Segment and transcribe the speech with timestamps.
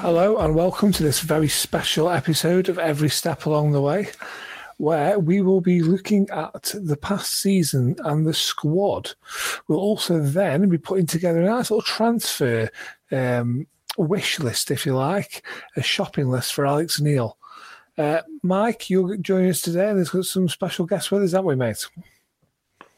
[0.00, 4.08] Hello and welcome to this very special episode of Every Step Along the Way,
[4.76, 9.10] where we will be looking at the past season and the squad.
[9.66, 12.70] We'll also then be putting together a nice little transfer
[13.10, 15.44] um, wish list, if you like,
[15.76, 17.36] a shopping list for Alex Neil.
[17.98, 19.88] Uh, Mike, you're joining us today.
[19.88, 21.84] And there's got some special guests with us, haven't we, mate?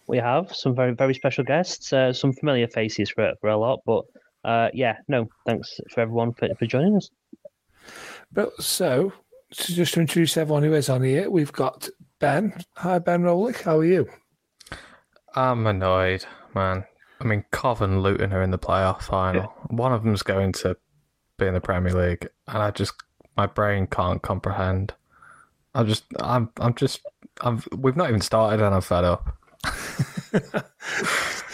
[0.06, 3.80] We have some very, very special guests, uh, some familiar faces for, for a lot,
[3.86, 4.04] but
[4.44, 7.10] uh, yeah, no, thanks for everyone for, for joining us.
[8.32, 9.12] But so,
[9.52, 11.88] so, just to introduce everyone who is on here, we've got
[12.18, 12.54] Ben.
[12.76, 13.62] Hi, Ben Rowlick.
[13.62, 14.08] How are you?
[15.34, 16.24] I'm annoyed,
[16.54, 16.84] man.
[17.20, 19.42] I mean, Cov and Luton are in the playoff final.
[19.42, 19.76] Yeah.
[19.76, 20.76] One of them's going to
[21.38, 22.94] be in the Premier League, and I just
[23.36, 24.94] my brain can't comprehend.
[25.74, 27.00] I'm just, I'm, I'm just,
[27.42, 27.62] I'm.
[27.76, 29.36] We've not even started, and I'm fed up.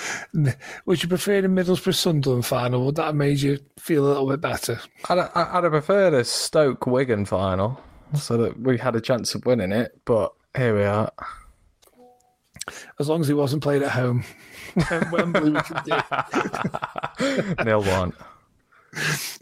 [0.85, 2.85] Would you prefer the Middlesbrough Sunderland final?
[2.87, 4.81] Would that have made you feel a little bit better?
[5.09, 7.81] I'd, I'd have preferred a Stoke Wigan final
[8.15, 11.11] so that we had a chance of winning it, but here we are.
[12.99, 14.25] As long as it wasn't played at home.
[15.13, 15.97] Wembley, we could do.
[17.65, 18.13] Nil one.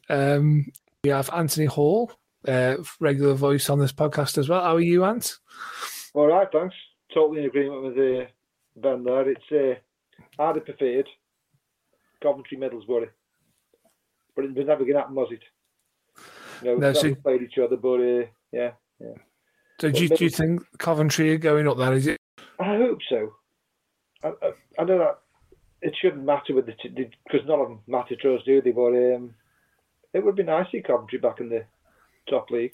[0.08, 0.70] Um,
[1.02, 2.12] we have Anthony Hall,
[2.46, 4.62] uh, regular voice on this podcast as well.
[4.62, 5.38] How are you, Ant?
[6.12, 6.74] All right, thanks.
[7.12, 8.26] Totally in agreement with uh,
[8.76, 9.30] Ben there.
[9.30, 9.80] It's uh,
[10.38, 11.08] I'd have preferred
[12.22, 13.08] Coventry Middlesbrough,
[14.34, 15.42] but it was never going to happen, was it?
[16.62, 19.14] You know, no, so, played each other, but uh, yeah, yeah.
[19.80, 21.92] So do you, do you think Coventry are going up there?
[21.92, 22.18] Is it?
[22.58, 23.32] I hope so.
[24.22, 25.18] I, I, I know that
[25.82, 28.70] it shouldn't matter with the because none of them matter to us, do they?
[28.70, 29.34] But um,
[30.12, 31.64] it would be nice to see Coventry back in the
[32.30, 32.72] top league.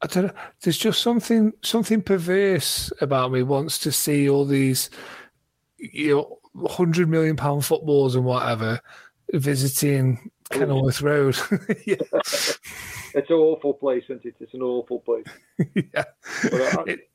[0.00, 0.32] I don't know.
[0.62, 3.42] There's just something something perverse about me.
[3.42, 4.90] Wants to see all these,
[5.78, 6.38] you know,
[6.68, 8.80] hundred million pound footballs and whatever
[9.32, 11.36] visiting Kenilworth Road.
[11.86, 11.96] yeah.
[13.16, 14.34] It's an awful place, isn't it?
[14.40, 15.26] It's an awful place.
[15.74, 16.02] yeah.
[16.42, 17.08] Uh, it,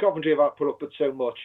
[0.00, 1.38] Coventry have put up with so much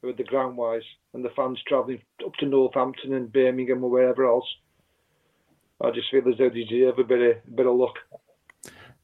[0.00, 0.80] with the ground wise
[1.12, 4.46] and the fans travelling up to Northampton and Birmingham or wherever else.
[5.82, 7.96] I just feel as though they deserve a bit of a bit of luck.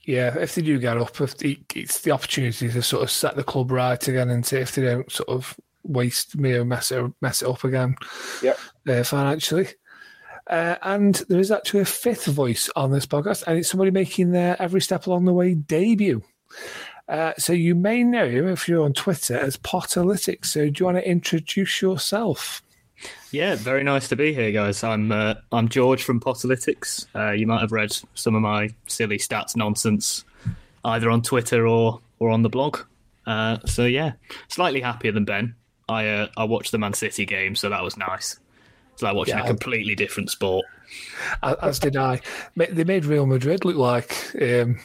[0.05, 3.37] Yeah, if they do get up, if the, it's the opportunity to sort of set
[3.37, 7.13] the club right again, and if they don't sort of waste me or mess it
[7.21, 7.97] mess it up again.
[8.43, 8.55] Yeah,
[8.89, 9.69] uh, financially.
[10.49, 14.33] Uh, and there is actually a fifth voice on this podcast, and it's somebody making
[14.33, 16.23] their every step along the way debut.
[17.09, 20.47] Uh, so you may know him if you're on Twitter as Potterlytics.
[20.47, 22.63] So do you want to introduce yourself?
[23.31, 24.85] Yeah, very nice to be here, guys.
[24.85, 27.07] I'm uh, I'm George from Potterlytics.
[27.15, 30.25] Uh, you might have read some of my silly stats nonsense
[30.85, 32.79] either on Twitter or or on the blog.
[33.27, 34.13] Uh, so yeah,
[34.49, 35.55] slightly happier than Ben.
[35.93, 38.39] I uh, I watched the Man City game, so that was nice.
[38.93, 40.67] It's like watching yeah, a completely different sport.
[41.43, 42.21] As did I.
[42.57, 44.79] They made Real Madrid look like um,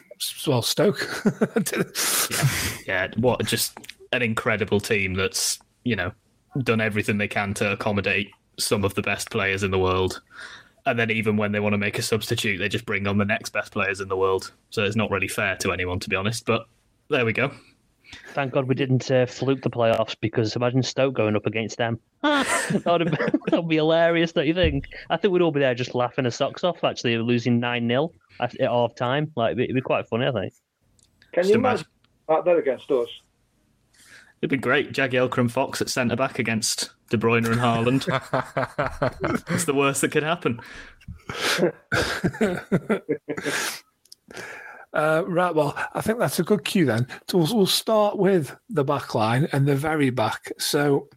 [0.45, 1.23] well Stoke.
[1.71, 2.47] yeah.
[2.87, 3.77] yeah, what just
[4.13, 6.11] an incredible team that's you know
[6.63, 10.21] done everything they can to accommodate some of the best players in the world.
[10.85, 13.25] And then even when they want to make a substitute, they just bring on the
[13.25, 14.51] next best players in the world.
[14.69, 16.45] So it's not really fair to anyone, to be honest.
[16.45, 16.65] But
[17.09, 17.51] there we go.
[18.33, 21.99] Thank God we didn't uh, fluke the playoffs because imagine Stoke going up against them.
[22.21, 24.87] that would be hilarious, don't you think?
[25.09, 28.11] I think we'd all be there just laughing our socks off, actually, losing 9 0
[28.39, 29.31] at half time.
[29.35, 30.53] Like, it'd be, it'd be, quite funny, I think.
[31.33, 31.87] Can just you imagine
[32.27, 33.09] that against us?
[34.41, 34.93] It'd be great.
[34.93, 38.05] Jagielka Fox at centre back against De Bruyne and Haaland.
[39.49, 40.59] it's the worst that could happen.
[44.97, 47.05] Uh, right, well, I think that's a good cue then.
[47.27, 50.51] So we'll, we'll start with the back line and the very back.
[50.57, 51.07] So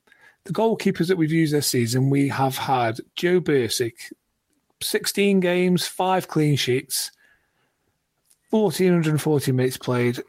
[0.45, 4.13] the goalkeepers that we've used this season, we have had Joe Bursik,
[4.83, 7.11] 16 games, five clean sheets,
[8.51, 10.23] 1,440 minutes played.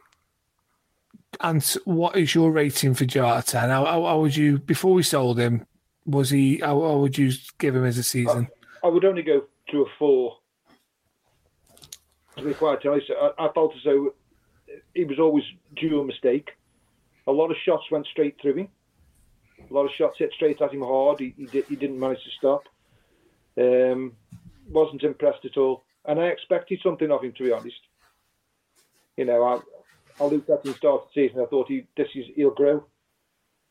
[1.41, 3.67] And what is your rating for Joe out of 10?
[3.67, 5.65] How, how, how would you, before we sold him,
[6.05, 8.47] was he, how, how would you give him as a season?
[8.81, 10.37] I would only go to a four.
[12.37, 14.13] To be quite honest, I, I felt as though
[14.93, 15.43] he was always
[15.75, 16.51] due a mistake.
[17.27, 18.67] A lot of shots went straight through him.
[19.69, 21.19] A lot of shots hit straight at him hard.
[21.19, 22.63] He, he, did, he didn't manage to stop.
[23.57, 24.13] Um,
[24.69, 25.83] wasn't impressed at all.
[26.05, 27.79] And I expected something of him, to be honest.
[29.17, 31.41] You know, I, I looked at him start the season.
[31.41, 32.83] I thought he this is he'll grow,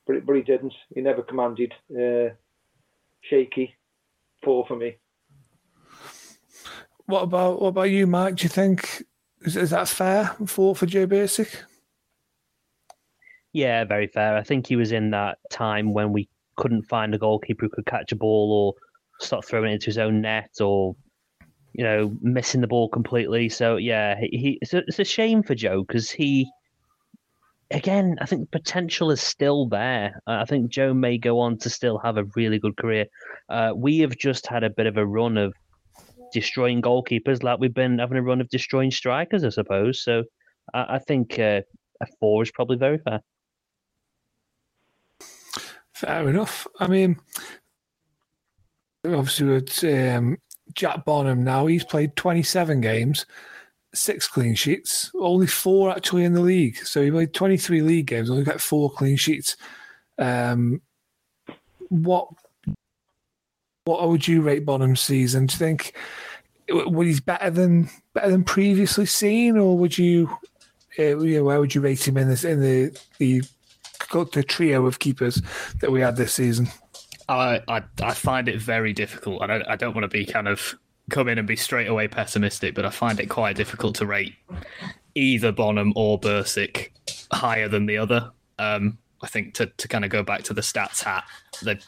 [0.06, 0.74] but but he didn't.
[0.94, 1.72] He never commanded.
[1.90, 2.34] Uh,
[3.22, 3.74] shaky,
[4.44, 4.96] poor for me.
[7.10, 8.36] What about what about you, Mike?
[8.36, 9.02] Do you think
[9.42, 10.36] is, is that fair?
[10.46, 11.56] Four for Joe Bursik?
[13.52, 14.36] Yeah, very fair.
[14.36, 17.86] I think he was in that time when we couldn't find a goalkeeper who could
[17.86, 20.94] catch a ball or start throwing it into his own net or
[21.72, 23.48] you know missing the ball completely.
[23.48, 26.48] So yeah, he, he it's, a, it's a shame for Joe because he
[27.72, 30.22] again I think the potential is still there.
[30.28, 33.06] I think Joe may go on to still have a really good career.
[33.48, 35.52] Uh, we have just had a bit of a run of
[36.32, 40.02] destroying goalkeepers, like we've been having a run of destroying strikers, I suppose.
[40.02, 40.24] So
[40.74, 41.62] I, I think uh,
[42.00, 43.20] a four is probably very fair.
[45.92, 46.66] Fair enough.
[46.78, 47.16] I mean,
[49.04, 50.38] obviously with um,
[50.74, 53.26] Jack Bonham now, he's played 27 games,
[53.94, 56.76] six clean sheets, only four actually in the league.
[56.78, 59.56] So he played 23 league games, only got four clean sheets.
[60.18, 60.80] Um,
[61.88, 62.28] what
[63.98, 65.46] what would you rate Bonham's season?
[65.46, 65.94] Do you think
[66.66, 70.30] he's better than better than previously seen, or would you,
[70.98, 73.42] uh, where would you rate him in this in the the
[74.32, 75.40] the trio of keepers
[75.80, 76.68] that we had this season?
[77.28, 79.40] I, I, I find it very difficult.
[79.42, 80.74] I don't, I don't want to be kind of
[81.10, 84.34] come in and be straight away pessimistic, but I find it quite difficult to rate
[85.14, 86.90] either Bonham or Bursik
[87.32, 88.32] higher than the other.
[88.58, 91.24] Um, I think to, to kind of go back to the stats hat,
[91.62, 91.84] that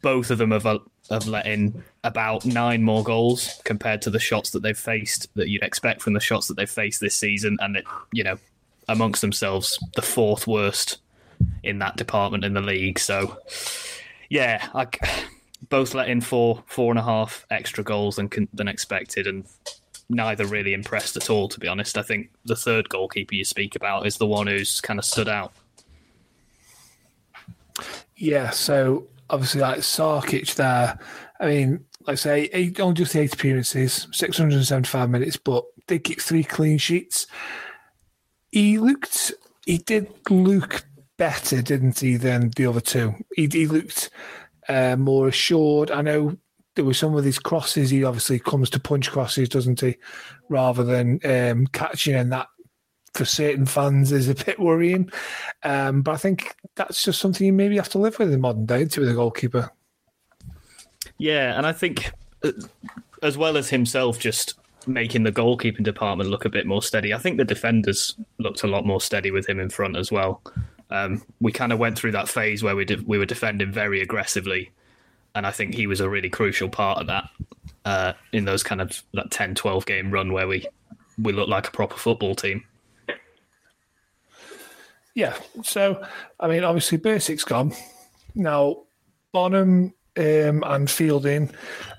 [0.00, 0.66] both of them have,
[1.12, 5.32] uh, have let in about nine more goals compared to the shots that they've faced
[5.34, 8.38] that you'd expect from the shots that they've faced this season, and it, you know,
[8.88, 10.98] amongst themselves, the fourth worst
[11.62, 12.98] in that department in the league.
[12.98, 13.36] So
[14.28, 14.86] yeah, I,
[15.68, 19.44] both let in four four and a half extra goals than than expected, and
[20.08, 21.48] neither really impressed at all.
[21.48, 24.80] To be honest, I think the third goalkeeper you speak about is the one who's
[24.80, 25.52] kind of stood out.
[28.16, 30.98] Yeah, so obviously like Sarkic there.
[31.40, 35.36] I mean, like I say, eight, only just eight appearances, six hundred and seventy-five minutes,
[35.36, 37.26] but did get three clean sheets.
[38.50, 39.32] He looked,
[39.64, 40.84] he did look
[41.16, 43.14] better, didn't he, than the other two?
[43.34, 44.10] He, he looked
[44.68, 45.90] uh, more assured.
[45.90, 46.36] I know
[46.74, 47.90] there were some of these crosses.
[47.90, 49.96] He obviously comes to punch crosses, doesn't he,
[50.48, 52.48] rather than um, catching, and that
[53.14, 55.10] for certain fans is a bit worrying.
[55.62, 58.66] Um, but I think that's just something you maybe have to live with in modern
[58.66, 59.70] day, to be the goalkeeper.
[61.18, 62.12] Yeah, and I think
[62.44, 62.52] uh,
[63.22, 64.54] as well as himself just
[64.86, 68.66] making the goalkeeping department look a bit more steady, I think the defenders looked a
[68.66, 70.42] lot more steady with him in front as well.
[70.90, 74.70] Um, we kind of went through that phase where we we were defending very aggressively,
[75.34, 77.28] and I think he was a really crucial part of that
[77.84, 80.66] uh, in those kind of that 10, 12 game run where we
[81.18, 82.64] we looked like a proper football team.
[85.14, 85.36] Yeah.
[85.62, 86.02] So,
[86.40, 87.72] I mean, obviously, Bursik's gone.
[88.34, 88.84] Now,
[89.32, 91.50] Bonham um, and Fielding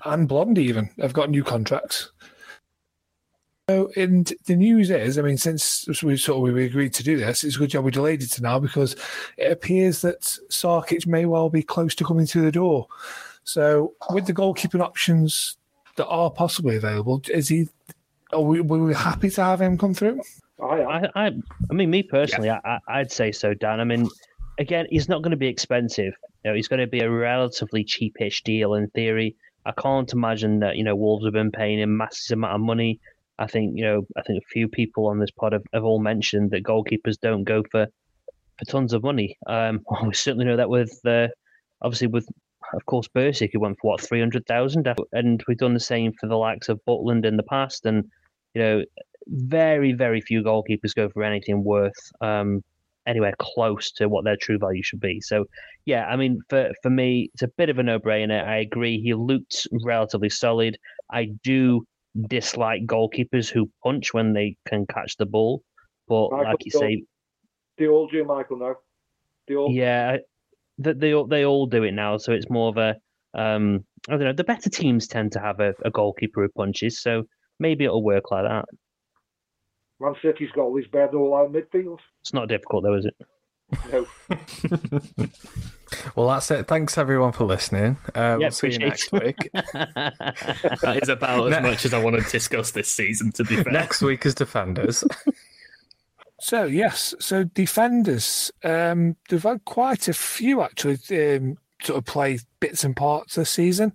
[0.04, 2.10] and Blonde even have got new contracts.
[3.70, 7.16] So, and the news is, I mean, since we sort of we agreed to do
[7.16, 8.94] this, it's a good job we delayed it to now because
[9.38, 12.88] it appears that Sarkic may well be close to coming through the door.
[13.44, 15.56] So, with the goalkeeping options
[15.96, 17.68] that are possibly available, is he?
[18.32, 20.20] Are we, were we happy to have him come through?
[20.62, 21.30] I, I,
[21.70, 22.60] I mean, me personally, yeah.
[22.64, 23.80] I, I'd say so, Dan.
[23.80, 24.08] I mean,
[24.58, 26.14] again, he's not going to be expensive.
[26.44, 29.36] You know, he's going to be a relatively cheapish deal in theory.
[29.66, 33.00] I can't imagine that you know Wolves have been paying him massive amount of money
[33.38, 35.98] I think you know I think a few people on this pod have, have all
[35.98, 37.86] mentioned that goalkeepers don't go for
[38.58, 39.36] for tons of money.
[39.46, 41.28] Um, we certainly know that with uh,
[41.82, 42.28] obviously with
[42.72, 46.12] of course Bursik who went for what three hundred thousand, and we've done the same
[46.12, 48.04] for the likes of Butland in the past, and
[48.54, 48.84] you know
[49.28, 52.62] very very few goalkeepers go for anything worth um,
[53.06, 55.20] anywhere close to what their true value should be.
[55.20, 55.44] So
[55.84, 58.44] yeah, I mean for for me it's a bit of a no brainer.
[58.44, 59.00] I agree.
[59.00, 60.76] He looked relatively solid.
[61.12, 61.84] I do
[62.28, 65.62] dislike goalkeepers who punch when they can catch the ball.
[66.08, 67.02] But Michael, like you say,
[67.78, 68.58] they all do, Michael.
[68.58, 68.74] Now,
[69.48, 70.18] they all yeah,
[70.78, 72.18] they, they all they all do it now.
[72.18, 72.96] So it's more of a
[73.36, 74.32] Um, I don't know.
[74.32, 77.24] The better teams tend to have a, a goalkeeper who punches, so
[77.58, 78.66] maybe it'll work like that.
[80.00, 81.98] Man City's got all these better all out midfield.
[82.22, 83.16] It's not difficult though, is it?
[83.90, 84.06] No.
[86.16, 86.66] Well, that's it.
[86.66, 87.96] Thanks everyone for listening.
[88.14, 89.50] Uh, we'll see you next week.
[89.54, 93.32] That is about as much as I want to discuss this season.
[93.32, 95.04] To be fair, next week is defenders.
[96.40, 102.38] So yes, so defenders, um, they've had quite a few actually um, sort of play
[102.60, 103.94] bits and parts this season.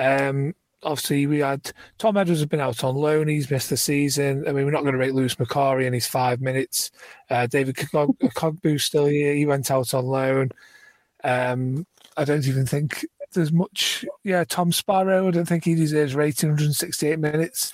[0.00, 4.44] Um, obviously, we had Tom Edwards has been out on loan; he's missed the season.
[4.46, 6.90] I mean, we're not going to rate Lewis Macari in his five minutes.
[7.30, 10.50] Uh, David Cog- Cogbu's still here; he went out on loan.
[11.22, 11.86] Um,
[12.16, 14.04] I don't even think there's much.
[14.22, 15.28] Yeah, Tom Sparrow.
[15.28, 17.72] I don't think he deserves rating 168 minutes.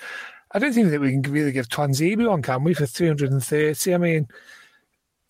[0.53, 3.93] I don't even think we can really give Tuanzebe one, can we, for 330?
[3.93, 4.27] I mean,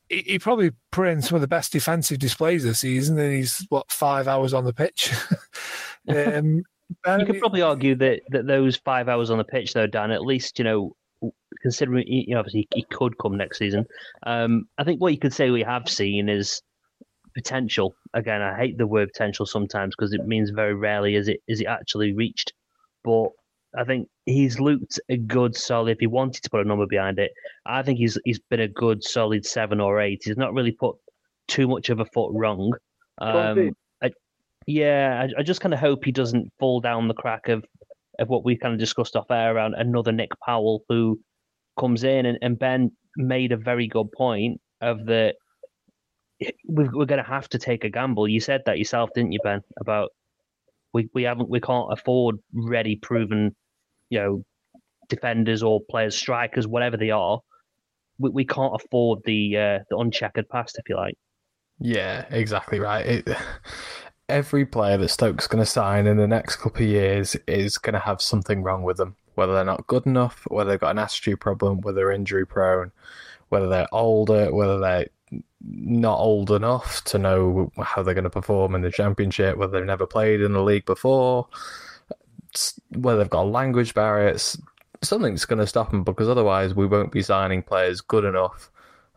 [0.09, 3.65] he, he probably put in some of the best defensive displays this season, and he's,
[3.69, 5.13] what, five hours on the pitch?
[6.07, 6.63] um,
[7.05, 10.25] You could probably argue that, that those five hours on the pitch, though, Dan, at
[10.25, 10.95] least, you know,
[11.61, 13.85] considering, you know, obviously he could come next season.
[14.23, 16.61] Um, I think what you could say we have seen is
[17.33, 17.95] potential.
[18.13, 21.61] Again, I hate the word potential sometimes because it means very rarely is it is
[21.61, 22.53] it actually reached.
[23.03, 23.29] But
[23.77, 25.91] I think he's looked a good solid.
[25.91, 27.31] If he wanted to put a number behind it,
[27.65, 30.21] I think he's he's been a good solid seven or eight.
[30.23, 30.95] He's not really put
[31.47, 32.73] too much of a foot wrong.
[33.19, 33.71] Um,
[34.67, 37.65] yeah, I, I just kind of hope he doesn't fall down the crack of
[38.19, 41.19] of what we kind of discussed off air around another Nick Powell who
[41.79, 45.33] comes in and, and Ben made a very good point of the
[46.65, 48.27] we're, we're going to have to take a gamble.
[48.27, 49.61] You said that yourself, didn't you, Ben?
[49.79, 50.09] About
[50.93, 53.55] we, we haven't we can't afford ready proven,
[54.09, 54.43] you know,
[55.09, 57.39] defenders or players, strikers, whatever they are.
[58.19, 61.15] We, we can't afford the uh, the uncheckered past, if you like.
[61.79, 63.05] Yeah, exactly right.
[63.05, 63.37] It,
[64.31, 67.93] every player that Stoke's going to sign in the next couple of years is going
[67.93, 69.15] to have something wrong with them.
[69.35, 72.91] Whether they're not good enough, whether they've got an attitude problem, whether they're injury prone,
[73.49, 75.07] whether they're older, whether they're
[75.61, 79.85] not old enough to know how they're going to perform in the championship, whether they've
[79.85, 81.47] never played in the league before,
[82.95, 84.57] whether they've got language barriers.
[85.03, 88.70] Something's going to stop them because otherwise we won't be signing players good enough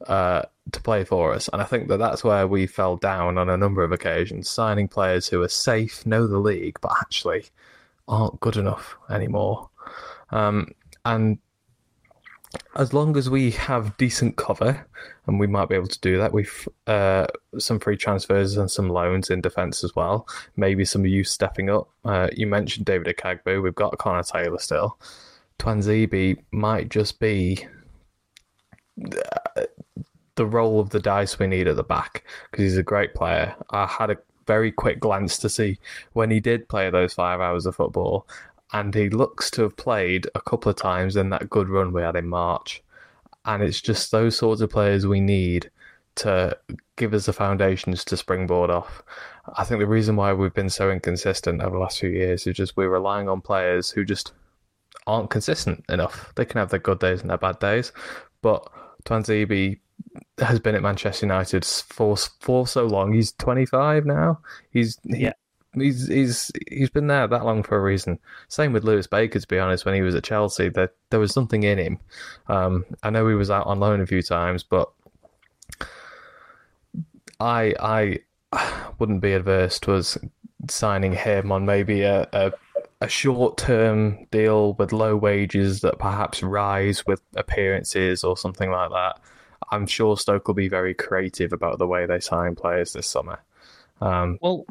[0.06, 0.42] uh,
[0.72, 1.48] to play for us.
[1.52, 4.88] And I think that that's where we fell down on a number of occasions, signing
[4.88, 7.44] players who are safe, know the league, but actually
[8.08, 9.68] aren't good enough anymore.
[10.30, 10.72] Um,
[11.04, 11.38] and
[12.76, 14.86] as long as we have decent cover,
[15.26, 17.26] and we might be able to do that, we've uh,
[17.58, 20.28] some free transfers and some loans in defence as well.
[20.56, 21.88] Maybe some of you stepping up.
[22.04, 23.62] Uh, you mentioned David Okagbue.
[23.62, 24.98] We've got Connor Taylor still.
[25.58, 27.66] Tuanzebe might just be
[30.36, 33.54] the role of the dice we need at the back because he's a great player.
[33.70, 35.78] I had a very quick glance to see
[36.12, 38.26] when he did play those five hours of football,
[38.72, 42.02] and he looks to have played a couple of times in that good run we
[42.02, 42.82] had in March.
[43.44, 45.70] And it's just those sorts of players we need
[46.16, 46.56] to
[46.96, 49.02] give us the foundations to springboard off.
[49.56, 52.56] I think the reason why we've been so inconsistent over the last few years is
[52.56, 54.32] just we're relying on players who just
[55.06, 56.32] aren't consistent enough.
[56.36, 57.92] They can have their good days and their bad days,
[58.42, 58.66] but
[59.04, 59.80] Tuanzebe
[60.38, 63.12] has been at Manchester United for for so long.
[63.12, 64.40] He's 25 now.
[64.70, 65.32] He's he, Yeah.
[65.74, 68.18] He's he's he's been there that long for a reason.
[68.48, 69.84] Same with Lewis Baker, to be honest.
[69.84, 71.98] When he was at Chelsea, that there was something in him.
[72.46, 74.90] Um, I know he was out on loan a few times, but
[77.40, 78.20] I I
[78.98, 80.16] wouldn't be adverse to us
[80.70, 82.52] signing him on maybe a, a
[83.00, 88.90] a short term deal with low wages that perhaps rise with appearances or something like
[88.90, 89.20] that.
[89.74, 93.40] I'm sure Stoke will be very creative about the way they sign players this summer.
[94.00, 94.64] Um, Well,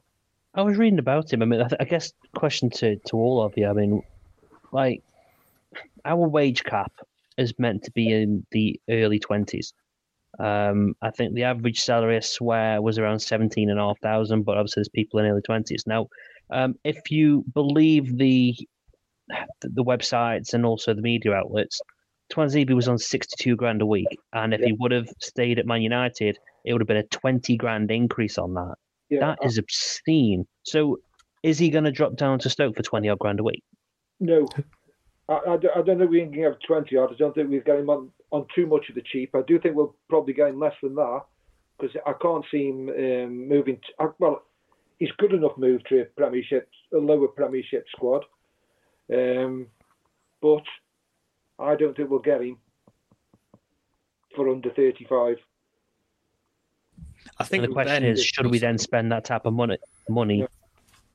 [0.55, 1.41] I was reading about him.
[1.41, 3.67] I mean, I, th- I guess question to, to all of you.
[3.67, 4.03] I mean,
[4.71, 5.03] like
[6.05, 6.91] our wage cap
[7.37, 9.73] is meant to be in the early twenties.
[10.39, 14.43] Um, I think the average salary, I swear, was around seventeen and a half thousand,
[14.43, 16.07] but obviously there's people in the early twenties now.
[16.49, 18.55] Um, if you believe the
[19.61, 21.81] the websites and also the media outlets,
[22.33, 25.81] Tuanzebe was on sixty-two grand a week, and if he would have stayed at Man
[25.81, 28.75] United, it would have been a twenty grand increase on that.
[29.09, 30.47] Yeah, That is obscene.
[30.63, 30.99] So,
[31.43, 33.63] is he going to drop down to Stoke for twenty odd grand a week?
[34.19, 34.47] No,
[35.29, 37.11] I, I, don't- I don't think we can have 20 odd.
[37.11, 39.31] I don't think we've got him on, on too much of the cheap.
[39.35, 41.21] I do think we'll probably get him less than that
[41.77, 43.79] because I can't see him um, moving.
[44.19, 44.43] Well,
[44.99, 48.23] he's good enough move to a Premiership, a lower Premiership squad.
[49.13, 49.67] Um,
[50.41, 50.63] but
[51.59, 52.57] I don't think we'll get him
[54.35, 55.37] for under 35.
[57.39, 59.77] I think And the question is, should we then spend that type of money
[60.09, 60.45] money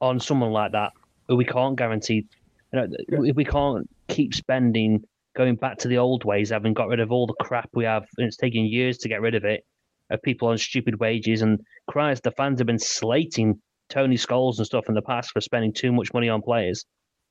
[0.00, 0.92] on someone like that
[1.28, 2.26] who we can't guarantee.
[2.72, 5.04] You know, we, we can't keep spending
[5.36, 8.04] going back to the old ways, having got rid of all the crap we have,
[8.16, 9.64] and it's taking years to get rid of it.
[10.10, 14.66] Of people on stupid wages, and Christ, the fans have been slating Tony Scholes and
[14.66, 16.86] stuff in the past for spending too much money on players.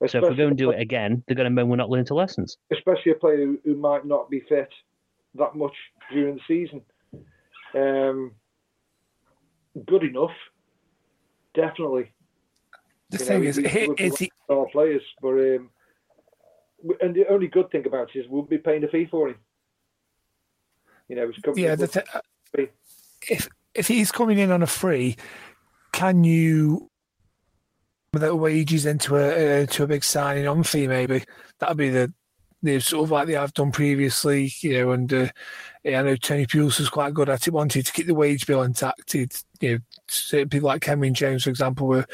[0.05, 2.05] So if we're going to do it again, they're going to moan we're not learning
[2.07, 2.57] to lessons.
[2.71, 4.69] Especially a player who, who might not be fit
[5.35, 5.73] that much
[6.11, 6.81] during the season.
[7.73, 8.31] Um,
[9.85, 10.31] good enough,
[11.55, 12.11] definitely.
[13.09, 15.69] The You thing know, is, we- he, is he, Our players, but um,
[17.01, 19.37] and the only good thing about it is we'll be paying a fee for him.
[21.07, 21.63] You know, it's coming.
[21.63, 22.69] yeah, the th-
[23.29, 25.15] if if he's coming in on a free,
[25.93, 26.89] can you
[28.13, 30.87] without wages into a uh, to a big signing on fee?
[30.87, 31.23] Maybe
[31.59, 32.13] that'd be the
[32.63, 34.91] the sort of like they have done previously, you know.
[34.91, 35.27] And uh,
[35.83, 38.47] yeah, I know Tony Pulis was quite good at it, wanted to keep the wage
[38.47, 39.13] bill intact.
[39.13, 42.05] He'd, you know, certain people like Cameron James, for example, were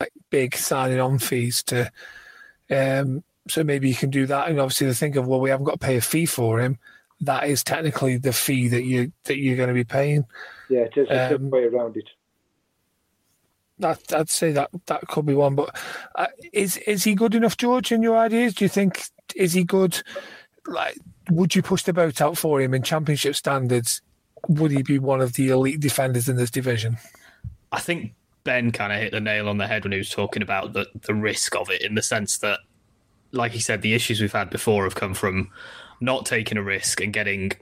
[0.00, 1.90] like big signing on fees to.
[2.70, 5.64] Um, so maybe you can do that, and obviously the think of well, we haven't
[5.64, 6.78] got to pay a fee for him.
[7.20, 10.24] That is technically the fee that you that you're going to be paying.
[10.68, 12.08] yeah, it is a um, good way around it.
[13.82, 15.56] That I'd say that that could be one.
[15.56, 15.76] But
[16.14, 17.90] uh, is is he good enough, George?
[17.90, 19.02] In your ideas, do you think
[19.34, 20.00] is he good?
[20.66, 20.96] Like,
[21.30, 24.00] would you push the boat out for him in championship standards?
[24.48, 26.96] Would he be one of the elite defenders in this division?
[27.72, 30.42] I think Ben kind of hit the nail on the head when he was talking
[30.42, 32.60] about the, the risk of it, in the sense that,
[33.32, 35.50] like he said, the issues we've had before have come from
[36.00, 37.52] not taking a risk and getting,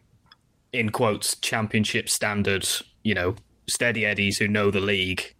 [0.73, 2.69] in quotes, championship standard,
[3.03, 3.37] you know,
[3.67, 5.35] steady eddies who know the league.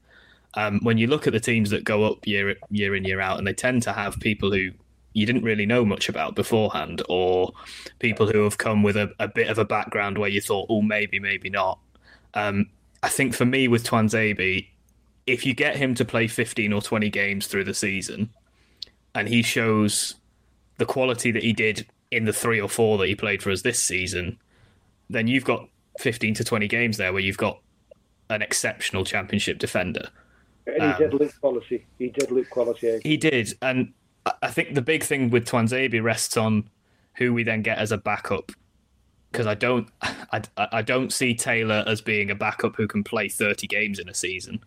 [0.55, 3.39] Um, when you look at the teams that go up year year in year out,
[3.39, 4.71] and they tend to have people who
[5.13, 7.53] you didn't really know much about beforehand, or
[7.99, 10.83] people who have come with a, a bit of a background where you thought, oh,
[10.83, 11.79] maybe, maybe not.
[12.35, 12.67] Um,
[13.03, 14.69] I think for me with Tuanzebe,
[15.27, 18.31] if you get him to play 15 or 20 games through the season
[19.15, 20.17] and he shows
[20.79, 23.63] the quality that he did in the three or four that he played for us
[23.63, 24.39] this season,
[25.09, 27.61] then you've got 15 to 20 games there where you've got
[28.29, 30.09] an exceptional championship defender.
[30.75, 31.87] And he um, did look quality.
[31.99, 32.89] He did look quality.
[32.89, 32.99] eh?
[33.03, 33.55] He did.
[33.63, 33.93] And
[34.43, 36.69] I- think the big thing with Tuanzebe rests on
[37.17, 38.53] who we then get as a backup.
[39.31, 43.29] Because I don't, I, I don't see Taylor as being a backup who can play
[43.29, 44.61] 30 games in a season.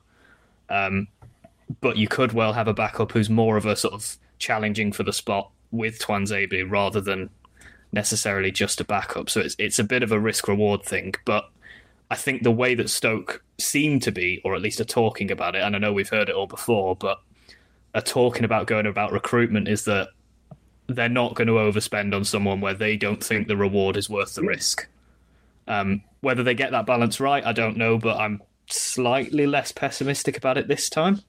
[0.69, 1.07] Um,
[1.81, 5.03] but you could well have a backup who's more of a sort of challenging for
[5.03, 7.29] the spot with Tuanzebe rather than
[7.91, 9.29] necessarily just a backup.
[9.29, 11.13] So it's it's a bit of a risk reward thing.
[11.25, 11.49] But
[12.13, 15.56] I think the way that Stoke seem to be, or at least are talking about
[15.56, 17.19] it, and I know we've heard it all before, but
[17.95, 20.10] are talking about going about recruitment is that
[20.86, 24.36] they're not going to overspend on someone where they don't think the reward is worth
[24.36, 24.88] the risk.
[25.67, 30.38] Um, whether they get that balance right, I don't know, but I'm slightly less pessimistic
[30.38, 31.19] about it this time.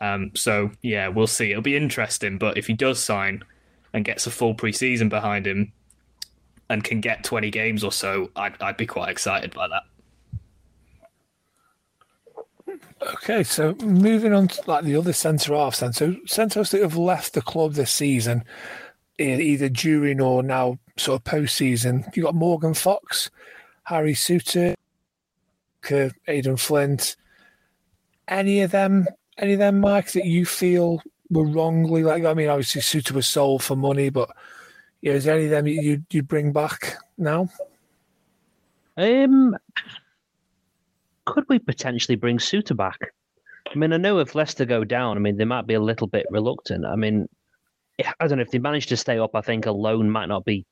[0.00, 1.52] Um, so yeah, we'll see.
[1.52, 3.44] It'll be interesting, but if he does sign
[3.92, 5.72] and gets a full preseason behind him
[6.68, 9.82] and can get 20 games or so, I'd, I'd be quite excited by that.
[13.14, 15.92] Okay, so moving on to like the other centre halves then.
[15.92, 18.44] So centres that have left the club this season,
[19.18, 23.30] either during or now sort of post season, you got Morgan Fox,
[23.84, 24.74] Harry Souttar,
[26.28, 27.16] Aden Flint.
[28.28, 32.24] Any of them, any of them, Mike, that you feel were wrongly like?
[32.24, 34.30] I mean, obviously Souttar was sold for money, but
[35.02, 37.48] yeah, is there any of them you you bring back now?
[38.96, 39.56] Um,
[41.24, 42.98] could we potentially bring Souttar back?
[43.70, 46.06] I mean, I know if Leicester go down, I mean, they might be a little
[46.06, 46.84] bit reluctant.
[46.84, 47.28] I mean,
[48.20, 49.34] I don't know if they manage to stay up.
[49.34, 50.64] I think a loan might not be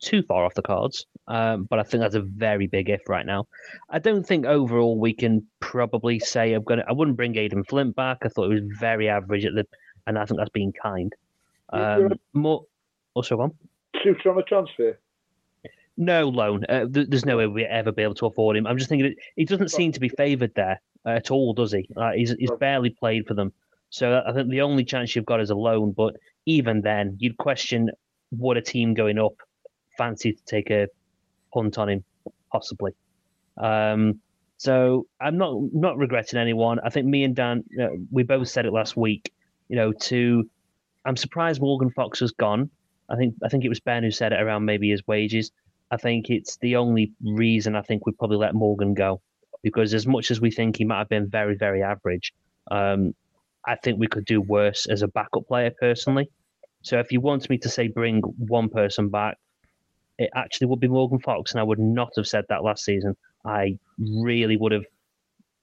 [0.00, 3.26] too far off the cards, um, but I think that's a very big if right
[3.26, 3.46] now.
[3.90, 6.84] I don't think overall we can probably say I'm gonna.
[6.88, 8.18] I wouldn't bring Aden Flint back.
[8.22, 9.66] I thought he was very average at the,
[10.06, 11.12] and I think that's being kind.
[11.70, 12.64] Um, more
[13.18, 13.52] also on.
[13.96, 14.98] Souttar on a transfer.
[15.96, 16.64] No loan.
[16.68, 18.66] Uh, th- there's no way we'll ever be able to afford him.
[18.66, 21.88] I'm just thinking he doesn't seem to be favoured there uh, at all, does he?
[21.96, 23.52] Uh, he's he's barely played for them.
[23.90, 25.92] So I think the only chance you've got is a loan.
[25.92, 26.14] But
[26.46, 27.90] even then, you'd question
[28.30, 29.34] would a team going up
[29.96, 30.86] fancy to take a
[31.52, 32.04] punt on him,
[32.52, 32.92] possibly.
[33.56, 34.20] Um,
[34.58, 36.78] so I'm not not regretting anyone.
[36.84, 39.32] I think me and Dan, uh, we both said it last week.
[39.68, 40.48] You know, to
[41.04, 42.70] I'm surprised Morgan Fox has gone.
[43.08, 45.50] I think I think it was Ben who said it around maybe his wages.
[45.90, 49.20] I think it's the only reason I think we'd probably let Morgan go
[49.62, 52.32] because as much as we think he might have been very very average,
[52.70, 53.14] um,
[53.66, 56.28] I think we could do worse as a backup player personally.
[56.82, 59.36] So if you want me to say bring one person back,
[60.18, 63.16] it actually would be Morgan Fox, and I would not have said that last season.
[63.44, 64.84] I really would have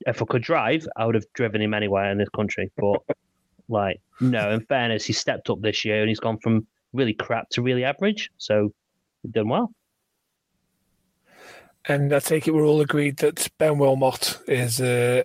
[0.05, 2.71] if I could drive, I would have driven him anywhere in this country.
[2.77, 3.01] But
[3.69, 4.51] like, no.
[4.51, 7.83] In fairness, he stepped up this year and he's gone from really crap to really
[7.83, 8.31] average.
[8.37, 8.73] So,
[9.21, 9.73] he's done well.
[11.87, 15.23] And I take it we're all agreed that Ben Wilmot is uh,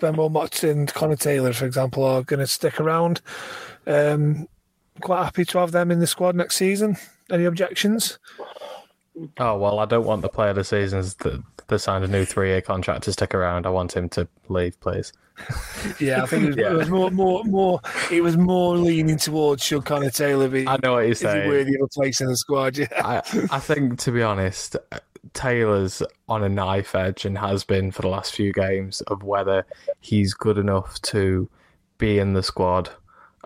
[0.00, 3.20] Ben Wilmot and Connor Taylor, for example, are going to stick around.
[3.86, 4.48] Um,
[5.00, 6.96] quite happy to have them in the squad next season.
[7.30, 8.18] Any objections?
[9.38, 12.24] Oh well, I don't want the player of the seasons that that signed a new
[12.24, 13.66] three-year contract to stick around.
[13.66, 15.12] I want him to leave, please.
[16.00, 17.80] Yeah, I think it was, it was more, more, more.
[18.10, 20.66] It was more leaning towards should Connor Taylor be?
[20.66, 21.48] I know what you're is he saying.
[21.48, 22.78] worthy of a place in the squad?
[22.78, 22.86] Yeah.
[23.04, 23.16] I,
[23.50, 24.76] I think, to be honest,
[25.34, 29.66] Taylor's on a knife edge and has been for the last few games of whether
[30.00, 31.48] he's good enough to
[31.98, 32.90] be in the squad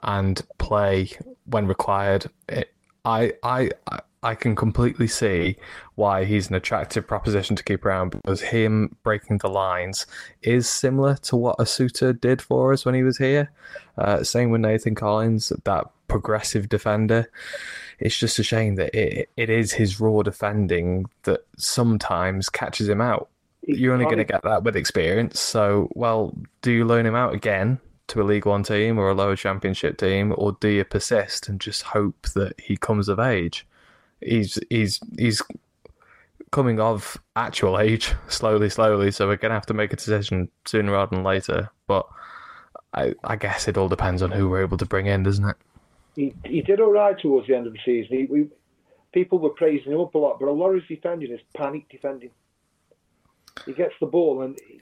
[0.02, 1.10] and play
[1.46, 2.26] when required.
[2.48, 2.72] It,
[3.04, 5.56] I, I, I- I can completely see
[5.94, 10.06] why he's an attractive proposition to keep around because him breaking the lines
[10.42, 13.50] is similar to what Asuta did for us when he was here.
[13.96, 17.30] Uh, same with Nathan Collins, that progressive defender.
[17.98, 23.00] It's just a shame that it, it is his raw defending that sometimes catches him
[23.00, 23.30] out.
[23.62, 25.40] You're only going to get that with experience.
[25.40, 27.78] So, well, do you loan him out again
[28.08, 31.60] to a League One team or a lower Championship team, or do you persist and
[31.60, 33.66] just hope that he comes of age?
[34.20, 35.42] He's he's he's
[36.50, 39.10] coming of actual age slowly, slowly.
[39.10, 41.70] So we're going to have to make a decision sooner rather than later.
[41.86, 42.06] But
[42.94, 45.56] I, I guess it all depends on who we're able to bring in, doesn't it?
[46.16, 48.18] He, he did all right towards the end of the season.
[48.18, 48.48] He, we,
[49.12, 51.88] people were praising him up a lot, but a lot of his defending is panic
[51.88, 52.30] defending.
[53.64, 54.80] He gets the ball and he,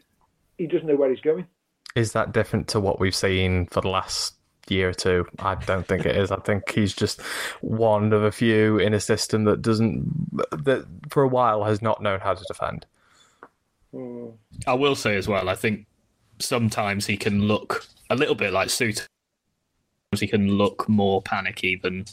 [0.57, 1.47] he doesn't know where he's going.
[1.95, 4.38] Is that different to what we've seen for the last
[4.71, 5.27] year or two?
[5.39, 6.31] I don't think it is.
[6.31, 7.21] I think he's just
[7.61, 12.03] one of a few in a system that doesn't, that for a while has not
[12.03, 12.87] known how to defend.
[14.67, 15.87] I will say as well, I think
[16.39, 19.07] sometimes he can look a little bit like Suit.
[20.19, 22.07] He can look more panicky than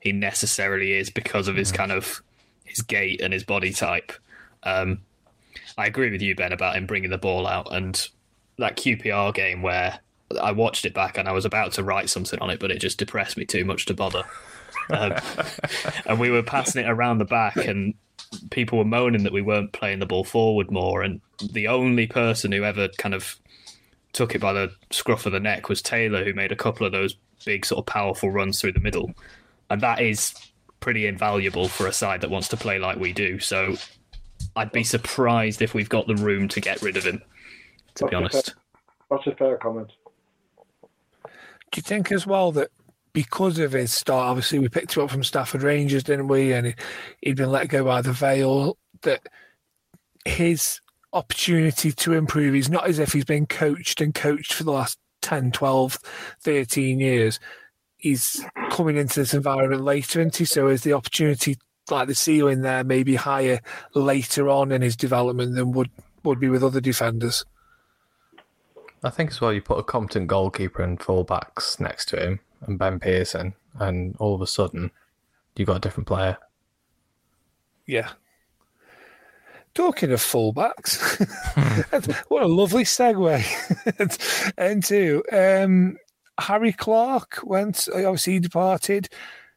[0.00, 2.22] he necessarily is because of his kind of
[2.64, 4.12] his gait and his body type.
[4.64, 5.00] Um,
[5.78, 8.08] I agree with you, Ben, about him bringing the ball out and
[8.58, 10.00] that QPR game where
[10.40, 12.78] I watched it back and I was about to write something on it, but it
[12.80, 14.22] just depressed me too much to bother.
[14.90, 15.14] Um,
[16.06, 17.94] and we were passing it around the back, and
[18.50, 21.02] people were moaning that we weren't playing the ball forward more.
[21.02, 21.20] And
[21.52, 23.36] the only person who ever kind of
[24.12, 26.92] took it by the scruff of the neck was Taylor, who made a couple of
[26.92, 29.12] those big, sort of powerful runs through the middle.
[29.70, 30.34] And that is
[30.80, 33.38] pretty invaluable for a side that wants to play like we do.
[33.38, 33.76] So
[34.56, 37.22] I'd be surprised if we've got the room to get rid of him,
[37.94, 38.46] to be That's a honest.
[38.46, 38.54] fair-
[39.10, 39.90] That's a fair comment.
[41.72, 42.70] Do you think as well that
[43.14, 46.52] because of his start, obviously we picked him up from Stafford Rangers, didn't we?
[46.52, 46.74] And he,
[47.22, 48.76] he'd been let go by the Vale.
[49.02, 49.26] That
[50.24, 50.80] his
[51.12, 54.98] opportunity to improve, he's not as if he's been coached and coached for the last
[55.22, 55.98] 10, 12,
[56.42, 57.40] 13 years.
[57.96, 60.44] He's coming into this environment later, isn't he?
[60.44, 61.56] So is the opportunity,
[61.90, 63.60] like the ceiling there, maybe higher
[63.94, 65.90] later on in his development than would,
[66.22, 67.44] would be with other defenders?
[69.04, 72.78] I think as well, you put a competent goalkeeper and fullbacks next to him and
[72.78, 74.90] Ben Pearson, and all of a sudden,
[75.56, 76.38] you've got a different player.
[77.86, 78.10] Yeah.
[79.74, 81.18] Talking of fullbacks,
[82.28, 83.42] what a lovely segue
[84.58, 85.96] into um,
[86.38, 87.88] Harry Clarke went.
[87.92, 89.08] Obviously, he departed.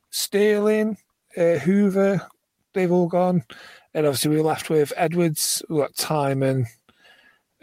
[0.10, 0.97] Sterling,
[1.38, 2.25] uh, Hoever,
[2.73, 3.43] they've all gone,
[3.93, 6.67] and obviously we we're left with Edwards, we've got Tymon,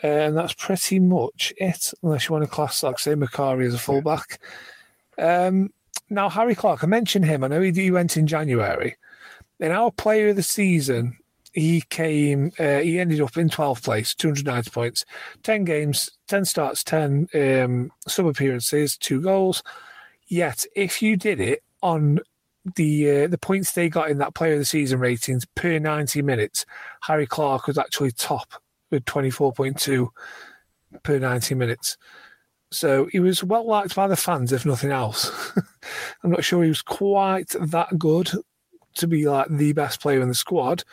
[0.02, 1.92] and that's pretty much it.
[2.02, 4.40] Unless you want to class, like say, Macari as a fullback.
[5.18, 5.72] Um,
[6.10, 7.44] now, Harry Clarke, I mentioned him.
[7.44, 8.96] I know he, he went in January.
[9.60, 11.16] In our player of the season,
[11.52, 15.04] he came, uh, he ended up in 12th place, 290 points,
[15.42, 19.62] 10 games, 10 starts, 10 um, sub appearances, two goals.
[20.26, 22.20] Yet, if you did it on
[22.76, 26.22] the uh, the points they got in that player of the season ratings per 90
[26.22, 26.64] minutes,
[27.02, 28.61] Harry Clarke was actually top
[28.92, 30.08] with 24.2
[31.02, 31.96] per 90 minutes.
[32.70, 35.30] So he was well liked by the fans, if nothing else.
[36.22, 38.30] I'm not sure he was quite that good
[38.94, 40.84] to be like the best player in the squad,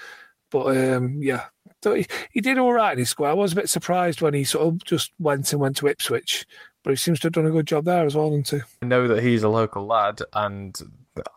[0.51, 1.45] but um, yeah,
[1.83, 3.29] so he, he did all right in his squad.
[3.29, 6.45] I was a bit surprised when he sort of just went and went to Ipswich,
[6.83, 9.07] but he seems to have done a good job there as well, hasn't I know
[9.07, 10.77] that he's a local lad, and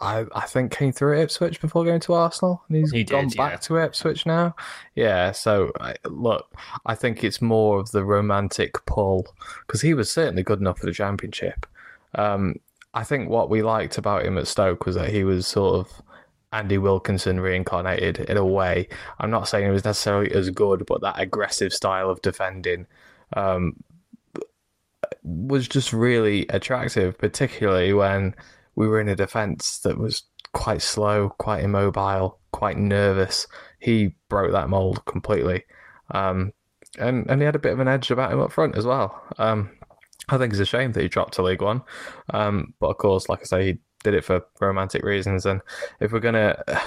[0.00, 3.28] I, I think came through Ipswich before going to Arsenal, and he's He did, gone
[3.30, 3.50] yeah.
[3.50, 4.54] back to Ipswich now.
[4.94, 6.54] Yeah, so I, look,
[6.86, 9.26] I think it's more of the romantic pull
[9.66, 11.66] because he was certainly good enough for the Championship.
[12.14, 12.56] Um,
[12.94, 16.02] I think what we liked about him at Stoke was that he was sort of
[16.52, 18.88] Andy Wilkinson reincarnated in a way.
[19.18, 22.86] I'm not saying he was necessarily as good, but that aggressive style of defending
[23.34, 23.82] um,
[25.22, 28.34] was just really attractive, particularly when
[28.74, 33.46] we were in a defence that was quite slow, quite immobile, quite nervous.
[33.78, 35.64] He broke that mould completely.
[36.10, 36.52] Um,
[36.98, 39.22] and, and he had a bit of an edge about him up front as well.
[39.38, 39.70] Um,
[40.28, 41.82] I think it's a shame that he dropped to League One.
[42.30, 45.46] Um, but of course, like I say, he did it for romantic reasons.
[45.46, 45.60] And
[46.00, 46.82] if we're going to,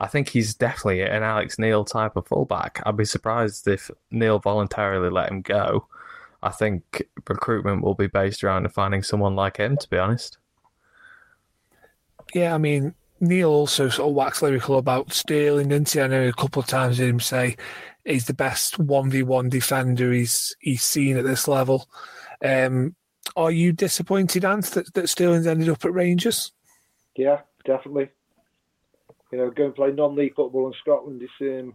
[0.00, 2.82] I think he's definitely an Alex Neil type of fullback.
[2.84, 5.86] I'd be surprised if Neil voluntarily let him go.
[6.42, 10.38] I think recruitment will be based around finding someone like him, to be honest.
[12.34, 16.00] Yeah, I mean, Neil also sort of waxed lyrical about Sterling, didn't he?
[16.00, 17.56] I know a couple of times did him say
[18.04, 21.88] he's the best 1v1 defender he's, he's seen at this level.
[22.44, 22.94] Um,
[23.36, 26.52] are you disappointed, Ant, that, that Sterling's ended up at Rangers?
[27.16, 28.08] Yeah, definitely.
[29.30, 31.74] You know, going to play non-league football in Scotland is um,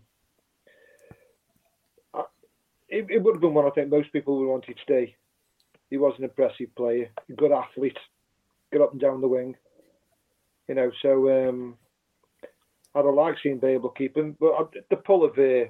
[2.89, 5.15] it, it, would have been one I think most people would want to stay.
[5.89, 7.97] He was an impressive player, a good athlete,
[8.71, 9.55] get up and down the wing.
[10.67, 11.77] You know, so um,
[12.95, 15.69] I'd have liked seeing Babel keep him, but the pull of uh,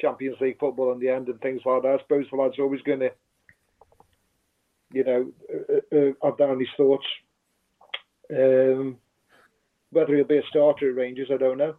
[0.00, 2.82] Champions League football in the end and things like that, I suppose the lad's always
[2.82, 3.10] going to,
[4.92, 7.06] you know, uh, uh, have down his thoughts.
[8.30, 8.98] Um,
[9.90, 11.76] whether he'll be a starter at Rangers, I don't know.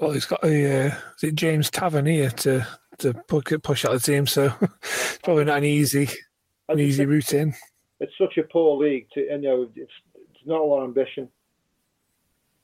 [0.00, 2.66] Well, he's got a uh, is it James Tavernier to
[2.98, 6.08] to push out the team, so it's probably not an easy
[6.68, 7.54] an easy route in.
[8.00, 11.28] It's such a poor league to you know it's it's not a lot of ambition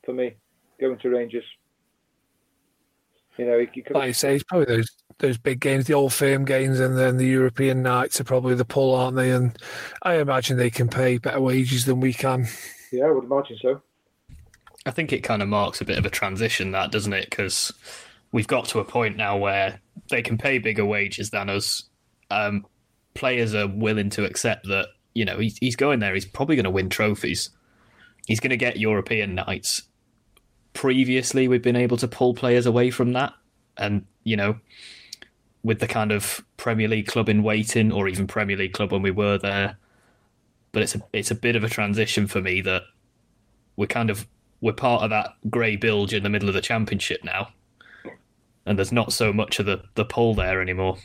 [0.04, 0.34] for me
[0.80, 1.44] going to Rangers.
[3.38, 6.12] You know, you could, like you say, it's probably those those big games, the old
[6.12, 9.30] firm games, and then the European nights are probably the pull, aren't they?
[9.30, 9.56] And
[10.02, 12.48] I imagine they can pay better wages than we can.
[12.92, 13.80] Yeah, I would imagine so.
[14.86, 17.30] I think it kind of marks a bit of a transition, that doesn't it?
[17.30, 17.72] Because
[18.32, 21.84] we've got to a point now where they can pay bigger wages than us.
[22.30, 22.66] Um,
[23.14, 26.14] players are willing to accept that you know he's, he's going there.
[26.14, 27.50] He's probably going to win trophies.
[28.26, 29.82] He's going to get European nights.
[30.72, 33.32] Previously, we've been able to pull players away from that,
[33.76, 34.58] and you know,
[35.62, 39.02] with the kind of Premier League club in waiting, or even Premier League club when
[39.02, 39.76] we were there.
[40.72, 42.82] But it's a it's a bit of a transition for me that
[43.76, 44.26] we're kind of
[44.60, 47.48] we're part of that grey bilge in the middle of the championship now,
[48.64, 50.98] and there's not so much of the the pull there anymore.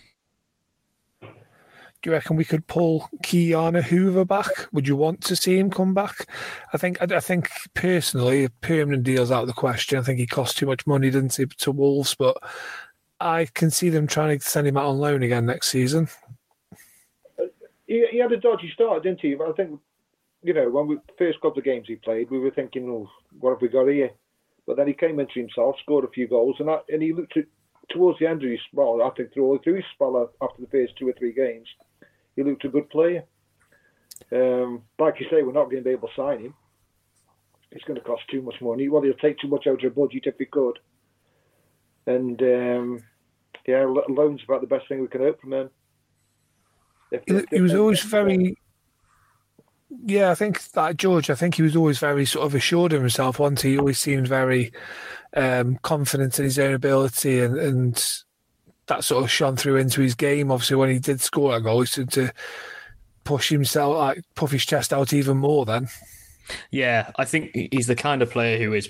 [2.05, 3.81] Do you reckon we could pull Ki-Jana
[4.25, 4.67] back?
[4.71, 6.29] Would you want to see him come back?
[6.71, 9.97] I think I, think personally, permanent deal's out of the question.
[9.97, 12.13] I think he cost too much money, didn't he, to Wolves?
[12.13, 12.37] But
[13.19, 16.07] I can see them trying to send him out on loan again next season.
[17.87, 19.33] He, he had a dodgy start, didn't he?
[19.33, 19.79] But I think
[20.43, 23.53] you know, when we first couple of games he played, we were thinking, oh, what
[23.53, 24.11] have we got here?
[24.67, 27.45] But then he came into himself, scored a few goals, and and he looked at,
[27.89, 29.01] towards the end of his spell.
[29.01, 31.67] I think through, through his spell after the first two or three games,
[32.35, 33.23] he looked a good player.
[34.31, 36.53] Um, like you say, we're not going to be able to sign him.
[37.71, 38.87] It's going to cost too much money.
[38.87, 40.79] Well, he'll take too much out of the budget if he could.
[42.07, 43.03] And um,
[43.67, 45.69] yeah, loans about the best thing we can hope from him.
[47.11, 48.55] If, if, he was always very
[50.03, 51.29] yeah, I think that George.
[51.29, 53.39] I think he was always very sort of assured of himself.
[53.39, 54.71] Once he always seemed very
[55.35, 58.13] um, confident in his own ability, and, and
[58.87, 60.51] that sort of shone through into his game.
[60.51, 62.33] Obviously, when he did score a goal, he started to
[63.23, 65.65] push himself, like puff his chest out even more.
[65.65, 65.87] Then,
[66.71, 68.89] yeah, I think he's the kind of player who is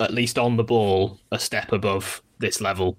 [0.00, 2.98] at least on the ball a step above this level.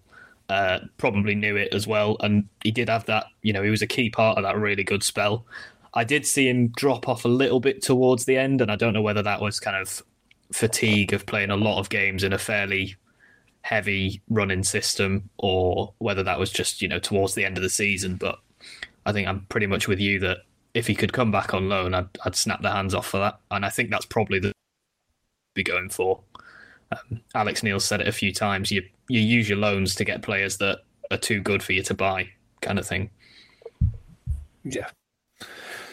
[0.50, 3.26] Uh, probably knew it as well, and he did have that.
[3.41, 5.46] You know, he was a key part of that really good spell.
[5.94, 8.94] I did see him drop off a little bit towards the end, and I don't
[8.94, 10.02] know whether that was kind of
[10.54, 12.96] fatigue of playing a lot of games in a fairly
[13.62, 17.69] heavy running system or whether that was just, you know, towards the end of the
[17.69, 18.15] season.
[18.15, 18.39] But
[19.06, 20.39] I think I'm pretty much with you that
[20.74, 23.39] if he could come back on loan, I'd, I'd snap the hands off for that.
[23.50, 24.54] And I think that's probably the
[25.54, 26.21] be going for.
[26.91, 28.71] Um, Alex Neil said it a few times.
[28.71, 31.93] You you use your loans to get players that are too good for you to
[31.93, 32.30] buy,
[32.62, 33.10] kind of thing.
[34.63, 34.88] Yeah,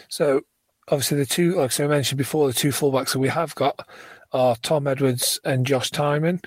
[0.09, 0.43] so
[0.89, 3.87] obviously the two, like I mentioned before, the two fullbacks that we have got
[4.33, 6.45] are Tom Edwards and Josh Tymon,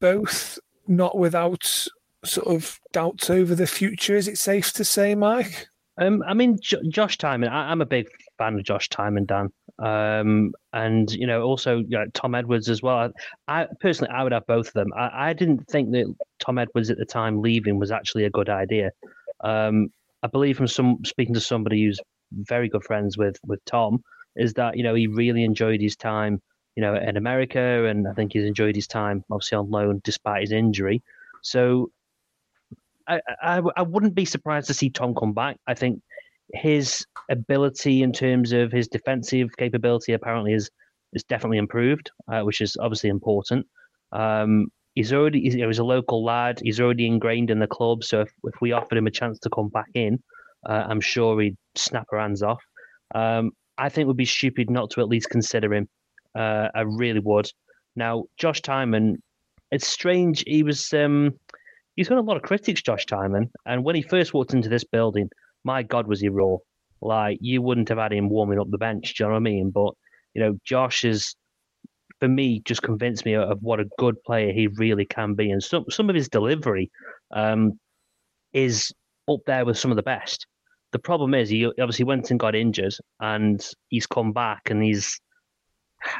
[0.00, 1.86] both not without
[2.24, 4.16] sort of doubts over the future.
[4.16, 5.68] Is it safe to say, Mike?
[5.98, 7.48] Um, I mean, J- Josh Tymon.
[7.48, 8.06] I- am a big
[8.38, 9.50] fan of Josh Tymon, Dan.
[9.78, 13.12] Um, and you know, also you know, Tom Edwards as well.
[13.48, 14.92] I, I, personally, I would have both of them.
[14.96, 18.48] I, I, didn't think that Tom Edwards at the time leaving was actually a good
[18.48, 18.90] idea.
[19.42, 19.88] Um,
[20.22, 22.00] I believe from some speaking to somebody who's
[22.32, 24.02] very good friends with with Tom
[24.34, 26.40] is that you know he really enjoyed his time
[26.76, 30.42] you know, in America, and I think he's enjoyed his time, obviously on loan despite
[30.42, 31.02] his injury.
[31.42, 31.90] So
[33.08, 35.56] I, I, I wouldn't be surprised to see Tom come back.
[35.66, 36.02] I think
[36.52, 40.70] his ability in terms of his defensive capability apparently is
[41.12, 43.66] is definitely improved, uh, which is obviously important.
[44.12, 46.60] Um, he's already he's, he's, a local lad.
[46.62, 48.04] He's already ingrained in the club.
[48.04, 50.22] So if, if we offered him a chance to come back in,
[50.68, 52.62] uh, I'm sure he'd snap our hands off.
[53.14, 55.88] Um, I think it would be stupid not to at least consider him.
[56.36, 57.50] Uh, I really would.
[57.94, 59.16] Now, Josh Tymon,
[59.70, 60.44] it's strange.
[60.46, 61.34] He was um,
[61.96, 64.84] he's got a lot of critics, Josh Tymon, and when he first walked into this
[64.84, 65.30] building,
[65.64, 66.56] my God, was he raw.
[67.00, 69.14] Like you wouldn't have had him warming up the bench.
[69.14, 69.70] Do you know what I mean?
[69.70, 69.94] But
[70.34, 71.34] you know, Josh is
[72.20, 75.62] for me just convinced me of what a good player he really can be, and
[75.62, 76.90] some some of his delivery
[77.32, 77.78] um,
[78.52, 78.92] is
[79.28, 80.46] up there with some of the best.
[80.92, 85.18] The problem is he obviously went and got injured, and he's come back and he's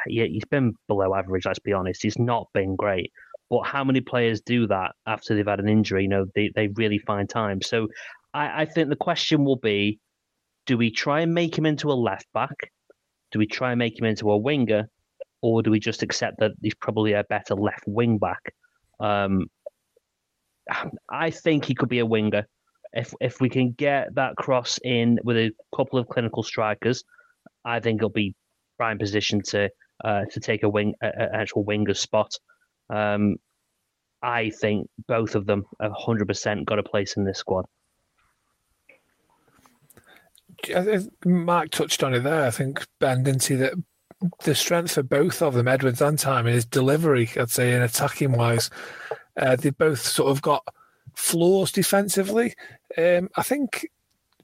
[0.06, 1.46] yeah he's been below average.
[1.46, 3.12] Let's be honest, he's not been great.
[3.48, 6.02] But how many players do that after they've had an injury?
[6.02, 7.62] You know, they, they really find time.
[7.62, 7.88] So
[8.34, 10.00] I, I think the question will be
[10.66, 12.72] do we try and make him into a left back?
[13.30, 14.88] Do we try and make him into a winger?
[15.42, 18.52] Or do we just accept that he's probably a better left wing back?
[18.98, 19.46] Um,
[21.08, 22.46] I think he could be a winger.
[22.92, 27.04] If if we can get that cross in with a couple of clinical strikers,
[27.64, 28.34] I think he'll be
[28.76, 29.70] prime position to
[30.04, 32.32] uh, to take a wing, an actual winger spot.
[32.90, 33.36] Um,
[34.22, 37.66] I think both of them have 100% got a place in this squad.
[41.24, 42.44] Mark touched on it there.
[42.44, 43.74] I think Ben didn't see that
[44.44, 47.30] the strength for both of them, Edwards and Tymon, is delivery.
[47.36, 48.70] I'd say in attacking wise,
[49.36, 50.64] uh, they both sort of got
[51.14, 52.54] flaws defensively.
[52.96, 53.88] Um, I think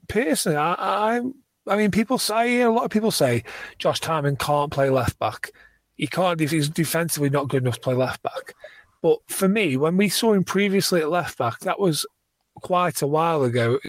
[0.07, 1.21] personally, I, I,
[1.67, 3.43] I mean, people say a lot of people say
[3.77, 5.51] Josh Tymon can't play left back.
[5.95, 6.39] He can't.
[6.39, 8.53] He's defensively not good enough to play left back.
[9.01, 12.05] But for me, when we saw him previously at left back, that was
[12.55, 13.79] quite a while ago,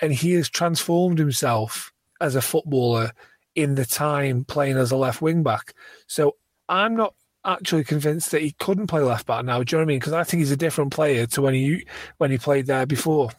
[0.00, 3.12] and he has transformed himself as a footballer
[3.54, 5.74] in the time playing as a left wing back.
[6.06, 6.36] So
[6.68, 9.62] I'm not actually convinced that he couldn't play left back now.
[9.62, 9.98] Do you know what I mean?
[9.98, 11.86] Because I think he's a different player to when he
[12.18, 13.30] when he played there before.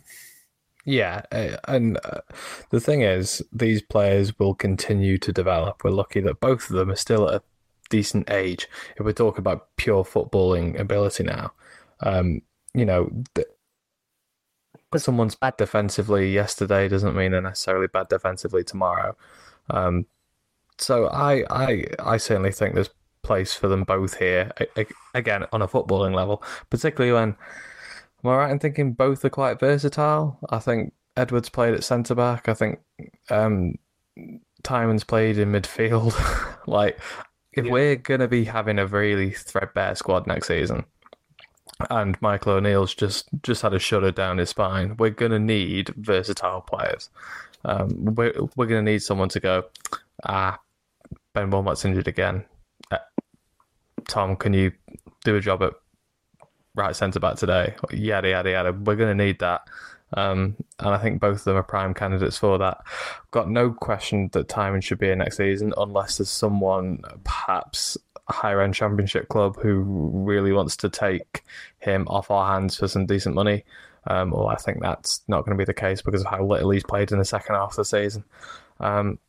[0.85, 2.21] Yeah, uh, and uh,
[2.71, 5.83] the thing is, these players will continue to develop.
[5.83, 7.43] We're lucky that both of them are still at a
[7.89, 8.67] decent age.
[8.97, 11.53] If we're talking about pure footballing ability now,
[11.99, 12.41] um,
[12.73, 13.45] you know, the,
[14.97, 19.15] someone's bad defensively yesterday doesn't mean they're necessarily bad defensively tomorrow.
[19.69, 20.07] Um,
[20.77, 22.89] so I, I, I certainly think there's
[23.23, 24.51] place for them both here.
[25.13, 27.35] Again, on a footballing level, particularly when
[28.23, 30.39] am I right in thinking both are quite versatile?
[30.49, 32.47] I think Edwards played at centre back.
[32.47, 32.79] I think
[33.29, 33.75] um,
[34.63, 36.13] Tymon's played in midfield.
[36.67, 36.99] like,
[37.53, 37.71] if yeah.
[37.71, 40.85] we're going to be having a really threadbare squad next season,
[41.89, 45.89] and Michael O'Neill's just just had a shudder down his spine, we're going to need
[45.97, 47.09] versatile players.
[47.65, 49.63] Um, we're we're going to need someone to go.
[50.25, 50.59] Ah,
[51.33, 52.45] Ben Wilmot's injured again.
[52.91, 52.97] Uh,
[54.07, 54.71] Tom, can you
[55.23, 55.73] do a job at
[56.75, 57.75] right centre back today?
[57.91, 58.71] Yada yada yada.
[58.73, 59.61] We're going to need that.
[60.13, 62.81] Um, and I think both of them are prime candidates for that.
[63.31, 68.33] Got no question that Tymon should be in next season, unless there's someone, perhaps a
[68.33, 69.79] higher end championship club, who
[70.13, 71.43] really wants to take
[71.79, 73.63] him off our hands for some decent money.
[74.07, 76.71] Um, well, I think that's not going to be the case because of how little
[76.71, 78.23] he's played in the second half of the season.
[78.79, 79.19] Um,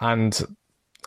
[0.00, 0.40] and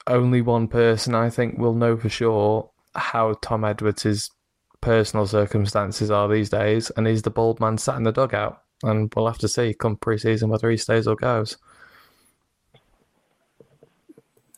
[0.06, 4.32] only one person, I think, will know for sure how Tom Edwards'
[4.82, 8.62] personal circumstances are these days, and he's the bald man sat in the dugout.
[8.84, 11.58] And we'll have to see come pre-season whether he stays or goes.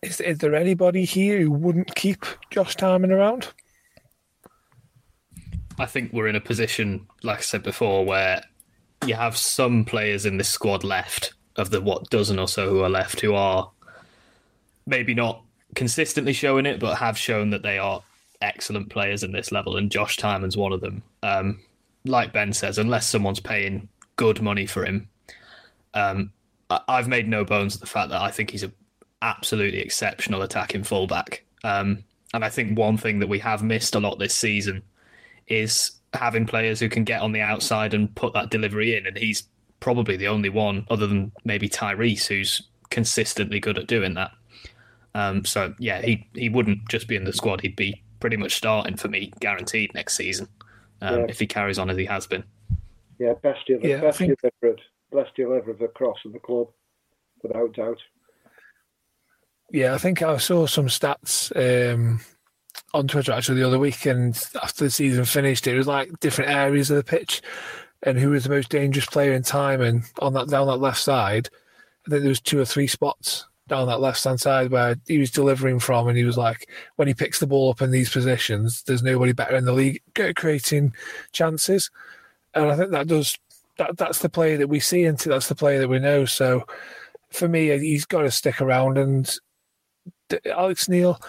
[0.01, 3.49] Is, is there anybody here who wouldn't keep Josh Tymon around?
[5.77, 8.41] I think we're in a position, like I said before, where
[9.05, 12.81] you have some players in this squad left of the what dozen or so who
[12.81, 13.71] are left who are
[14.85, 15.43] maybe not
[15.75, 18.03] consistently showing it, but have shown that they are
[18.41, 21.03] excellent players in this level, and Josh Tymon's one of them.
[21.23, 21.59] Um,
[22.05, 25.09] like Ben says, unless someone's paying good money for him,
[25.93, 26.31] um,
[26.69, 28.73] I- have made no bones of the fact that I think he's an
[29.21, 31.43] absolutely exceptional attacking fullback.
[31.63, 32.03] Um,
[32.33, 34.83] and I think one thing that we have missed a lot this season
[35.47, 39.05] is having players who can get on the outside and put that delivery in.
[39.07, 39.43] And he's
[39.79, 44.31] probably the only one, other than maybe Tyrese, who's consistently good at doing that.
[45.15, 48.55] Um, so yeah, he he wouldn't just be in the squad; he'd be pretty much
[48.55, 50.47] starting for me, guaranteed next season,
[51.01, 51.25] um, yeah.
[51.29, 52.43] if he carries on as he has been.
[53.19, 54.39] Yeah, best delivered, yeah, best think...
[54.39, 56.67] delivered, best delivered across in the club,
[57.41, 57.99] without doubt.
[59.71, 62.21] Yeah, I think I saw some stats um,
[62.93, 66.51] on Twitter actually the other week, and after the season finished, it was like different
[66.51, 67.41] areas of the pitch
[68.03, 70.99] and who was the most dangerous player in time and on that down that left
[70.99, 71.49] side.
[72.07, 75.17] I think there was two or three spots down that left hand side where he
[75.17, 78.09] was delivering from, and he was like, when he picks the ball up in these
[78.09, 80.93] positions, there's nobody better in the league at creating
[81.31, 81.89] chances,
[82.53, 83.37] and I think that does
[83.77, 83.97] that.
[83.97, 86.25] That's the player that we see, and that's the player that we know.
[86.25, 86.65] So
[87.31, 88.97] for me, uh, he's got to stick around.
[88.97, 89.33] And
[90.45, 91.19] Alex Neil,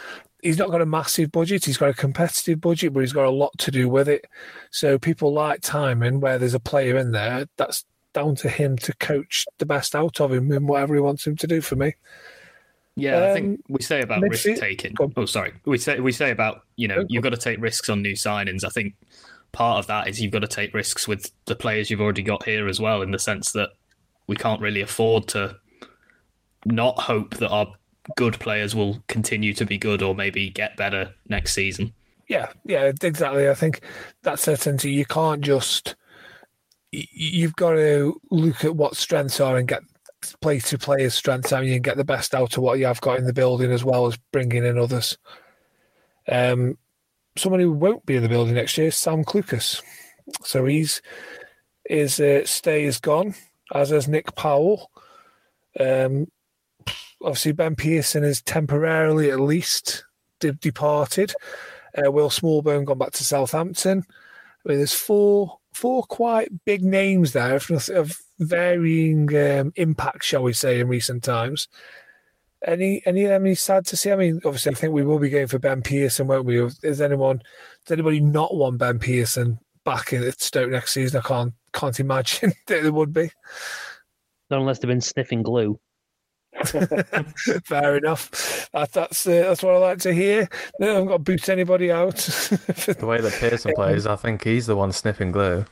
[0.42, 1.64] he's not got a massive budget.
[1.64, 4.26] He's got a competitive budget, but he's got a lot to do with it.
[4.70, 8.94] So people like Tymon where there's a player in there, that's down to him to
[8.96, 11.94] coach the best out of him and whatever he wants him to do for me.
[12.96, 14.94] Yeah, I Um, think we say about risk taking.
[15.16, 15.52] Oh, sorry.
[15.64, 18.64] We say we say about you know you've got to take risks on new signings.
[18.64, 18.94] I think
[19.52, 22.44] part of that is you've got to take risks with the players you've already got
[22.44, 23.70] here as well, in the sense that
[24.26, 25.56] we can't really afford to
[26.66, 27.72] not hope that our
[28.16, 31.92] good players will continue to be good or maybe get better next season.
[32.28, 33.48] Yeah, yeah, exactly.
[33.48, 33.80] I think
[34.22, 34.92] that certainty.
[34.92, 35.96] You can't just.
[36.92, 39.82] You've got to look at what strengths are and get
[40.40, 43.00] play to players' strengths and you can get the best out of what you have
[43.00, 45.16] got in the building as well as bringing in others.
[46.28, 46.76] Um,
[47.36, 49.82] someone who won't be in the building next year is Sam Clucas.
[50.44, 51.00] So he's
[51.88, 53.34] his uh, stay is gone,
[53.74, 54.90] as is Nick Powell.
[55.78, 56.30] Um,
[57.22, 60.04] obviously, Ben Pearson is temporarily, at least,
[60.38, 61.34] de- departed.
[61.96, 64.04] Uh, Will Smallbone gone back to Southampton.
[64.64, 70.42] I mean, there's four four quite big names there of, of varying um, impact, shall
[70.42, 71.68] we say, in recent times.
[72.66, 74.12] Any any of them is sad to see?
[74.12, 76.62] I mean, obviously, I think we will be going for Ben Pearson, won't we?
[76.82, 77.40] Is anyone
[77.86, 81.22] does anybody not want Ben Pearson back in Stoke next season?
[81.24, 83.30] I can't can't imagine that there would be.
[84.50, 85.80] Not unless they've been sniffing glue.
[87.64, 88.68] Fair enough.
[88.72, 90.48] That, that's uh, that's what I like to hear.
[90.78, 92.16] No, I haven't got to boot anybody out.
[93.00, 95.64] The way that Pearson plays, I think he's the one sniffing glue.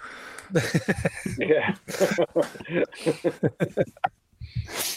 [1.39, 1.75] Yeah.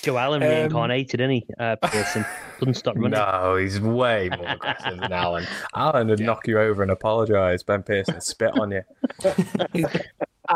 [0.01, 1.45] Joe Allen Um, reincarnated, isn't he?
[1.59, 2.25] Uh, Pearson
[2.59, 3.11] doesn't stop running.
[3.11, 5.45] No, he's way more aggressive than Allen.
[5.75, 7.63] Allen would knock you over and apologise.
[7.63, 8.81] Ben Pearson spit on you.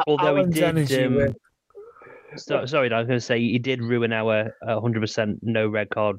[0.08, 0.70] Although Allen's he did.
[0.70, 1.38] energy Um, with-
[2.38, 5.90] so, sorry, I was going to say he did ruin our uh, 100% no red
[5.90, 6.18] card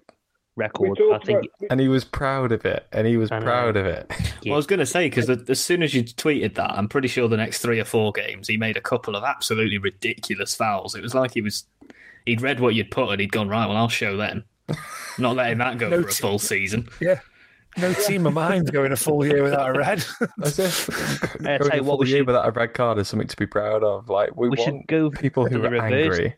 [0.56, 0.98] record.
[1.12, 2.86] I think about, And he was proud of it.
[2.92, 3.44] And he was I know.
[3.44, 4.10] proud of it.
[4.46, 7.08] Well, I was going to say because as soon as you tweeted that, I'm pretty
[7.08, 10.94] sure the next three or four games he made a couple of absolutely ridiculous fouls.
[10.94, 11.64] It was like he was
[12.26, 13.66] he'd read what you'd put and he'd gone right.
[13.66, 14.44] Well, I'll show them.
[15.18, 16.88] Not letting that go No for a t- full season.
[17.00, 17.18] yeah,
[17.78, 20.04] no team of mine's going a full year without a red.
[20.42, 20.88] As if
[21.40, 23.08] I going tell you a what, full we year should- without a red card is
[23.08, 24.08] something to be proud of.
[24.08, 26.18] Like we, We should want go people who the are reverse.
[26.18, 26.34] angry.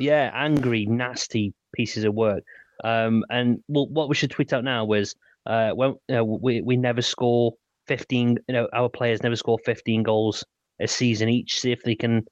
[0.00, 2.42] yeah, angry, nasty pieces of work.
[2.84, 5.14] Um, and well, what we should tweet out now was
[5.46, 7.52] uh, when you know, we we never score
[7.88, 8.38] 15.
[8.48, 10.44] You know, our players never score 15 goals
[10.80, 11.60] a season each.
[11.60, 12.24] See if they can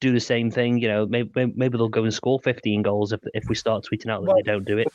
[0.00, 0.78] do the same thing.
[0.78, 4.10] You know, maybe maybe they'll go and score 15 goals if if we start tweeting
[4.10, 4.88] out that Well- they don't do it.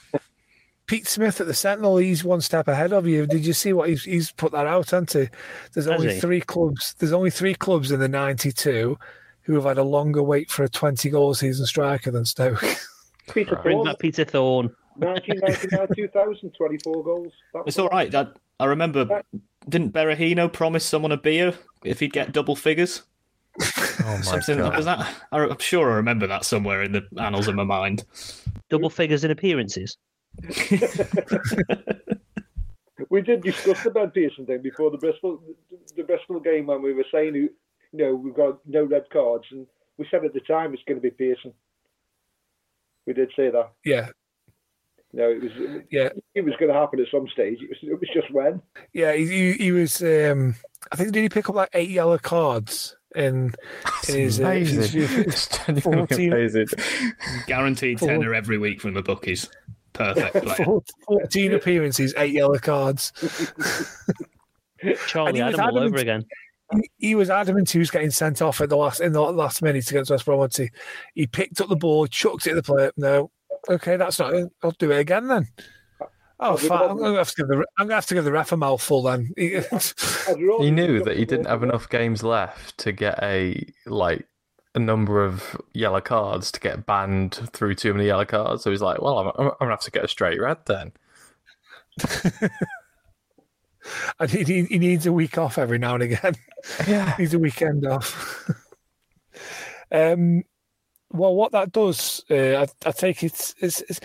[0.91, 3.25] Pete Smith at the Sentinel, he's one step ahead of you.
[3.25, 5.25] Did you see what he's, he's put that out onto?
[5.71, 6.19] There's Has only he?
[6.19, 6.95] three clubs.
[6.99, 8.99] There's only three clubs in the '92
[9.43, 12.61] who have had a longer wait for a 20 goal season striker than Stoke.
[13.33, 14.75] Peter Bring Thorne, back Peter Thorne.
[14.97, 17.31] 1999 2000, 24 goals.
[17.53, 18.11] That It's all right.
[18.11, 19.23] That I remember.
[19.69, 21.53] Didn't Berahino promise someone a beer
[21.85, 23.03] if he'd get double figures?
[24.03, 24.75] Oh my Something god!
[24.75, 25.07] was that?
[25.31, 28.03] I'm sure I remember that somewhere in the annals of my mind.
[28.69, 29.95] Double figures in appearances.
[33.09, 35.41] We did discuss the Ben Pearson thing before the Bristol
[35.97, 37.49] the Bristol game when we were saying, you
[37.93, 39.65] know, we've got no red cards, and
[39.97, 41.51] we said at the time it's going to be Pearson.
[43.07, 43.71] We did say that.
[43.83, 44.09] yeah,
[45.13, 45.51] No, it was
[45.91, 47.57] yeah, it was going to happen at some stage.
[47.61, 48.61] It was, it was just when.
[48.93, 49.13] yeah.
[49.13, 50.01] He, he, he was.
[50.03, 50.55] Um,
[50.91, 53.53] I think did he pick up like eight yellow cards in,
[54.07, 55.23] in his, uh, his- amazing.
[55.27, 56.67] It's 14 amazing.
[57.47, 58.09] Guaranteed Four.
[58.09, 59.49] tenner every week from the bookies.
[59.93, 60.79] Perfect player.
[61.07, 63.11] 14 appearances, eight yellow cards.
[65.07, 66.25] Charlie he Adam all adamant- over again.
[66.73, 69.61] He, he was adamant he was getting sent off at the last in the last
[69.61, 70.55] minute against West Bromwich.
[70.55, 70.69] He,
[71.15, 72.91] he picked up the ball, chucked it at the player.
[72.95, 73.29] No,
[73.69, 74.33] okay, that's not.
[74.63, 75.47] I'll do it again then.
[76.39, 76.89] Oh, fine.
[76.89, 78.51] I'm going to have to give the I'm going to have to give the ref
[78.53, 79.31] a mouthful then.
[79.37, 83.63] He- I'd rather He knew that he didn't have enough games left to get a
[83.85, 84.25] like
[84.73, 88.63] a number of yellow cards to get banned through too many yellow cards.
[88.63, 90.93] So he's like, "Well, I'm, I'm, I'm gonna have to get a straight red then."
[94.19, 96.35] and he, he, needs a week off every now and again.
[96.87, 97.15] Yeah.
[97.19, 98.49] needs a weekend off.
[99.91, 100.43] um,
[101.11, 103.99] well, what that does, uh, I, I take it's, it's, it's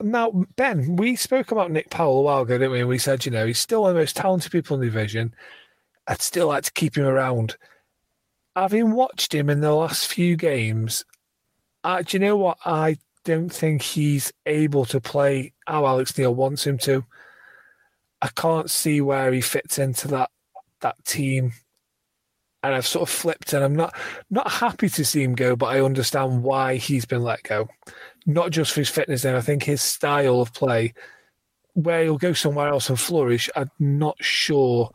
[0.00, 2.80] now, Ben, we spoke about Nick Powell a while ago, didn't we?
[2.80, 4.86] And we said, you know, he's still one of the most talented people in the
[4.86, 5.34] division.
[6.06, 7.56] I'd still like to keep him around.
[8.58, 11.04] Having watched him in the last few games,
[11.84, 12.58] uh, do you know what?
[12.64, 17.04] I don't think he's able to play how Alex Neil wants him to.
[18.20, 20.30] I can't see where he fits into that
[20.80, 21.52] that team.
[22.64, 23.94] And I've sort of flipped and I'm not
[24.28, 27.68] not happy to see him go, but I understand why he's been let go.
[28.26, 30.94] Not just for his fitness and I think his style of play,
[31.74, 34.90] where he'll go somewhere else and flourish, I'm not sure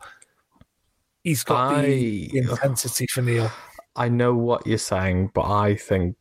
[1.24, 3.50] he's got the intensity for Neil.
[3.96, 6.16] I know what you're saying, but I think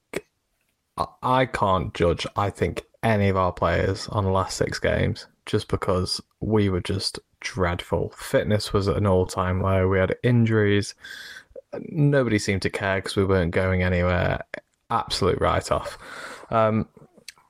[0.98, 2.26] I- I can't judge.
[2.36, 6.80] I think any of our players on the last six games just because we were
[6.82, 8.14] just dreadful.
[8.18, 9.88] Fitness was at an all-time low.
[9.90, 10.96] We had injuries.
[11.90, 14.42] Nobody seemed to care because we weren't going anywhere.
[14.90, 15.98] Absolute write-off.
[16.50, 16.88] Um,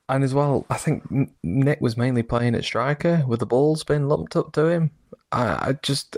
[0.09, 1.03] and as well, I think
[1.43, 4.91] Nick was mainly playing at striker with the balls being lumped up to him.
[5.31, 6.17] I, I just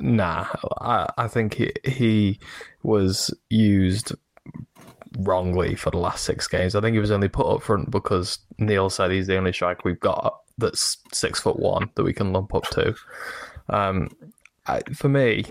[0.00, 0.46] nah.
[0.80, 2.38] I, I think he he
[2.82, 4.12] was used
[5.18, 6.74] wrongly for the last six games.
[6.74, 9.82] I think he was only put up front because Neil said he's the only striker
[9.84, 12.94] we've got that's six foot one that we can lump up to.
[13.68, 14.08] Um,
[14.66, 15.44] I, for me,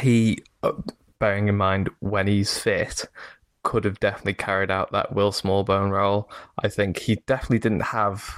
[0.00, 0.72] he, uh,
[1.18, 3.04] bearing in mind when he's fit,
[3.62, 6.30] could have definitely carried out that Will Smallbone role.
[6.58, 8.34] I think he definitely didn't have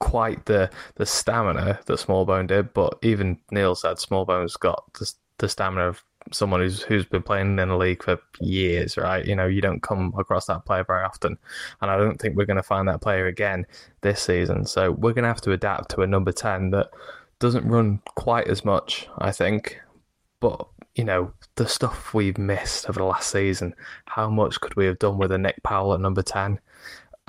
[0.00, 5.48] quite the the stamina that Smallbone did, but even Neil said Smallbone's got the, the
[5.48, 9.24] stamina of someone who's who's been playing in the league for years, right?
[9.24, 11.38] You know, you don't come across that player very often,
[11.80, 13.66] and I don't think we're going to find that player again
[14.00, 14.66] this season.
[14.66, 16.90] So we're going to have to adapt to a number ten that
[17.38, 19.80] doesn't run quite as much, I think,
[20.40, 23.74] but you know the stuff we've missed over the last season.
[24.06, 26.60] How much could we have done with a Nick Powell at number ten?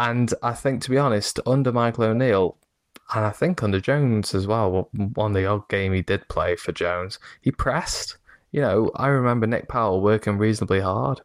[0.01, 2.57] And I think, to be honest, under Michael O'Neill,
[3.13, 6.71] and I think under Jones as well, on the odd game he did play for
[6.71, 8.17] Jones, he pressed.
[8.51, 11.21] You know, I remember Nick Powell working reasonably hard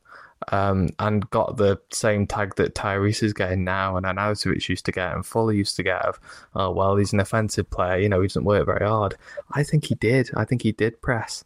[0.52, 4.92] um, and got the same tag that Tyrese is getting now and Arnautovic used to
[4.92, 6.20] get and Fuller used to get of,
[6.54, 9.14] oh, well, he's an offensive player, you know, he doesn't work very hard.
[9.52, 10.28] I think he did.
[10.36, 11.44] I think he did press.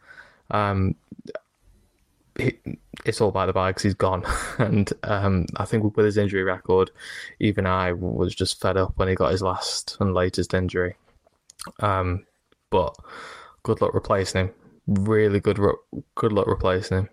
[0.50, 0.96] Um,
[2.36, 4.24] it's all by the by because he's gone.
[4.58, 6.90] and um, I think with his injury record,
[7.40, 10.96] even I was just fed up when he got his last and latest injury.
[11.80, 12.26] Um,
[12.70, 12.94] but
[13.62, 14.54] good luck replacing him.
[14.86, 17.08] Really good, re- good luck replacing him.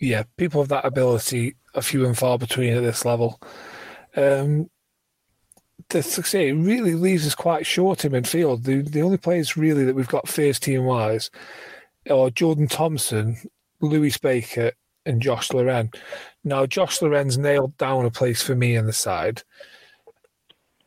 [0.00, 3.40] yeah, people of that ability are few and far between at this level.
[4.16, 4.70] Um,
[5.90, 8.64] to say it really leaves us quite short in midfield.
[8.64, 11.30] The the only players really that we've got first team wise
[12.10, 13.36] are Jordan Thompson,
[13.80, 14.72] Louis Baker,
[15.08, 15.96] and Josh Laurent.
[16.44, 19.42] Now Josh Laurent's nailed down a place for me in the side.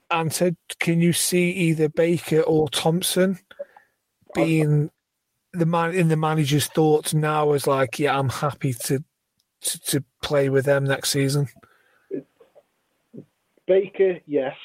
[0.10, 3.40] And so can you see either Baker or Thompson
[4.34, 4.92] being
[5.54, 9.04] the man in the manager's thoughts now as like, yeah, I'm happy to
[9.62, 11.48] to, to play with them next season.
[13.68, 14.56] Baker, yes.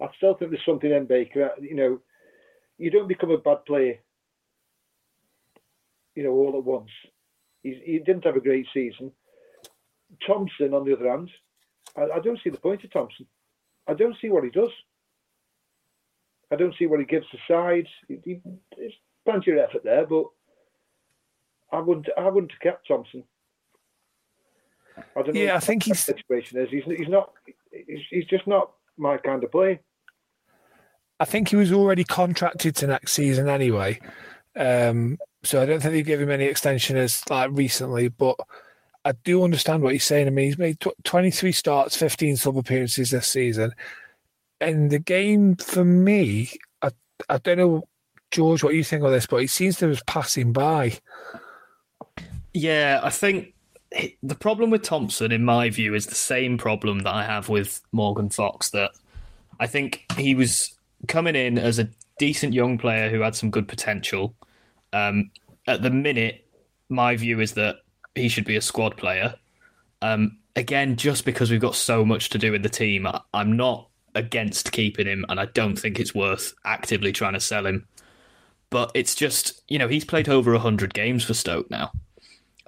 [0.00, 1.50] I still think there's something in Baker.
[1.60, 2.00] You know,
[2.78, 3.98] you don't become a bad player,
[6.14, 6.90] you know, all at once.
[7.62, 9.12] He's, he didn't have a great season.
[10.26, 11.30] Thompson, on the other hand,
[11.96, 13.26] I, I don't see the point of Thompson.
[13.88, 14.70] I don't see what he does.
[16.50, 17.86] I don't see what he gives the side.
[18.08, 18.40] He, he,
[18.76, 18.92] there's
[19.24, 20.24] plenty of effort there, but
[21.72, 22.08] I wouldn't.
[22.18, 23.24] I wouldn't have kept Thompson.
[25.16, 25.40] I don't know.
[25.40, 26.68] Yeah, I think the he's- situation is.
[26.70, 27.32] He's, he's not.
[27.72, 29.80] He's, he's just not my kind of player.
[31.18, 34.00] I think he was already contracted to next season anyway.
[34.56, 38.36] Um, so I don't think they give him any extension as like recently, but
[39.04, 40.26] I do understand what he's saying.
[40.26, 43.74] I mean, he's made tw- 23 starts, 15 sub appearances this season.
[44.60, 46.50] And the game for me,
[46.82, 46.90] I,
[47.28, 47.88] I don't know,
[48.30, 50.98] George, what you think of this, but it seems to have passing by.
[52.54, 53.54] Yeah, I think
[54.22, 57.80] the problem with Thompson, in my view, is the same problem that I have with
[57.92, 58.70] Morgan Fox.
[58.70, 58.92] That
[59.58, 60.76] I think he was
[61.08, 61.88] coming in as a
[62.18, 64.34] decent young player who had some good potential.
[64.92, 65.30] Um,
[65.66, 66.46] at the minute,
[66.88, 67.76] my view is that
[68.14, 69.34] he should be a squad player.
[70.02, 73.56] Um, again, just because we've got so much to do in the team, I, I'm
[73.56, 77.86] not against keeping him, and I don't think it's worth actively trying to sell him.
[78.70, 81.92] But it's just, you know, he's played over 100 games for Stoke now.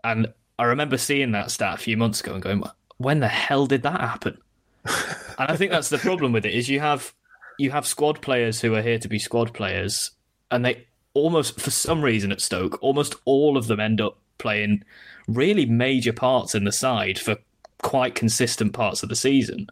[0.03, 2.63] And I remember seeing that stat a few months ago and going,
[2.99, 4.39] when the hell did that happen?
[4.85, 7.15] and I think that's the problem with it is you have
[7.59, 10.11] you have squad players who are here to be squad players,
[10.51, 14.85] and they almost for some reason at Stoke, almost all of them end up playing
[15.29, 17.37] really major parts in the side for
[17.83, 19.69] quite consistent parts of the season.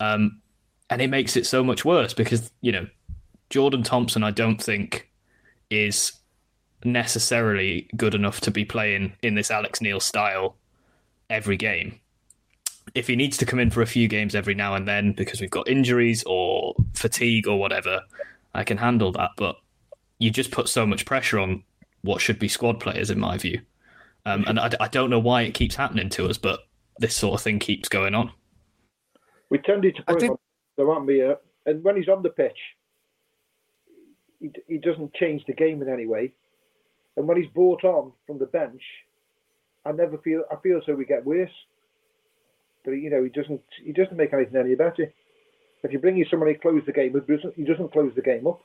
[0.00, 0.40] Um,
[0.90, 2.86] and it makes it so much worse because you know
[3.50, 5.10] Jordan Thompson, I don't think
[5.70, 6.12] is
[6.84, 10.56] necessarily good enough to be playing in this Alex Neil style
[11.30, 12.00] every game.
[12.94, 15.40] If he needs to come in for a few games every now and then because
[15.40, 18.02] we've got injuries or fatigue or whatever,
[18.54, 19.30] I can handle that.
[19.36, 19.56] But
[20.18, 21.64] you just put so much pressure on
[22.02, 23.60] what should be squad players, in my view.
[24.26, 26.60] Um, and I, I don't know why it keeps happening to us, but
[26.98, 28.30] this sort of thing keeps going on.
[29.50, 30.38] We tended to put him on
[30.76, 31.36] the one here,
[31.66, 32.58] and when he's on the pitch,
[34.40, 36.34] he, he doesn't change the game in any way.
[37.16, 38.82] And when he's brought on from the bench,
[39.84, 41.50] I never feel I feel so we get worse.
[42.84, 45.12] But you know, he doesn't he doesn't make anything any better.
[45.82, 48.22] If you bring in somebody to close the game, he doesn't, he doesn't close the
[48.22, 48.60] game up.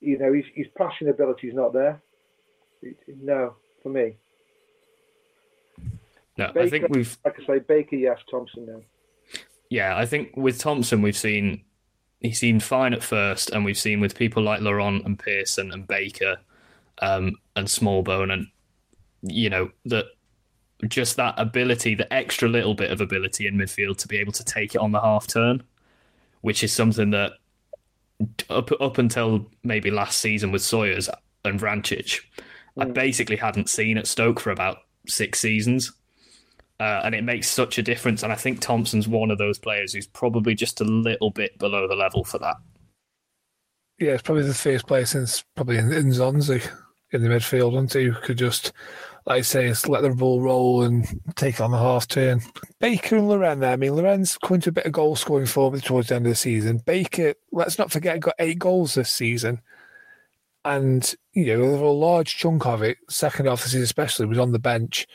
[0.00, 2.00] You know, his, his passing ability is not there.
[3.20, 4.16] No, for me.
[6.38, 8.82] No, Baker, I think we've like I say, Baker, yes, Thompson, no.
[9.68, 11.64] Yeah, I think with Thompson, we've seen
[12.20, 15.86] he seemed fine at first, and we've seen with people like Laurent and Pearson and
[15.86, 16.38] Baker
[17.00, 18.46] um, and Smallbone, and
[19.22, 20.06] you know that
[20.88, 24.44] just that ability, the extra little bit of ability in midfield to be able to
[24.44, 25.62] take it on the half turn,
[26.42, 27.32] which is something that
[28.50, 31.08] up up until maybe last season with Sawyers
[31.44, 32.20] and Vrancic,
[32.78, 35.92] I basically hadn't seen at Stoke for about six seasons.
[36.78, 38.22] Uh, and it makes such a difference.
[38.22, 41.88] And I think Thompson's one of those players who's probably just a little bit below
[41.88, 42.56] the level for that.
[43.98, 46.70] Yeah, it's probably the first player since probably in, N'Zonzi
[47.12, 48.04] in the midfield, wasn't he?
[48.04, 48.72] Who could just,
[49.26, 51.04] like I say, just let the ball roll and
[51.34, 52.40] take on the half turn.
[52.78, 53.72] Baker and Laurent there.
[53.72, 56.30] I mean, Laurent's coming to a bit of goal scoring form towards the end of
[56.30, 56.78] the season.
[56.86, 59.60] Baker, let's not forget, got eight goals this season.
[60.64, 64.38] And, you know, a large chunk of it, second half of the season especially, was
[64.38, 65.08] on the bench.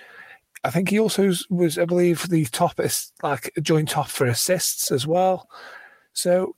[0.64, 2.80] I think he also was, I believe, the top,
[3.24, 5.50] like joint top for assists as well.
[6.14, 6.56] So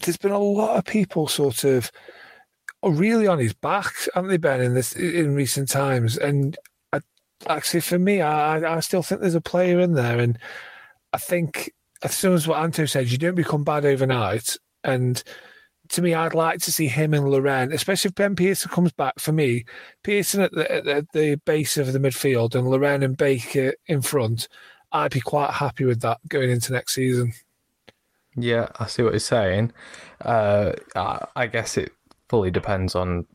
[0.00, 1.90] there's been a lot of people sort of
[2.84, 6.16] really on his back, haven't they, Ben, in this in recent times?
[6.16, 6.56] And
[7.48, 10.38] actually, for me, I, I still think there's a player in there, and
[11.12, 11.72] I think
[12.02, 14.56] as soon as what Anto says, you don't become bad overnight.
[14.84, 15.22] And
[15.90, 19.18] to me, I'd like to see him and Laurent, especially if Ben Pearson comes back.
[19.18, 19.64] For me,
[20.02, 24.48] Pearson at the, at the, base of the midfield and Laurent and Baker in front,
[24.90, 27.32] I'd be quite happy with that going into next season.
[28.36, 29.72] Yeah, I see what you're saying.
[30.20, 31.92] Uh, I guess it
[32.28, 33.26] fully depends on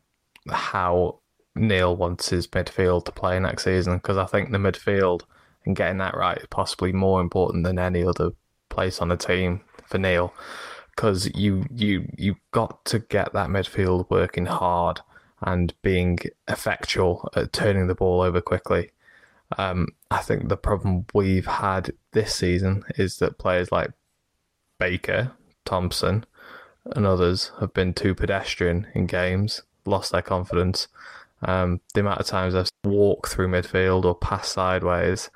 [0.50, 1.20] how
[1.60, 5.22] Neil wants his midfield to play next season because I think the midfield
[5.64, 8.30] and getting that right is possibly more important than any other
[8.68, 10.32] place on the team for Neil
[10.98, 15.00] because you you you got to get that midfield working hard
[15.40, 18.90] and being effectual at turning the ball over quickly.
[19.56, 23.92] Um, I think the problem we've had this season is that players like
[24.80, 25.32] Baker,
[25.64, 26.26] Thompson,
[26.84, 30.88] and others have been too pedestrian in games, lost their confidence.
[31.42, 35.30] Um, the amount of times I've walked through midfield or passed sideways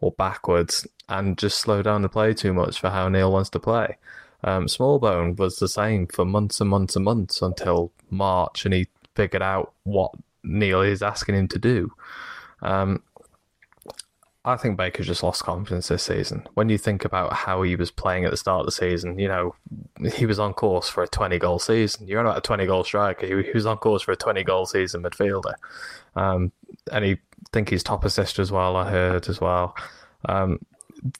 [0.00, 3.58] or backwards and just slow down the play too much for how Neil wants to
[3.58, 3.96] play.
[4.42, 8.86] Um, Smallbone was the same for months and months and months until March, and he
[9.14, 11.92] figured out what Neil is asking him to do.
[12.62, 13.02] Um,
[14.44, 16.46] I think Baker just lost confidence this season.
[16.54, 19.28] When you think about how he was playing at the start of the season, you
[19.28, 19.54] know,
[20.14, 22.06] he was on course for a 20 goal season.
[22.06, 23.26] You're not a 20 goal striker.
[23.26, 25.54] He, was on course for a 20 goal season midfielder.
[26.16, 26.52] Um,
[26.90, 27.18] and he
[27.52, 29.76] think he's top assister as well, I heard as well.
[30.26, 30.60] Um,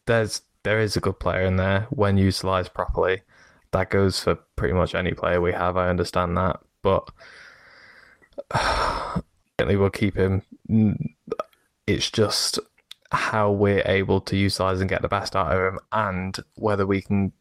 [0.06, 3.22] there's there is a good player in there when utilised properly.
[3.72, 5.76] That goes for pretty much any player we have.
[5.76, 7.10] I understand that, but
[9.58, 10.42] certainly we'll keep him.
[11.86, 12.58] It's just
[13.12, 17.02] how we're able to utilise and get the best out of him, and whether we
[17.02, 17.32] can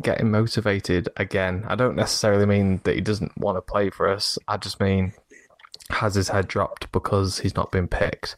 [0.00, 1.64] get him motivated again.
[1.68, 4.38] I don't necessarily mean that he doesn't want to play for us.
[4.48, 5.12] I just mean
[5.90, 8.36] has his head dropped because he's not been picked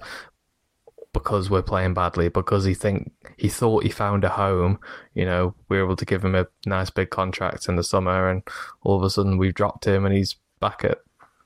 [1.12, 4.78] because we're playing badly because he think he thought he found a home
[5.14, 8.28] you know we were able to give him a nice big contract in the summer
[8.28, 8.42] and
[8.82, 10.98] all of a sudden we've dropped him and he's back at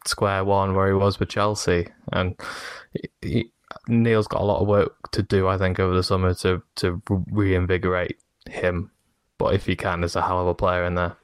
[0.06, 2.34] square one where he was with Chelsea and
[3.20, 3.52] he,
[3.88, 7.02] Neil's got a lot of work to do I think over the summer to to
[7.08, 8.18] reinvigorate
[8.48, 8.90] him
[9.38, 11.16] but if he can there's a hell of a player in there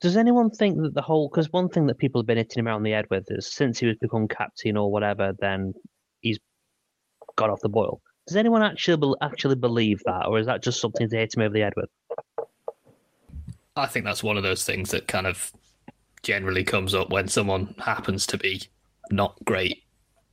[0.00, 2.68] does anyone think that the whole because one thing that people have been hitting him
[2.68, 5.72] out on the head with is since he was become captain or whatever, then
[6.20, 6.38] he's
[7.36, 8.00] got off the boil.
[8.26, 11.54] Does anyone actually actually believe that, or is that just something to hit him over
[11.54, 11.88] the head with?
[13.76, 15.52] I think that's one of those things that kind of
[16.22, 18.62] generally comes up when someone happens to be
[19.10, 19.82] not great.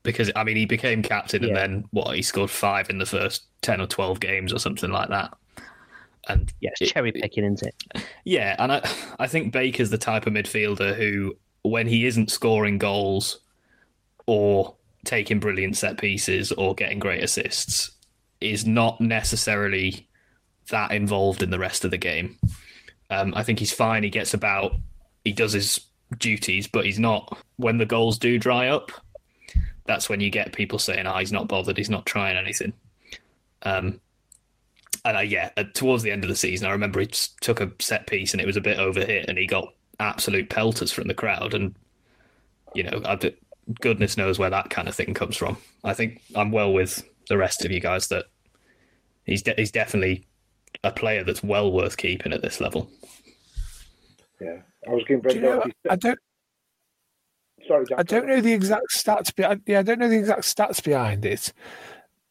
[0.03, 2.15] Because I mean, he became captain, and then what?
[2.15, 5.33] He scored five in the first ten or twelve games, or something like that.
[6.27, 8.03] and yeah, it's cherry picking, isn't it?
[8.25, 8.89] Yeah, and I
[9.19, 13.39] I think Baker's the type of midfielder who, when he isn't scoring goals,
[14.25, 14.75] or
[15.05, 17.91] taking brilliant set pieces or getting great assists,
[18.41, 20.07] is not necessarily
[20.69, 22.37] that involved in the rest of the game.
[23.09, 24.03] Um, I think he's fine.
[24.03, 24.75] He gets about.
[25.25, 25.79] He does his
[26.17, 27.37] duties, but he's not.
[27.57, 28.91] When the goals do dry up,
[29.85, 31.77] that's when you get people saying, "Oh, he's not bothered.
[31.77, 32.73] He's not trying anything."
[33.63, 33.99] Um,
[35.05, 37.09] and I, yeah, towards the end of the season, I remember he
[37.41, 40.91] took a set piece and it was a bit overhit, and he got absolute pelters
[40.91, 41.53] from the crowd.
[41.53, 41.75] And
[42.73, 43.17] you know, I,
[43.81, 45.57] goodness knows where that kind of thing comes from.
[45.83, 48.25] I think I'm well with the rest of you guys that
[49.25, 50.25] he's de- he's definitely
[50.83, 52.89] a player that's well worth keeping at this level.
[54.39, 54.57] Yeah,
[54.87, 56.19] I was going to you know, I don't.
[57.67, 57.99] Sorry, Jack.
[57.99, 59.33] I don't know the exact stats.
[59.33, 61.53] Behind, yeah, I don't know the exact stats behind it,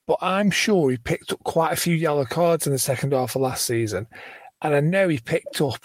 [0.07, 3.35] but I'm sure he picked up quite a few yellow cards in the second half
[3.35, 4.07] of last season,
[4.61, 5.83] and I know he picked up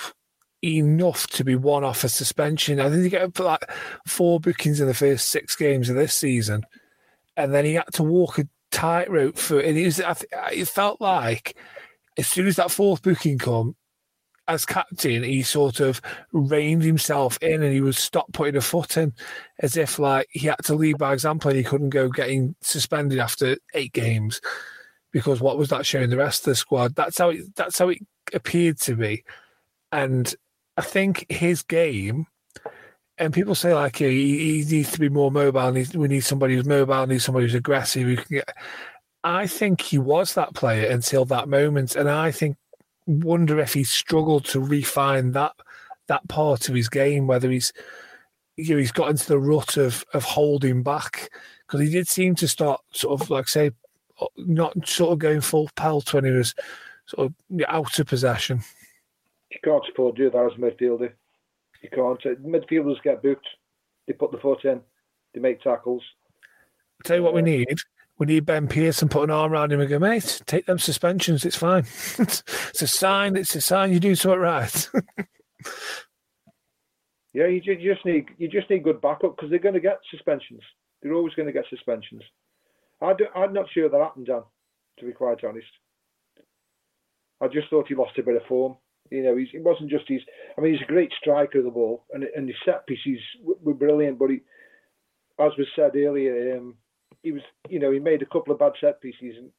[0.63, 2.79] enough to be one off a suspension.
[2.79, 3.71] I think he got like
[4.05, 6.65] four bookings in the first six games of this season,
[7.37, 9.59] and then he had to walk a tightrope for.
[9.59, 10.01] And it was,
[10.51, 11.55] it felt like
[12.17, 13.76] as soon as that fourth booking come,
[14.47, 18.97] as captain, he sort of reined himself in and he would stop putting a foot
[18.97, 19.13] in,
[19.59, 23.19] as if like he had to lead by example and he couldn't go getting suspended
[23.19, 24.39] after eight games
[25.11, 26.95] because what was that showing the rest of the squad?
[26.95, 27.99] That's how it, that's how it
[28.33, 29.23] appeared to me,
[29.91, 30.33] and
[30.77, 32.27] I think his game.
[33.19, 35.71] And people say like he, he needs to be more mobile.
[35.71, 37.07] we need somebody who's mobile.
[37.07, 38.03] Need somebody who's aggressive.
[38.03, 38.55] Who can get.
[39.23, 42.57] I think he was that player until that moment, and I think
[43.07, 45.53] wonder if he struggled to refine that
[46.07, 47.73] that part of his game, whether he's
[48.55, 51.29] you know, he's got into the rut of of holding back
[51.65, 53.71] because he did seem to start sort of like say
[54.37, 56.55] not sort of going full pelt when he was
[57.05, 58.61] sort of out of possession.
[59.51, 61.11] You can't support do that as a midfielder.
[61.81, 62.21] You can't.
[62.43, 63.47] Midfielders get booked.
[64.07, 64.81] They put the foot in.
[65.33, 66.03] They make tackles.
[66.99, 67.77] I'll tell you what we uh, need.
[68.17, 71.45] We need Ben Pearson put an arm around him and go, mate, take them suspensions.
[71.45, 71.85] It's fine.
[72.17, 73.35] it's a sign.
[73.35, 74.89] It's a sign you do something right.
[77.33, 80.61] yeah, you just need you just need good backup because they're going to get suspensions.
[81.01, 82.23] They're always going to get suspensions.
[83.01, 84.41] I I'm not sure that happened, Dan.
[84.99, 85.67] To be quite honest,
[87.39, 88.77] I just thought he lost a bit of form.
[89.11, 90.21] You know, he wasn't just his.
[90.57, 93.75] I mean, he's a great striker of the ball, and and his set pieces were
[93.75, 94.17] brilliant.
[94.17, 94.41] But he,
[95.39, 96.75] as was said earlier, um,
[97.23, 99.49] he was, you know, he made a couple of bad set pieces and,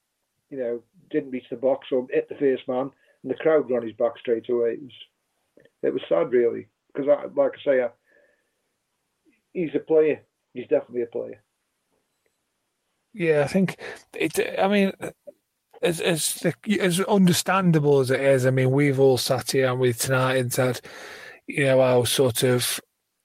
[0.50, 2.90] you know, didn't reach the box or hit the first man,
[3.22, 4.72] and the crowd were on his back straight away.
[4.72, 4.92] It was,
[5.82, 7.88] it was sad, really, because, I, like I say, I,
[9.52, 10.20] he's a player.
[10.54, 11.42] He's definitely a player.
[13.14, 13.76] Yeah, I think
[14.14, 14.38] it.
[14.58, 14.92] I mean,
[15.82, 16.46] as as
[16.78, 20.52] as understandable as it is, I mean, we've all sat here and with tonight and
[20.52, 20.80] said,
[21.46, 22.80] you know, how sort of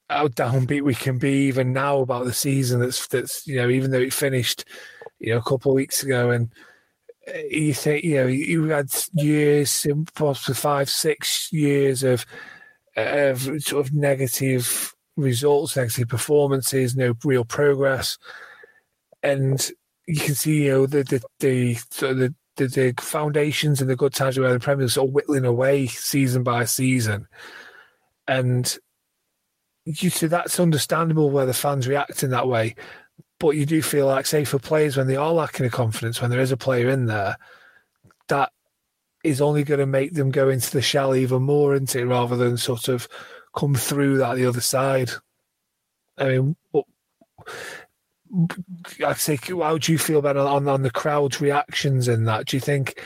[0.08, 2.80] how downbeat we can be even now about the season.
[2.80, 4.64] That's that's you know, even though it finished,
[5.18, 6.52] you know, a couple of weeks ago, and
[7.28, 12.26] uh, you think you know you had years, possibly five, six years of
[12.96, 18.18] of sort of negative results, negative performances, no real progress,
[19.22, 19.70] and
[20.06, 24.14] you can see you know the the the the the, the foundations and the good
[24.14, 27.26] times where the Premier sort of whittling away season by season.
[28.28, 28.78] And
[29.84, 32.74] you see that's understandable where the fans react in that way.
[33.38, 36.30] But you do feel like, say, for players when they are lacking of confidence, when
[36.30, 37.36] there is a player in there,
[38.28, 38.52] that
[39.22, 42.04] is only going to make them go into the shell even more, isn't it?
[42.04, 43.08] Rather than sort of
[43.56, 45.10] come through that the other side.
[46.16, 46.56] I mean,
[49.04, 52.46] I'd say, how do you feel about on, on the crowd's reactions in that?
[52.46, 53.00] Do you think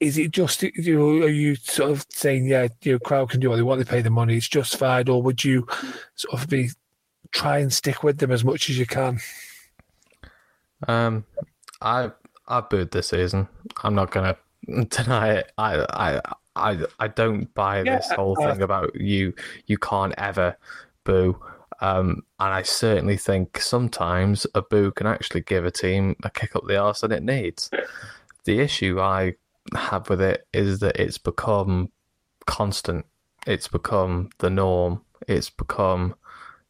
[0.00, 3.48] is it just you know, are you sort of saying yeah your crowd can do
[3.48, 5.66] what they want they pay the money it's justified or would you
[6.14, 6.68] sort of be
[7.32, 9.18] try and stick with them as much as you can?
[10.86, 11.24] Um
[11.80, 12.10] i
[12.48, 13.48] i booed this season.
[13.82, 14.36] I'm not gonna
[14.88, 15.52] deny it.
[15.58, 16.20] I i
[16.56, 19.34] i, I don't buy yeah, this whole uh, thing about you
[19.66, 20.56] you can't ever
[21.04, 21.40] boo.
[21.80, 26.56] Um, and I certainly think sometimes a boo can actually give a team a kick
[26.56, 27.70] up the arse that it needs.
[28.44, 29.34] The issue I
[29.76, 31.90] have with it is that it's become
[32.46, 33.06] constant.
[33.46, 35.02] It's become the norm.
[35.28, 36.14] It's become,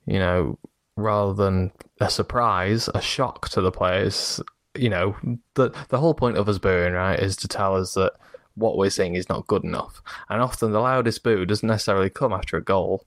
[0.06, 0.58] you know,
[0.96, 4.40] rather than a surprise, a shock to the players.
[4.74, 5.16] You know,
[5.54, 8.12] the the whole point of us booing, right, is to tell us that
[8.54, 10.02] what we're seeing is not good enough.
[10.28, 13.04] And often the loudest boo doesn't necessarily come after a goal.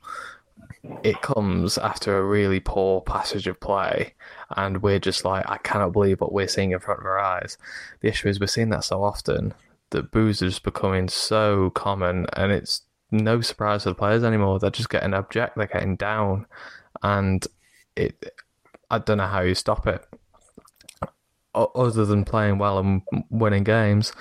[1.04, 4.14] It comes after a really poor passage of play,
[4.56, 7.58] and we're just like, I cannot believe what we're seeing in front of our eyes.
[8.02, 9.54] The issue is we're seeing that so often
[9.92, 12.82] that booze is becoming so common, and it's
[13.12, 14.60] no surprise to the players anymore.
[14.60, 16.46] They're just getting abject, they're getting down,
[17.02, 17.46] and
[17.96, 18.34] it.
[18.92, 20.04] I don't know how you stop it.
[21.54, 24.14] Other than playing well and winning games,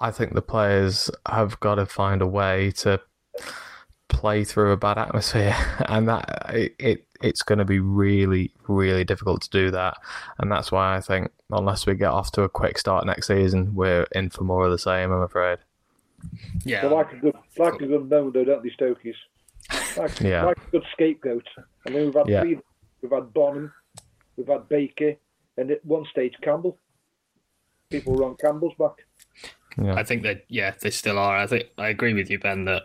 [0.00, 3.00] I think the players have got to find a way to
[4.08, 5.54] play through a bad atmosphere,
[5.88, 9.96] and that it, it it's going to be really really difficult to do that,
[10.38, 13.74] and that's why I think unless we get off to a quick start next season,
[13.74, 15.12] we're in for more of the same.
[15.12, 15.58] I'm afraid.
[16.64, 19.14] Yeah, They like a good, like a good no, though, don't they, Stokies?
[19.96, 20.44] Like, Yeah.
[20.46, 21.46] like a good scapegoat.
[21.86, 22.40] I mean, we've had Yeah.
[22.40, 22.58] three.
[23.02, 23.72] We've had Bonham,
[24.36, 25.14] we've had Baker,
[25.56, 26.78] and at one stage Campbell.
[27.90, 29.04] People were on Campbell's back.
[29.78, 29.94] Yeah.
[29.94, 31.36] I think that yeah, they still are.
[31.36, 32.82] I think I agree with you, Ben, that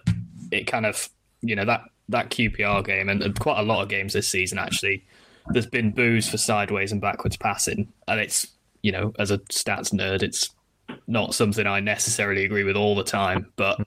[0.52, 1.10] it kind of
[1.42, 4.58] you know that that QPR game and, and quite a lot of games this season
[4.58, 5.06] actually.
[5.48, 8.48] There's been boos for sideways and backwards passing, and it's
[8.84, 10.50] you know as a stats nerd, it's
[11.08, 13.52] not something I necessarily agree with all the time.
[13.56, 13.80] But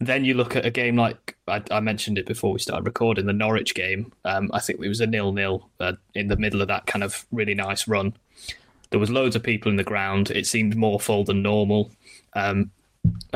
[0.00, 3.26] then you look at a game like I, I mentioned it before we started recording
[3.26, 4.12] the Norwich game.
[4.24, 7.24] Um, I think it was a nil-nil uh, in the middle of that kind of
[7.30, 8.14] really nice run.
[8.90, 10.30] There was loads of people in the ground.
[10.30, 11.90] It seemed more full than normal.
[12.34, 12.70] Um,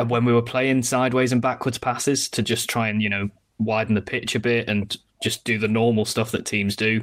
[0.06, 3.94] when we were playing sideways and backwards passes to just try and you know widen
[3.94, 7.02] the pitch a bit and just do the normal stuff that teams do,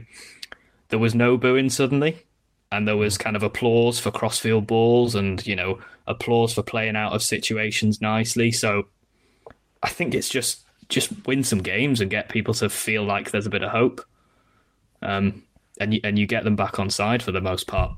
[0.90, 2.24] there was no booing suddenly,
[2.72, 6.96] and there was kind of applause for crossfield balls and you know applause for playing
[6.96, 8.52] out of situations nicely.
[8.52, 8.88] So
[9.84, 13.48] I think it's just just win some games and get people to feel like there's
[13.48, 14.02] a bit of hope,
[15.02, 15.44] um,
[15.80, 17.96] and you, and you get them back on side for the most part.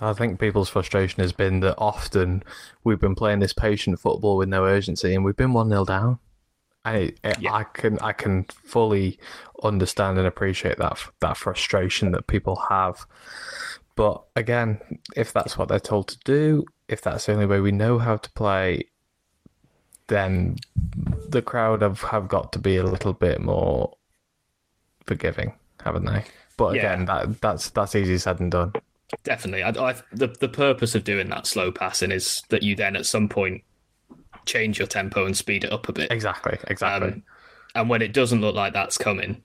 [0.00, 2.42] I think people's frustration has been that often
[2.82, 6.18] we've been playing this patient football with no urgency, and we've been one 0 down.
[6.86, 7.52] It- Yeah.
[7.54, 9.18] I can I can fully
[9.62, 13.06] understand and appreciate that that frustration that people have.
[13.96, 14.80] But again,
[15.16, 18.16] if that's what they're told to do, if that's the only way we know how
[18.16, 18.88] to play,
[20.08, 20.56] then
[21.28, 23.96] the crowd have, have got to be a little bit more
[25.06, 26.24] forgiving, haven't they?
[26.56, 26.92] But Yeah.
[26.92, 28.72] again, that that's that's easy said and done.
[29.22, 29.62] Definitely.
[29.62, 33.06] I, I, the the purpose of doing that slow passing is that you then at
[33.06, 33.62] some point
[34.46, 36.10] change your tempo and speed it up a bit.
[36.10, 37.08] Exactly, exactly.
[37.08, 37.22] Um,
[37.74, 39.42] and when it doesn't look like that's coming,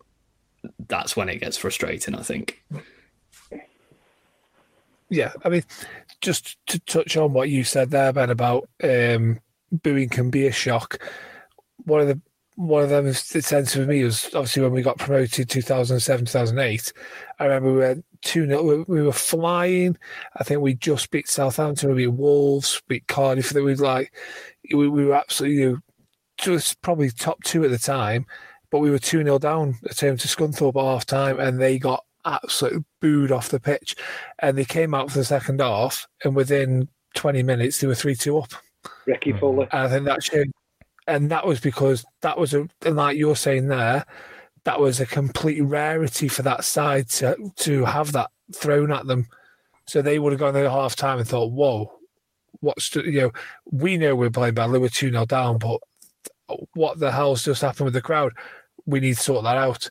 [0.88, 2.16] that's when it gets frustrating.
[2.16, 2.64] I think.
[5.10, 5.64] Yeah, I mean,
[6.22, 9.40] just to touch on what you said there, Ben, about um,
[9.72, 11.04] booing can be a shock.
[11.86, 12.22] One of the
[12.60, 16.92] one of them that sense for me was obviously when we got promoted 2007 2008
[17.40, 19.98] i remember we were 2 0 we were flying.
[20.38, 23.52] I think we just beat southampton we beat wolves beat cardiff.
[23.52, 24.14] That we like
[24.74, 25.78] we, we were absolutely you know,
[26.38, 28.26] just probably top two at the time
[28.72, 31.80] but we were 2 0 down at home to scunthorpe at half time and they
[31.80, 33.96] got absolutely booed off the pitch.
[34.40, 38.16] And they came out for the second half and within 20 minutes they were 3
[38.16, 38.54] 2 up.
[39.06, 39.68] Ricky Fuller.
[39.72, 40.52] and I think that showed,
[41.08, 44.06] and that was because that was a, and like you're saying there,
[44.70, 49.28] that was a complete rarity for that side to to have that thrown at them.
[49.88, 51.92] So they would have gone there at half time and thought, "Whoa,
[52.60, 53.32] what's you know?
[53.66, 55.80] We know we're playing badly, we're two 0 down, but
[56.76, 58.34] what the hell's just happened with the crowd?
[58.86, 59.90] We need to sort that out."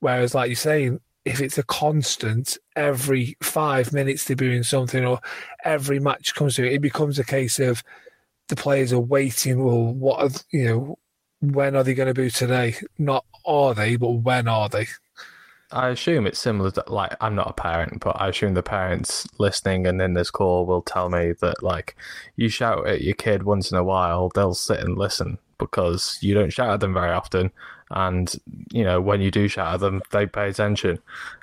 [0.00, 5.20] Whereas, like you're saying, if it's a constant, every five minutes they're doing something, or
[5.64, 7.82] every match comes to it, it becomes a case of
[8.48, 9.64] the players are waiting.
[9.64, 10.98] Well, what are, you know?
[11.40, 12.76] When are they going to boo today?
[12.98, 14.86] Not are they, but when are they?
[15.70, 19.26] I assume it's similar to like I'm not a parent, but I assume the parents
[19.38, 21.94] listening and in this call will tell me that like
[22.36, 26.32] you shout at your kid once in a while, they'll sit and listen because you
[26.32, 27.50] don't shout at them very often,
[27.90, 28.34] and
[28.72, 30.98] you know when you do shout at them, they pay attention.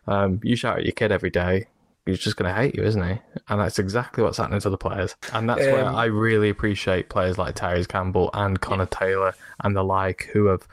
[0.08, 1.68] Um, you shout at your kid every day,
[2.06, 3.18] he's just going to hate you, isn't he?
[3.50, 5.16] And that's exactly what's happening to the players.
[5.34, 9.76] And that's where Um, I really appreciate players like Tyrese Campbell and Connor Taylor and
[9.76, 10.68] the like who have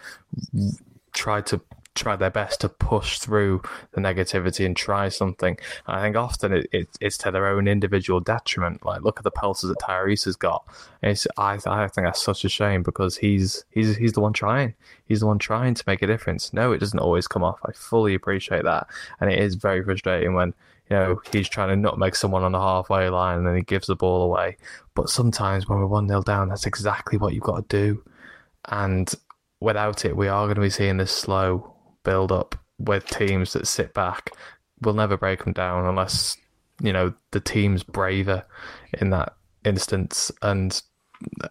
[1.14, 1.60] tried to
[1.94, 3.60] try their best to push through
[3.92, 5.58] the negativity and try something.
[5.86, 8.84] And I think often it, it, it's to their own individual detriment.
[8.84, 10.64] Like look at the pelters that Tyrese has got.
[11.02, 14.74] It's I I think that's such a shame because he's he's he's the one trying.
[15.04, 16.54] He's the one trying to make a difference.
[16.54, 17.58] No, it doesn't always come off.
[17.66, 18.86] I fully appreciate that,
[19.20, 20.54] and it is very frustrating when
[20.92, 23.86] you know he's trying to nutmeg someone on the halfway line and then he gives
[23.86, 24.58] the ball away.
[24.94, 28.04] But sometimes when we're one 0 down, that's exactly what you've got to do.
[28.68, 29.10] And
[29.58, 31.74] without it, we are going to be seeing this slow
[32.04, 34.32] build up with teams that sit back.
[34.82, 36.36] We'll never break them down unless
[36.82, 38.44] you know the team's braver
[39.00, 39.34] in that
[39.64, 40.82] instance, and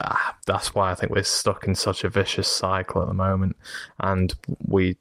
[0.02, 3.56] ah, that's why I think we're stuck in such a vicious cycle at the moment.
[4.00, 4.36] And
[4.68, 4.98] we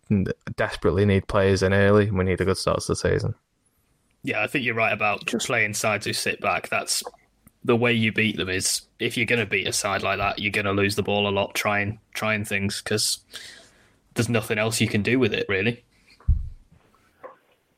[0.56, 2.08] desperately need players in early.
[2.08, 3.34] and We need a good start to the season.
[4.22, 6.68] Yeah, I think you're right about just playing sides who sit back.
[6.68, 7.02] That's
[7.64, 10.38] the way you beat them is if you're going to beat a side like that,
[10.38, 13.18] you're going to lose the ball a lot trying trying things because
[14.14, 15.84] there's nothing else you can do with it really.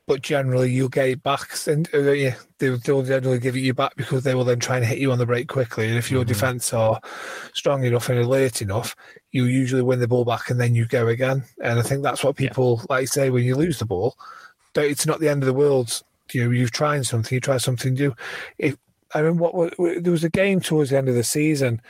[0.05, 3.73] But generally, you'll get it back, and uh, yeah, they'll, they'll generally give it you
[3.73, 5.87] back because they will then try and hit you on the break quickly.
[5.87, 6.99] And if your defence are
[7.53, 8.97] strong enough and alert enough,
[9.31, 11.45] you usually win the ball back, and then you go again.
[11.63, 14.17] And I think that's what people like to say when you lose the ball.
[14.73, 16.03] Don't, it's not the end of the world.
[16.33, 18.15] You you've tried something, you try something new.
[18.57, 18.77] If
[19.13, 21.81] I mean, what, what there was a game towards the end of the season,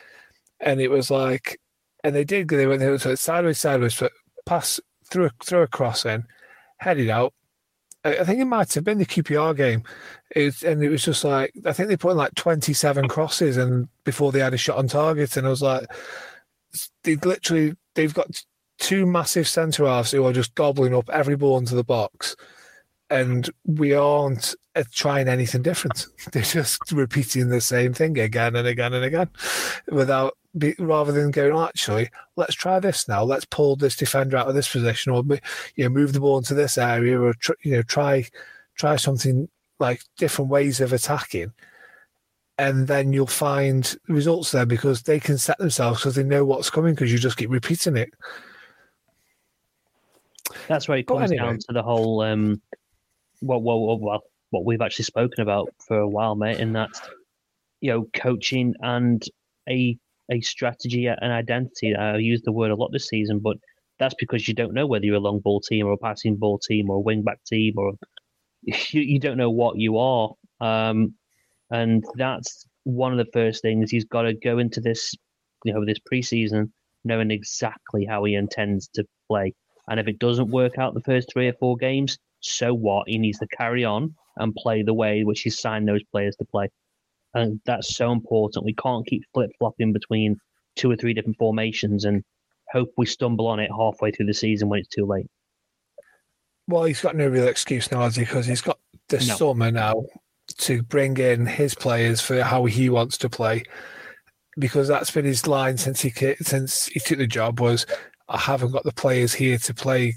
[0.59, 1.59] and it was like,
[2.03, 2.47] and they did.
[2.49, 4.11] They went they went sideways, sideways, but
[4.45, 4.79] pass
[5.09, 6.25] through a, through a cross in,
[6.77, 7.33] headed out.
[8.03, 9.83] I I think it might have been the QPR game,
[10.35, 13.57] it, and it was just like I think they put in like twenty seven crosses,
[13.57, 15.85] and before they had a shot on target, and I was like,
[17.03, 18.27] they literally they've got
[18.79, 22.35] two massive centre halves who are just gobbling up every ball into the box,
[23.13, 26.07] and we aren't uh, trying anything different.
[26.31, 29.29] They're just repeating the same thing again and again and again,
[29.87, 31.51] without be, rather than going.
[31.51, 33.23] "Oh, Actually, let's try this now.
[33.23, 35.23] Let's pull this defender out of this position, or
[35.75, 38.25] you know, move the ball into this area, or tr- you know, try
[38.75, 39.47] try something
[39.77, 41.53] like different ways of attacking.
[42.57, 46.69] And then you'll find results there because they can set themselves because they know what's
[46.69, 48.11] coming because you just keep repeating it.
[50.67, 51.45] That's where it comes anyway.
[51.45, 52.61] down to the whole um,
[53.43, 57.01] well, well, well, well, what we've actually spoken about for a while, mate, and that's
[57.81, 59.23] you know coaching and
[59.69, 59.97] a
[60.31, 61.95] a strategy and identity.
[61.95, 63.57] I use the word a lot this season, but
[63.99, 66.59] that's because you don't know whether you're a long ball team or a passing ball
[66.59, 67.93] team or a wing back team or
[68.61, 70.31] you, you don't know what you are.
[70.61, 71.15] Um,
[71.69, 75.13] and that's one of the first things he's got to go into this,
[75.65, 76.71] you know, this preseason
[77.03, 79.53] knowing exactly how he intends to play.
[79.89, 83.07] And if it doesn't work out the first three or four games, so what?
[83.07, 86.45] He needs to carry on and play the way which he's signed those players to
[86.45, 86.69] play.
[87.33, 88.65] And that's so important.
[88.65, 90.37] We can't keep flip flopping between
[90.75, 92.23] two or three different formations and
[92.71, 95.27] hope we stumble on it halfway through the season when it's too late.
[96.67, 98.23] Well, he's got no real excuse now, has he?
[98.23, 98.79] Because he's got
[99.09, 99.35] the No.
[99.35, 100.05] summer now
[100.59, 103.63] to bring in his players for how he wants to play.
[104.57, 107.85] Because that's been his line since he since he took the job was,
[108.29, 110.13] I haven't got the players here to play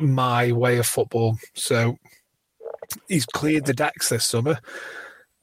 [0.00, 1.38] my way of football.
[1.54, 1.96] So
[3.08, 4.58] he's cleared the decks this summer.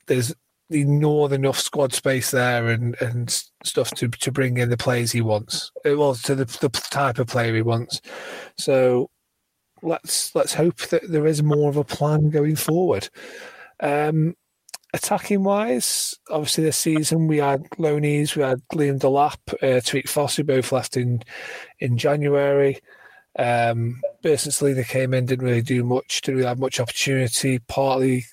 [0.07, 0.33] There's
[0.69, 5.11] more than enough squad space there and, and stuff to to bring in the players
[5.11, 5.71] he wants.
[5.85, 8.01] Uh, Well, to the the type of player he wants.
[8.57, 9.09] So
[9.81, 13.09] let's let's hope that there is more of a plan going forward.
[13.81, 14.35] Um,
[14.93, 20.37] attacking wise, obviously this season we had loanees, we had Liam Delap, uh, Tariqe Fosu,
[20.37, 21.21] who both left in
[21.79, 22.79] in January.
[23.37, 28.25] Um, Bersant Celina came in, didn't really do much, didn't really have much opportunity, partly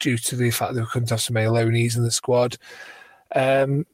[0.00, 2.56] due to the fact that we couldn't have so many loanees in the squad.
[3.34, 3.86] Um,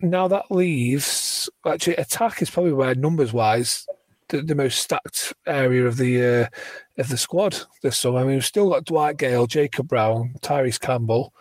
[0.00, 3.86] now that leaves actually attack is probably where numbers wise
[4.28, 6.46] the, the most stacked area of the uh,
[6.98, 8.18] of the squad this summer.
[8.18, 11.34] I mean, we've still got Dwight Gayle, Jacob Brown, Tyrese Campbell,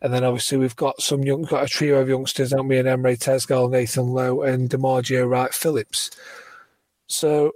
[0.00, 2.78] and then obviously we've got some young, got a trio of youngsters, haven't we?
[2.78, 6.10] And Emre Tezgel, Nathan Lowe, and D'Margio Wright Phillips.
[7.06, 7.52] So,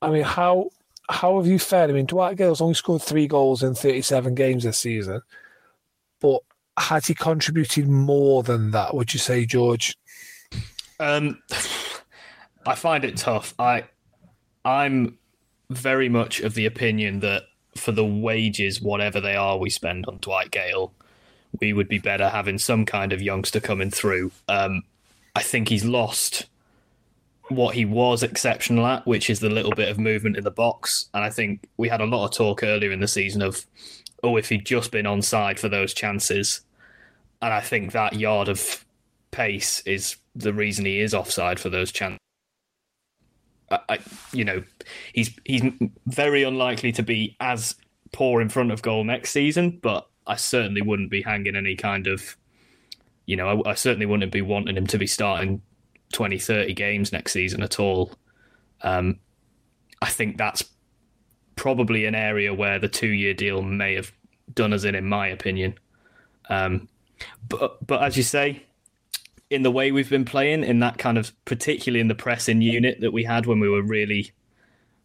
[0.00, 0.70] I mean, how
[1.10, 1.90] how have you fared?
[1.90, 5.22] I mean, Dwight Gayle's only scored three goals in thirty-seven games this season,
[6.20, 6.40] but
[6.78, 8.94] has he contributed more than that?
[8.94, 9.96] Would you say, George?
[11.00, 11.42] Um,
[12.66, 13.54] I find it tough.
[13.58, 13.84] I
[14.64, 15.18] I'm
[15.70, 17.44] very much of the opinion that
[17.76, 20.92] for the wages, whatever they are, we spend on Dwight Gayle,
[21.60, 24.32] we would be better having some kind of youngster coming through.
[24.48, 24.82] Um,
[25.34, 26.46] I think he's lost
[27.48, 31.08] what he was exceptional at, which is the little bit of movement in the box.
[31.14, 33.64] And I think we had a lot of talk earlier in the season of,
[34.22, 36.60] oh, if he'd just been on side for those chances.
[37.40, 38.84] And I think that yard of
[39.30, 42.18] pace is the reason he is offside for those chances.
[43.70, 43.98] I, I,
[44.32, 44.62] you know,
[45.12, 45.62] he's he's
[46.06, 47.74] very unlikely to be as
[48.12, 52.06] poor in front of goal next season, but I certainly wouldn't be hanging any kind
[52.06, 52.36] of,
[53.26, 55.62] you know, I, I certainly wouldn't be wanting him to be starting
[56.12, 58.12] 20, 30 games next season at all.
[58.82, 59.18] Um,
[60.00, 60.64] I think that's
[61.56, 64.12] probably an area where the two-year deal may have
[64.54, 65.74] done us in, in my opinion.
[66.48, 66.88] Um,
[67.48, 68.62] but but as you say,
[69.50, 73.00] in the way we've been playing, in that kind of particularly in the pressing unit
[73.00, 74.32] that we had when we were really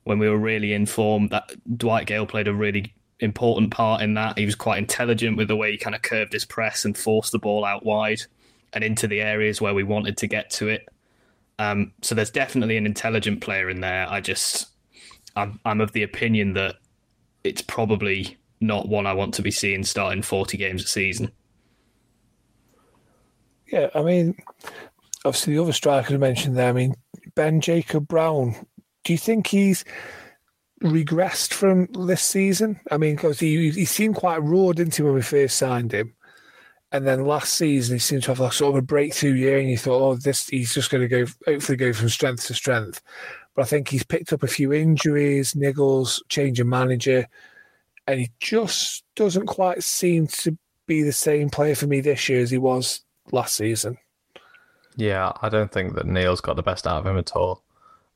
[0.03, 4.15] when we were really in form, that Dwight Gayle played a really important part in
[4.15, 4.37] that.
[4.37, 7.31] He was quite intelligent with the way he kind of curved his press and forced
[7.31, 8.21] the ball out wide
[8.73, 10.89] and into the areas where we wanted to get to it.
[11.59, 14.07] Um, so there's definitely an intelligent player in there.
[14.09, 14.67] I just
[15.35, 16.75] I'm I'm of the opinion that
[17.43, 21.31] it's probably not one I want to be seeing starting 40 games a season.
[23.67, 24.35] Yeah, I mean,
[25.25, 26.69] obviously the other striker I mentioned there.
[26.69, 26.95] I mean,
[27.35, 28.55] Ben Jacob Brown.
[29.03, 29.83] Do you think he's
[30.81, 32.79] regressed from this season?
[32.89, 36.13] I mean, because he he seemed quite raw, didn't he, when we first signed him?
[36.93, 39.77] And then last season, he seemed to have sort of a breakthrough year, and you
[39.77, 43.01] thought, oh, this he's just going to go, hopefully, go from strength to strength.
[43.55, 47.27] But I think he's picked up a few injuries, niggles, change of manager,
[48.07, 52.41] and he just doesn't quite seem to be the same player for me this year
[52.41, 53.97] as he was last season.
[54.95, 57.63] Yeah, I don't think that Neil's got the best out of him at all.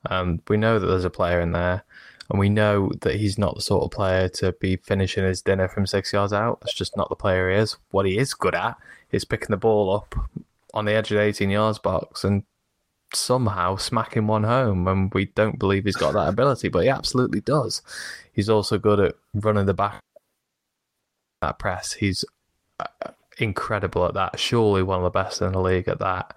[0.09, 1.83] Um, we know that there's a player in there,
[2.29, 5.67] and we know that he's not the sort of player to be finishing his dinner
[5.67, 6.59] from six yards out.
[6.61, 7.77] That's just not the player he is.
[7.91, 8.77] What he is good at
[9.11, 10.15] is picking the ball up
[10.73, 12.43] on the edge of the 18 yards box and
[13.13, 14.87] somehow smacking one home.
[14.87, 17.81] And we don't believe he's got that ability, but he absolutely does.
[18.33, 20.01] He's also good at running the back
[21.41, 21.93] that press.
[21.93, 22.25] He's
[22.79, 24.39] uh, incredible at that.
[24.39, 26.35] Surely one of the best in the league at that.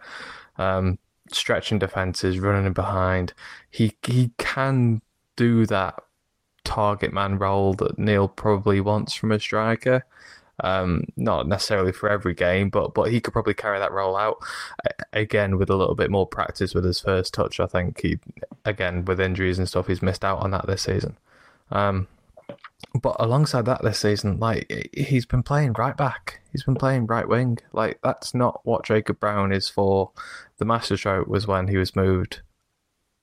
[0.57, 0.99] Um,
[1.32, 3.32] stretching defenses, running in behind.
[3.70, 5.03] He he can
[5.37, 5.95] do that
[6.64, 10.05] target man role that Neil probably wants from a striker.
[10.62, 14.39] Um, not necessarily for every game, but but he could probably carry that role out
[15.14, 17.61] again with a little bit more practice with his first touch.
[17.61, 18.18] I think he
[18.66, 21.16] again with injuries and stuff, he's missed out on that this season.
[21.70, 22.09] Um,
[23.01, 27.28] but alongside that this season, like he's been playing right back, he's been playing right
[27.28, 27.59] wing.
[27.72, 30.11] Like that's not what Jacob Brown is for.
[30.59, 32.43] The masterstroke was when he was moved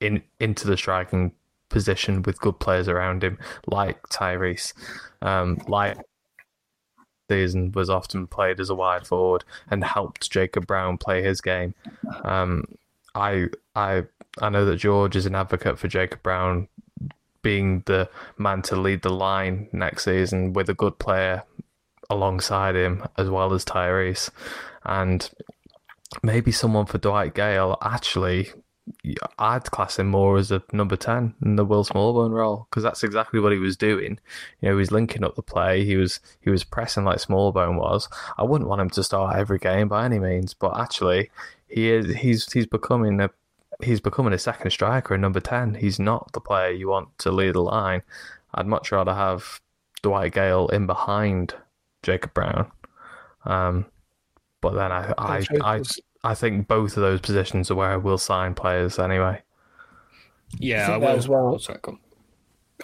[0.00, 1.32] in into the striking
[1.68, 4.72] position with good players around him, like Tyrese,
[5.22, 5.98] um, like
[7.30, 11.74] season was often played as a wide forward and helped Jacob Brown play his game.
[12.24, 12.64] Um,
[13.14, 14.04] I I
[14.40, 16.68] I know that George is an advocate for Jacob Brown
[17.42, 21.42] being the man to lead the line next season with a good player
[22.10, 24.30] alongside him as well as Tyrese,
[24.84, 25.30] and
[26.22, 27.76] maybe someone for Dwight Gayle.
[27.82, 28.52] Actually
[29.38, 33.04] I'd class him more as a number 10 in the Will Smallbone role because that's
[33.04, 34.18] exactly what he was doing.
[34.60, 37.76] You know, he was linking up the play, he was he was pressing like Smallbone
[37.76, 38.08] was.
[38.36, 41.30] I wouldn't want him to start every game by any means, but actually
[41.68, 43.30] he is he's he's becoming a
[43.82, 45.74] he's becoming a second striker in number 10.
[45.74, 48.02] He's not the player you want to lead the line.
[48.54, 49.60] I'd much rather have
[50.02, 51.54] Dwight Gayle in behind
[52.02, 52.70] Jacob Brown.
[53.44, 53.86] Um,
[54.60, 55.82] but then I I, I,
[56.24, 59.42] I think both of those positions are where I will sign players anyway.
[60.58, 61.08] Yeah, I, I will.
[61.08, 61.54] as well.
[61.54, 61.78] Oh, sorry,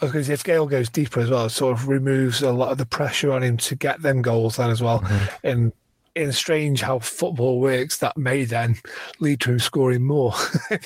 [0.01, 2.87] Because if Gayle goes deeper as well, it sort of removes a lot of the
[2.87, 5.01] pressure on him to get them goals then as well.
[5.01, 5.37] Mm-hmm.
[5.45, 5.73] And
[6.15, 8.77] in strange how football works, that may then
[9.19, 10.33] lead to him scoring more.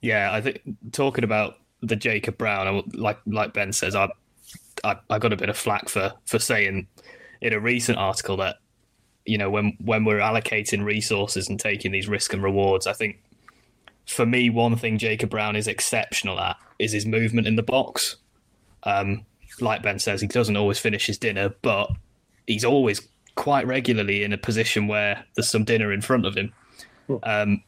[0.00, 0.60] yeah, I think
[0.92, 4.08] talking about the Jacob Brown, like like Ben says, I,
[4.82, 6.88] I I got a bit of flack for for saying
[7.40, 8.56] in a recent article that
[9.26, 13.20] you know when when we're allocating resources and taking these risk and rewards, I think
[14.06, 18.16] for me one thing Jacob Brown is exceptional at is his movement in the box.
[18.84, 19.24] Um,
[19.60, 21.90] like Ben says, he doesn't always finish his dinner, but
[22.46, 26.52] he's always quite regularly in a position where there's some dinner in front of him.
[27.22, 27.62] Um,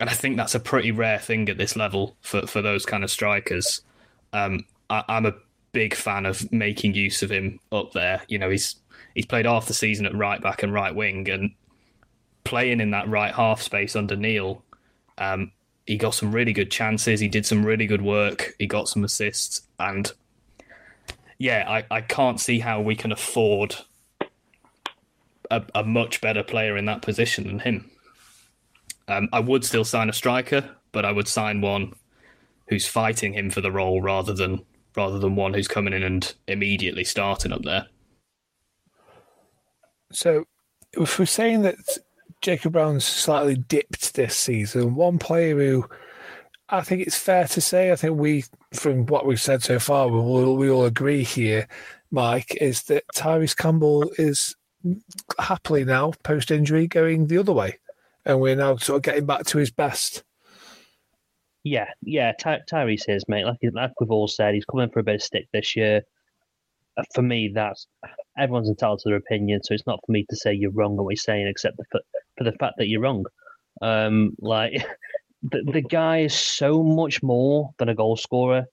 [0.00, 3.04] and I think that's a pretty rare thing at this level for, for those kind
[3.04, 3.82] of strikers.
[4.32, 5.34] Um, I, I'm a
[5.72, 8.22] big fan of making use of him up there.
[8.28, 8.76] You know, he's
[9.18, 11.50] he's played half the season at right back and right wing, and
[12.44, 14.62] playing in that right half space under Neil,
[15.18, 15.50] um,
[15.88, 17.18] he got some really good chances.
[17.18, 18.54] He did some really good work.
[18.60, 20.12] He got some assists, and
[21.36, 23.74] yeah, I, I can't see how we can afford
[25.50, 27.90] a, a much better player in that position than him.
[29.08, 31.92] Um, I would still sign a striker, but I would sign one
[32.68, 34.64] who's fighting him for the role rather than
[34.94, 37.88] rather than one who's coming in and immediately starting up there.
[40.12, 40.44] So,
[40.92, 41.76] if we're saying that
[42.40, 45.88] Jacob Brown's slightly dipped this season, one player who
[46.70, 48.44] I think it's fair to say, I think we,
[48.74, 51.66] from what we've said so far, we all, we all agree here,
[52.10, 54.54] Mike, is that Tyrese Campbell is
[55.38, 57.78] happily now, post injury, going the other way.
[58.26, 60.24] And we're now sort of getting back to his best.
[61.64, 63.44] Yeah, yeah, Ty- Tyrese is, mate.
[63.44, 66.02] Like, like we've all said, he's coming for a bit of stick this year.
[66.98, 67.86] Uh, for me, that's
[68.38, 71.04] everyone's entitled to their opinion, so it's not for me to say you're wrong on
[71.04, 72.00] what you're saying, except for,
[72.36, 73.24] for the fact that you're wrong.
[73.82, 74.72] Um, like
[75.42, 78.64] the, the guy is so much more than a goal scorer.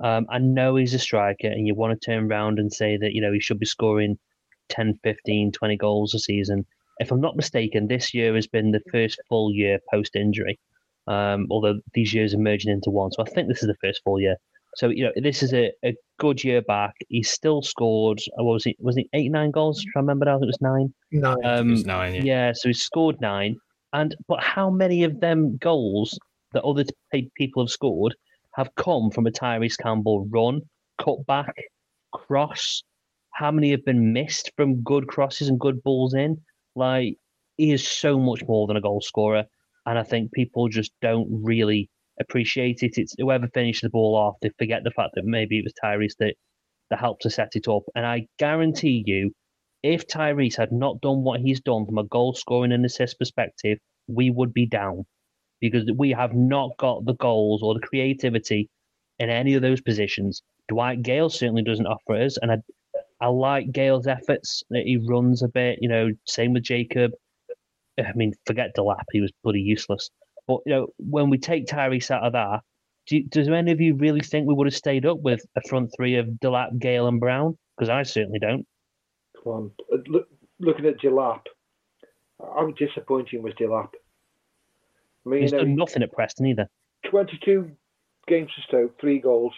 [0.00, 3.12] Um, I know he's a striker, and you want to turn around and say that
[3.12, 4.18] you know he should be scoring
[4.70, 6.66] 10, 15, 20 goals a season.
[6.98, 10.58] If I'm not mistaken, this year has been the first full year post injury.
[11.06, 14.00] Um, although these years are merging into one, so I think this is the first
[14.04, 14.36] full year.
[14.76, 16.94] So you know, this is a, a good year back.
[17.08, 18.18] He still scored.
[18.38, 18.76] uh, What was it?
[18.80, 19.84] Was it eight nine goals?
[19.96, 20.36] I remember now.
[20.36, 20.94] I think it was nine.
[21.12, 22.22] No, Um, It was nine, yeah.
[22.24, 23.56] yeah, so he scored nine.
[23.92, 26.18] And but how many of them goals
[26.52, 26.84] that other
[27.36, 28.14] people have scored
[28.54, 30.60] have come from a Tyrese Campbell run,
[30.98, 31.54] cut back,
[32.12, 32.82] cross?
[33.32, 36.40] How many have been missed from good crosses and good balls in?
[36.76, 37.16] Like
[37.56, 39.44] he is so much more than a goal scorer,
[39.86, 41.88] and I think people just don't really
[42.20, 42.98] appreciate it.
[42.98, 46.16] It's whoever finished the ball off, they forget the fact that maybe it was Tyrese
[46.18, 46.34] that
[46.90, 47.82] that helped to set it up.
[47.94, 49.32] And I guarantee you,
[49.82, 53.78] if Tyrese had not done what he's done from a goal scoring and assist perspective,
[54.06, 55.04] we would be down
[55.60, 58.68] because we have not got the goals or the creativity
[59.18, 60.42] in any of those positions.
[60.68, 62.56] Dwight Gayle certainly doesn't offer us, and I,
[63.20, 65.78] I like Gayle's efforts that he runs a bit.
[65.80, 67.12] You know, same with Jacob.
[67.98, 70.10] I mean, forget Delap; he was bloody useless.
[70.46, 72.60] But you know, when we take Tyrese out of that,
[73.06, 75.90] do, does any of you really think we would have stayed up with a front
[75.96, 77.56] three of Delap, Gayle, and Brown?
[77.76, 78.66] Because I certainly don't.
[79.42, 79.70] Come on.
[79.92, 80.28] Uh, Look,
[80.60, 81.42] looking at Delap,
[82.40, 83.90] how disappointing was Delap?
[85.26, 86.68] I mean, He's you know, done nothing at Preston either.
[87.10, 87.70] 22
[88.26, 89.52] games to Stoke, three goals.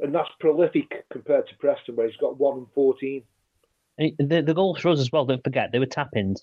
[0.00, 3.22] And that's prolific compared to Preston, where he's got one and 14.
[3.98, 6.40] And the, the goals for us as well, don't forget, they were tap ins.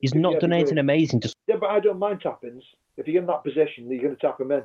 [0.00, 1.20] He's not Yeah, done anything amazing.
[1.20, 2.64] Just Yeah, but I don't mind tap-ins.
[2.96, 4.62] If you're in that position, you're going to tap him in.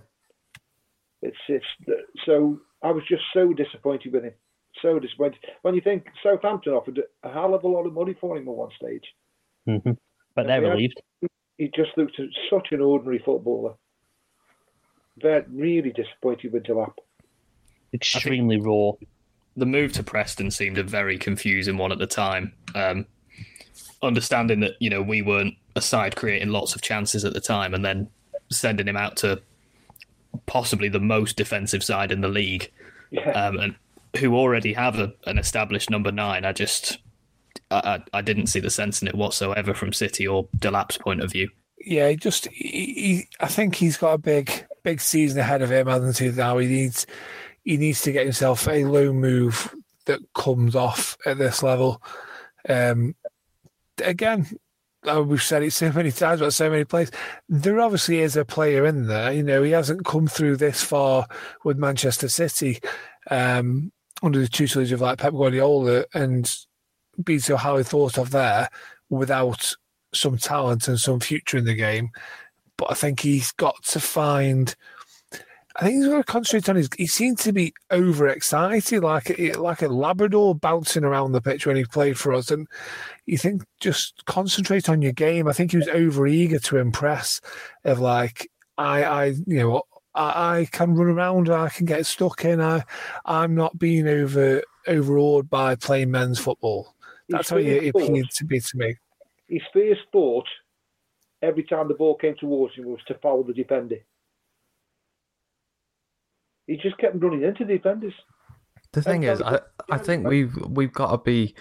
[1.22, 1.66] It's it's
[2.26, 2.60] so.
[2.82, 4.34] I was just so disappointed with him.
[4.82, 5.40] So disappointed.
[5.62, 8.54] When you think Southampton offered a hell of a lot of money for him at
[8.56, 9.04] one stage,
[9.68, 9.98] Mhm.
[10.34, 10.70] But they're Yeah.
[10.70, 11.02] relieved.
[11.58, 13.76] he just looked such an ordinary footballer.
[15.18, 16.94] Very really disappointed with Delap.
[17.94, 18.94] Extremely raw.
[19.58, 22.54] the move to Preston seemed a very confusing one at the time.
[22.74, 23.06] Um,
[24.02, 27.74] understanding that you know we weren't a side creating lots of chances at the time,
[27.74, 28.10] and then
[28.52, 29.42] sending him out to
[30.46, 32.72] possibly the most defensive side in the league,
[33.10, 33.32] Yeah.
[33.32, 33.76] um, and
[34.18, 36.46] who already have a, an established number nine.
[36.46, 36.98] I just
[37.70, 41.32] I, I, didn't see the sense in it whatsoever from City or Delap's point of
[41.32, 41.50] view.
[41.80, 45.72] Yeah, he just he, he, I think he's got a big big season ahead of
[45.72, 46.30] him, hasn't he?
[46.30, 47.08] Now he needs
[47.64, 49.74] he needs to get himself a low move
[50.06, 52.02] that comes off at this level.
[52.68, 53.16] Um,
[54.04, 54.48] again,
[55.08, 57.12] uh, we've said it so many times about so many players.
[57.50, 59.32] There obviously is a player in there.
[59.32, 61.28] You know, he hasn't come through this far
[61.64, 62.80] with Manchester City
[63.30, 63.92] um,
[64.22, 66.54] under the tutelage of like Pep Guardiola and
[67.24, 68.70] been so highly thought of there
[69.10, 69.74] without
[70.14, 72.10] some talent and some future in the game.
[72.78, 74.76] But I think he's got to find.
[75.76, 76.90] I think he's got to concentrate on his.
[76.98, 81.76] He seemed to be overexcited, like a, like a Labrador bouncing around the pitch when
[81.76, 82.52] he played for us.
[82.52, 82.68] And
[83.26, 85.48] you think just concentrate on your game.
[85.48, 87.40] I think he was over eager to impress.
[87.86, 89.84] Of like, I, I, you know,
[90.14, 91.50] I, I can run around.
[91.50, 92.60] I can get stuck in.
[92.62, 92.84] I,
[93.26, 96.96] I'm not being over overawed by playing men's football.
[97.30, 98.96] That's how he His appeared to be to me.
[99.48, 100.48] His first thought
[101.42, 103.98] every time the ball came towards him was to foul the defender.
[106.72, 108.14] He just kept running into the defenders.
[108.94, 111.54] The thing is, I, I think we've we've got to be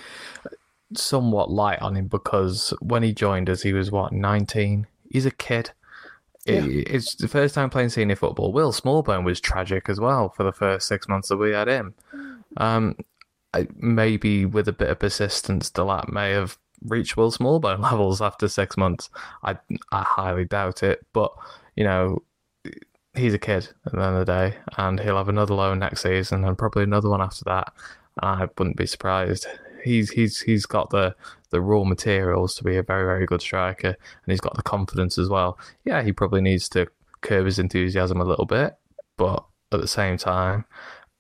[0.95, 4.87] somewhat light on him because when he joined us, he was what nineteen.
[5.11, 5.73] He's a kid.
[6.47, 8.53] It- it's the first time playing senior football.
[8.53, 11.95] Will Smallbone was tragic as well for the first six months that we had him.
[12.57, 12.97] Um,
[13.77, 18.77] maybe with a bit of persistence, Delap may have reached Will Smallbone levels after six
[18.77, 19.11] months.
[19.43, 19.57] I
[19.91, 21.33] I highly doubt it, but
[21.77, 22.23] you know
[23.21, 26.03] he's a kid at the end of the day, and he'll have another loan next
[26.03, 27.73] season and probably another one after that.
[28.21, 29.47] And I wouldn't be surprised.
[29.85, 31.15] He's he's he's got the
[31.51, 35.19] the raw materials to be a very very good striker, and he's got the confidence
[35.19, 35.59] as well.
[35.85, 36.87] Yeah, he probably needs to
[37.21, 38.77] curb his enthusiasm a little bit,
[39.17, 40.65] but at the same time,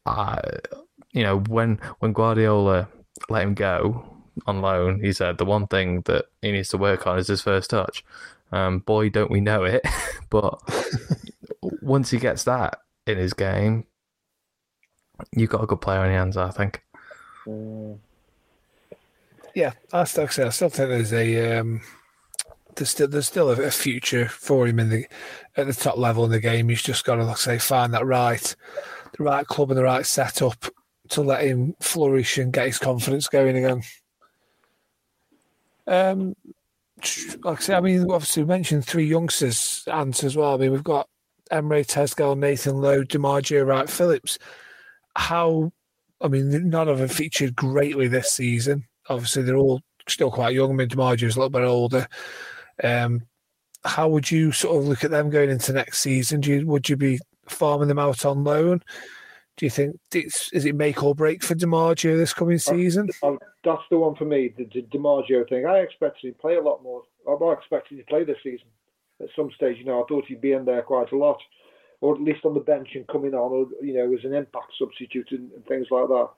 [0.06, 0.40] I
[1.12, 2.88] you know when when Guardiola
[3.28, 4.04] let him go
[4.46, 7.42] on loan, he said the one thing that he needs to work on is his
[7.42, 8.04] first touch.
[8.52, 9.86] Um, boy, don't we know it!
[10.30, 10.60] but
[11.62, 13.84] once he gets that in his game,
[15.32, 16.36] you've got a good player in your hands.
[16.36, 16.82] I think.
[19.54, 21.80] Yeah, I still I still think there's a um,
[22.76, 25.06] there's still there's still a, a future for him in the
[25.56, 26.68] at the top level in the game.
[26.68, 28.54] He's just got to like say find that right
[29.16, 30.66] the right club and the right setup
[31.08, 33.82] to let him flourish and get his confidence going again.
[35.86, 36.36] Um,
[37.42, 40.54] like I say, I mean, obviously we mentioned three youngsters, Ant as well.
[40.54, 41.08] I mean, we've got
[41.50, 44.38] Emre Tezgel, Nathan Lowe, D'Margio, Wright Phillips.
[45.16, 45.72] How,
[46.20, 48.84] I mean, none of them featured greatly this season.
[49.08, 50.70] Obviously, they're all still quite young.
[50.70, 52.06] I mean, D'Margio's a little bit older.
[52.82, 53.22] Um,
[53.84, 56.40] how would you sort of look at them going into next season?
[56.40, 57.18] Do you, would you be
[57.48, 58.82] farming them out on loan?
[59.56, 63.10] Do you think it's, is it make or break for D'Margio this coming season?
[63.22, 65.66] Oh, that's the one for me, the, the D'Margio thing.
[65.66, 67.02] I expected him to play a lot more.
[67.26, 68.68] I was expecting him to play this season
[69.20, 69.78] at some stage.
[69.78, 71.38] You know, I thought he'd be in there quite a lot,
[72.00, 74.72] or at least on the bench and coming on, or you know, as an impact
[74.78, 76.28] substitute and, and things like that.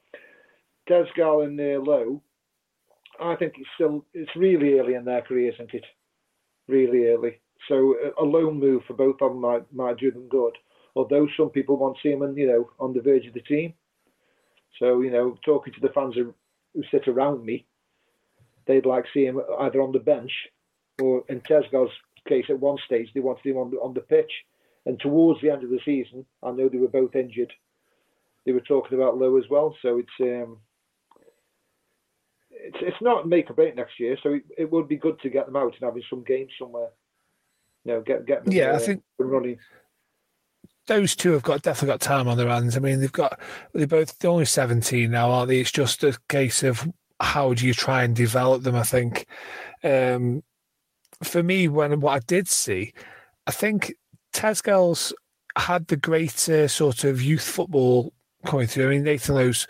[0.88, 2.22] Tezgel and uh, Lowe,
[3.20, 5.84] I think it's still it's really early in their careers, isn't it?
[6.68, 7.40] Really early.
[7.68, 10.56] So a loan move for both of them might might do them good.
[10.94, 13.74] Although some people want to see them, you know, on the verge of the team.
[14.78, 16.34] So you know, talking to the fans who,
[16.90, 17.66] sit around me,
[18.66, 20.32] they'd like to see him either on the bench
[21.00, 21.92] or, in Tezgel's
[22.28, 24.32] case, at one stage they wanted him on the on the pitch.
[24.86, 27.52] And towards the end of the season, I know they were both injured.
[28.44, 29.76] They were talking about Lowe as well.
[29.80, 30.58] So it's um,
[32.50, 34.16] it's it's not make or break next year.
[34.22, 36.88] So it, it would be good to get them out and having some games somewhere.
[37.84, 39.58] You know, get get them, Yeah, I uh, think- running.
[40.86, 42.76] those two have got definitely got time on their hands.
[42.76, 43.38] I mean, they've got
[43.72, 45.60] they're both they're only seventeen now, aren't they?
[45.60, 46.88] It's just a case of
[47.20, 48.74] how do you try and develop them.
[48.74, 49.26] I think
[49.84, 50.42] um,
[51.22, 52.92] for me, when what I did see,
[53.46, 53.94] I think
[54.32, 55.12] Tezgel's
[55.56, 58.12] had the greater sort of youth football
[58.44, 58.86] coming through.
[58.86, 59.66] I mean, Nathan Lowe's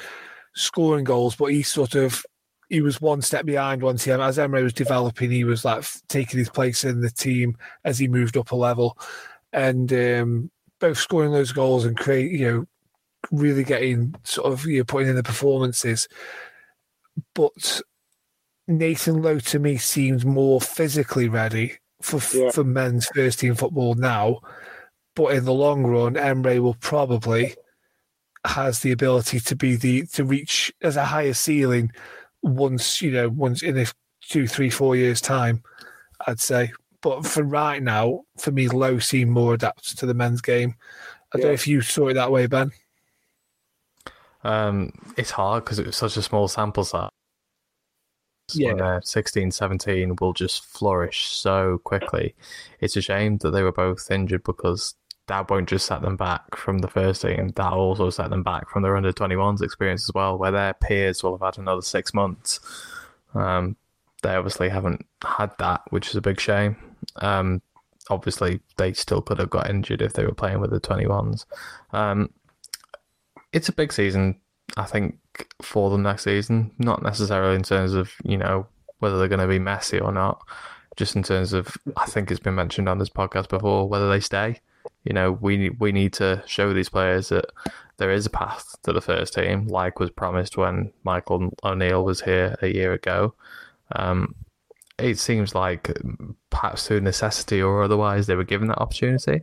[0.54, 2.24] scoring goals, but he sort of
[2.68, 5.30] he was one step behind once he as Emre was developing.
[5.30, 8.96] He was like taking his place in the team as he moved up a level,
[9.52, 10.50] and um,
[10.80, 12.64] both scoring those goals and create, you know,
[13.30, 16.08] really getting sort of you know putting in the performances.
[17.34, 17.82] But
[18.78, 22.50] Nathan Lowe to me seems more physically ready for Yeah.
[22.50, 24.40] for men's first team football now.
[25.14, 27.54] But in the long run, Emre will probably
[28.44, 31.92] has the ability to be the to reach as a higher ceiling
[32.42, 33.86] once you know once in a
[34.20, 35.62] two three four years time
[36.26, 36.72] i'd say
[37.02, 40.74] but for right now for me low seem more adapted to the men's game
[41.32, 42.72] i don't know if you saw it that way ben
[44.42, 47.10] Um, it's hard because it was such a small sample size.
[48.52, 48.68] Yeah.
[48.68, 52.34] When they're 16, 17 will just flourish so quickly.
[52.80, 54.94] It's a shame that they were both injured because
[55.28, 57.50] that won't just set them back from the first team.
[57.54, 61.22] That'll also set them back from their under 21s experience as well, where their peers
[61.22, 62.60] will have had another six months.
[63.34, 63.76] Um,
[64.22, 66.76] they obviously haven't had that, which is a big shame.
[67.16, 67.62] Um,
[68.10, 71.46] obviously, they still could have got injured if they were playing with the 21s.
[71.92, 72.30] Um,
[73.52, 74.40] it's a big season,
[74.76, 75.18] I think,
[75.60, 76.72] for them next season.
[76.78, 78.66] Not necessarily in terms of, you know,
[78.98, 80.42] whether they're going to be messy or not.
[80.96, 84.20] Just in terms of, I think it's been mentioned on this podcast before, whether they
[84.20, 84.60] stay.
[85.04, 87.46] You know, we we need to show these players that
[87.96, 92.20] there is a path to the first team, like was promised when Michael O'Neill was
[92.20, 93.34] here a year ago.
[93.92, 94.34] Um,
[94.98, 95.90] it seems like
[96.50, 99.42] perhaps through necessity or otherwise they were given that opportunity.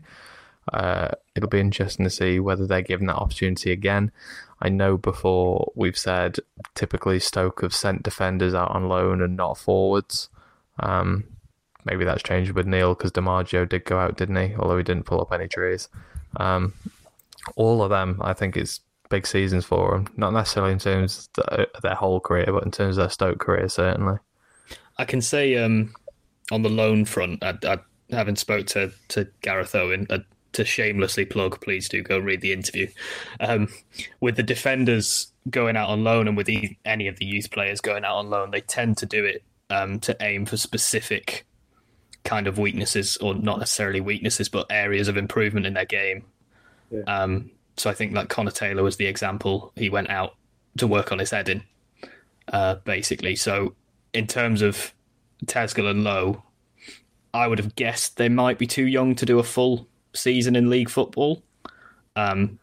[0.71, 4.11] Uh, it'll be interesting to see whether they're given that opportunity again.
[4.61, 6.37] I know before we've said
[6.75, 10.29] typically Stoke have sent defenders out on loan and not forwards.
[10.79, 11.23] Um,
[11.85, 14.55] maybe that's changed with Neil because D'Margio did go out, didn't he?
[14.55, 15.87] Although he didn't pull up any trees.
[16.37, 16.73] Um,
[17.55, 20.07] all of them, I think, is big seasons for them.
[20.17, 23.69] Not necessarily in terms of their whole career, but in terms of their Stoke career,
[23.69, 24.17] certainly.
[24.97, 25.93] I can say um,
[26.51, 27.79] on the loan front, I, I
[28.11, 30.05] haven't spoke to, to Gareth Owen.
[30.09, 30.19] Uh,
[30.53, 32.87] to shamelessly plug, please do go read the interview.
[33.39, 33.67] Um,
[34.19, 37.81] with the defenders going out on loan and with the, any of the youth players
[37.81, 41.45] going out on loan, they tend to do it um, to aim for specific
[42.23, 46.25] kind of weaknesses, or not necessarily weaknesses, but areas of improvement in their game.
[46.91, 47.01] Yeah.
[47.07, 49.71] Um, so I think like Connor Taylor was the example.
[49.75, 50.35] He went out
[50.77, 51.63] to work on his heading,
[52.51, 53.35] uh, basically.
[53.35, 53.75] So
[54.13, 54.93] in terms of
[55.45, 56.43] Tezgel and Lowe,
[57.33, 59.87] I would have guessed they might be too young to do a full
[60.19, 61.43] season in league football.
[62.15, 62.59] Um,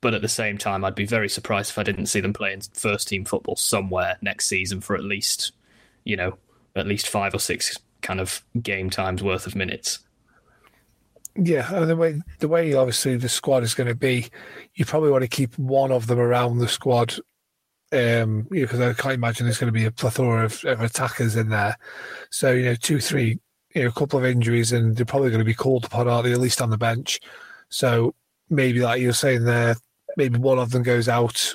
[0.00, 2.60] but at the same time, I'd be very surprised if I didn't see them playing
[2.74, 5.52] first team football somewhere next season for at least,
[6.04, 6.36] you know,
[6.76, 10.00] at least five or six kind of game times worth of minutes.
[11.36, 14.26] yeah and the way the way obviously the squad is going to be
[14.74, 17.14] you probably want to keep one of them around the squad
[17.92, 21.48] um because i can't imagine there's going to be a plethora of, of attackers in
[21.48, 21.76] there
[22.30, 23.38] so you know two three
[23.78, 26.24] you know a couple of injuries and they're probably going to be called upon aren't
[26.24, 27.20] they at least on the bench
[27.68, 28.14] so
[28.50, 29.76] maybe like you're saying there
[30.16, 31.52] maybe one of them goes out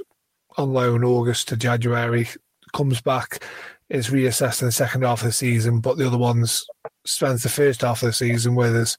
[0.57, 2.27] on loan august to january
[2.73, 3.43] comes back
[3.89, 6.65] is reassessed in the second half of the season but the other ones
[7.05, 8.97] spends the first half of the season with us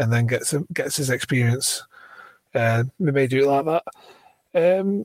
[0.00, 1.84] and then gets gets his experience.
[2.54, 3.82] Uh, we may do it like
[4.54, 4.80] that.
[4.80, 5.04] Um,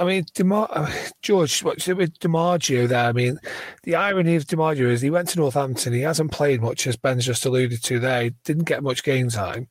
[0.00, 0.88] I mean, Demar-
[1.22, 3.04] George, what's it with D'Margio there?
[3.06, 3.38] I mean,
[3.84, 5.92] the irony of D'Margio is he went to Northampton.
[5.92, 8.22] He hasn't played much, as Ben's just alluded to there.
[8.24, 9.68] He didn't get much game time.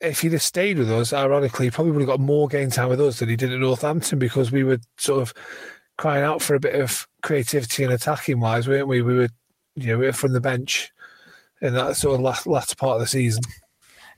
[0.00, 2.88] if he'd have stayed with us, ironically, he probably would have got more game time
[2.88, 5.32] with us than he did at Northampton because we were sort of
[5.96, 9.02] crying out for a bit of creativity and attacking wise, weren't we?
[9.02, 9.28] We were,
[9.74, 10.90] you know, we were from the bench
[11.62, 13.42] in that sort of last, last part of the season.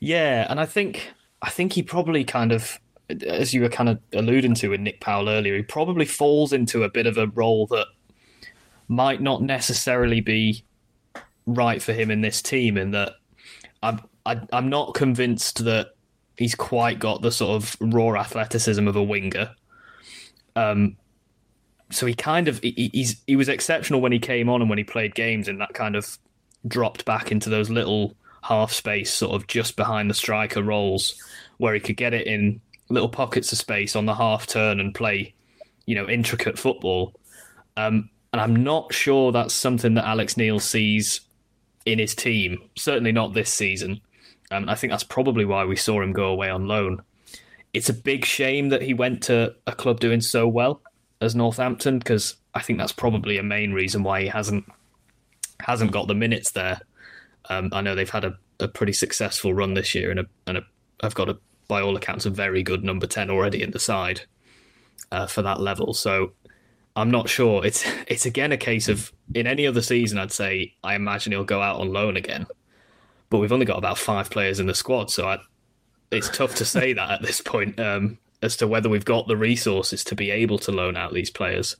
[0.01, 2.81] Yeah, and I think I think he probably kind of,
[3.27, 6.85] as you were kind of alluding to with Nick Powell earlier, he probably falls into
[6.85, 7.87] a bit of a role that
[8.89, 10.65] might not necessarily be
[11.47, 12.77] right for him in this team.
[12.77, 13.15] In that,
[13.83, 15.95] I'm I, I'm not convinced that
[16.37, 19.55] he's quite got the sort of raw athleticism of a winger.
[20.55, 20.97] Um,
[21.91, 24.79] so he kind of he, he's he was exceptional when he came on and when
[24.79, 26.19] he played games and that kind of
[26.67, 31.21] dropped back into those little half space sort of just behind the striker roles
[31.57, 34.94] where he could get it in little pockets of space on the half turn and
[34.94, 35.35] play
[35.86, 37.15] you know intricate football.
[37.77, 41.23] Um, and I'm not sure that's something that Alex Neil sees
[41.86, 44.01] in his team certainly not this season.
[44.51, 47.02] Um, I think that's probably why we saw him go away on loan.
[47.74, 50.81] It's a big shame that he went to a club doing so well
[51.20, 54.65] as Northampton because I think that's probably a main reason why he hasn't
[55.60, 56.81] hasn't got the minutes there.
[57.48, 60.59] Um, I know they've had a, a, pretty successful run this year and a, and
[60.59, 60.62] a,
[61.01, 61.39] I've got a
[61.69, 64.23] by all accounts a very good number ten already in the side
[65.12, 65.95] uh, for that level.
[65.95, 66.32] So
[66.97, 67.65] I'm not sure.
[67.65, 71.45] It's it's again a case of in any other season I'd say I imagine he'll
[71.45, 72.47] go out on loan again,
[73.31, 75.39] but we've only got about five players in the squad, so I,
[76.11, 77.78] it's tough to say that at this point.
[77.78, 81.31] Um, as to whether we've got the resources to be able to loan out these
[81.31, 81.77] players.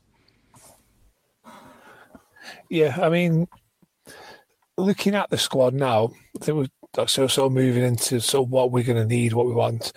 [2.69, 3.49] Yeah, I mean,
[4.77, 6.69] looking at the squad now, I think
[6.99, 9.93] we're so moving into what we're going to need, what we want.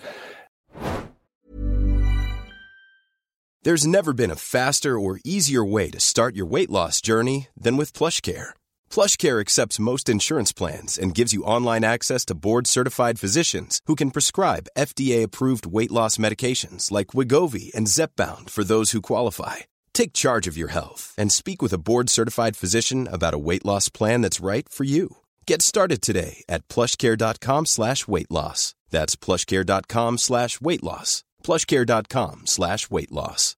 [3.64, 7.76] There's never been a faster or easier way to start your weight loss journey than
[7.76, 8.50] with PlushCare.
[8.90, 14.10] PlushCare accepts most insurance plans and gives you online access to board-certified physicians who can
[14.10, 19.58] prescribe FDA-approved weight loss medications like Wegovy and Zepbound for those who qualify.
[19.92, 23.88] Take charge of your health and speak with a board-certified physician about a weight loss
[23.88, 25.18] plan that's right for you.
[25.46, 28.74] Get started today at plushcare.com slash weight loss.
[28.90, 31.24] That's plushcare.com slash weight loss.
[31.42, 33.56] plushcare.com slash weight loss.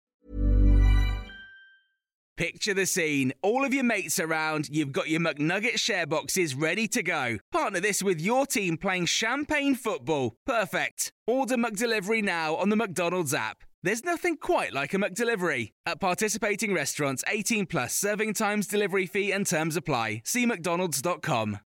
[2.36, 3.32] Picture the scene.
[3.43, 7.39] All of your mates around, you've got your McNugget share boxes ready to go.
[7.52, 10.35] Partner this with your team playing champagne football.
[10.44, 11.12] Perfect.
[11.28, 13.59] Order McDelivery now on the McDonald's app.
[13.85, 15.73] There's nothing quite like a McDelivery.
[15.86, 20.23] At participating restaurants, 18 plus serving times, delivery fee, and terms apply.
[20.24, 21.61] See McDonald's.com.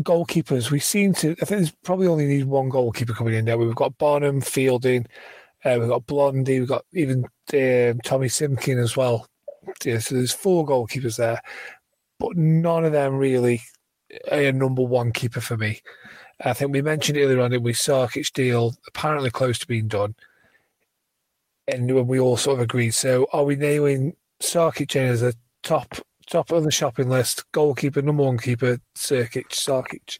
[0.00, 3.58] Goalkeepers, we seem to, I think there's probably only need one goalkeeper coming in there.
[3.58, 5.06] We've got Bonham, Fielding,
[5.64, 9.26] uh, we've got Blondie, we've got even um, Tommy Simkin as well.
[9.84, 11.40] Yeah, so there's four goalkeepers there,
[12.18, 13.62] but none of them really
[14.30, 15.80] a number one keeper for me.
[16.44, 17.72] I think we mentioned earlier on, did we?
[17.72, 20.14] Sarkic deal apparently close to being done
[21.68, 22.92] and we all sort of agreed.
[22.92, 25.96] So are we nailing Sarkic in as a top
[26.28, 27.44] top of the shopping list?
[27.52, 30.18] Goalkeeper, number one keeper, Sarkic, Sarkic.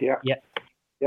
[0.00, 0.16] Yeah.
[0.22, 0.36] Yeah.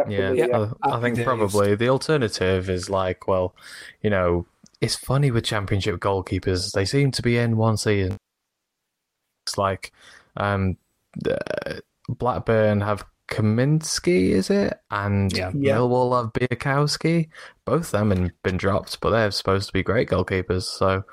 [0.08, 0.68] Yeah, yeah.
[0.84, 3.56] I, I think Happy probably the alternative is like, well,
[4.02, 4.46] you know,
[4.80, 8.18] it's funny with championship goalkeepers; they seem to be in one season.
[9.48, 9.92] It's like,
[10.36, 10.78] um,
[11.16, 14.80] the- Blackburn have Kaminski, is it?
[14.92, 15.52] And Yeah.
[15.54, 15.78] Yeah.
[15.78, 17.30] Millwall have Bialkowski.
[17.66, 20.64] Both them have been dropped, but they're supposed to be great goalkeepers.
[20.64, 21.04] So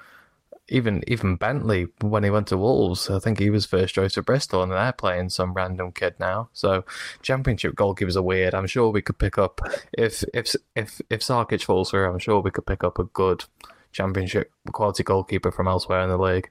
[0.68, 4.24] even even Bentley, when he went to Wolves, I think he was first choice at
[4.24, 6.48] Bristol, and they're playing some random kid now.
[6.52, 6.84] So
[7.22, 8.54] championship goalkeepers are weird.
[8.54, 9.60] I'm sure we could pick up
[9.92, 12.10] if if if if Sarkic falls through.
[12.10, 13.44] I'm sure we could pick up a good
[13.92, 16.50] championship quality goalkeeper from elsewhere in the league.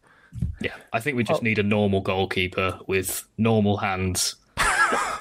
[0.62, 4.36] Yeah, I think we just need a normal goalkeeper with normal hands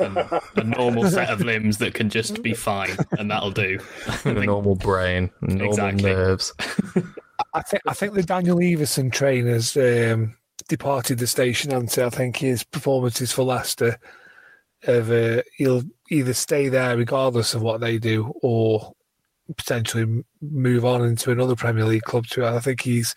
[0.01, 3.79] and a normal set of limbs that can just be fine, and that'll do.
[4.25, 6.03] a normal brain, normal Exactly.
[6.03, 6.53] nerves.
[7.55, 10.37] I think I think the Daniel Iversen train has um,
[10.69, 13.99] departed the station, and I think his performances for Leicester
[14.83, 18.95] have uh, he'll either stay there regardless of what they do, or
[19.57, 22.27] potentially move on into another Premier League club.
[22.27, 23.15] Too, I think he's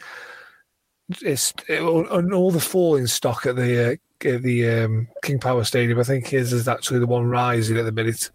[1.22, 5.99] it's on all the falling stock at the uh, at the um, King Power Stadium.
[5.99, 8.32] I think his is actually the one rising at the minute.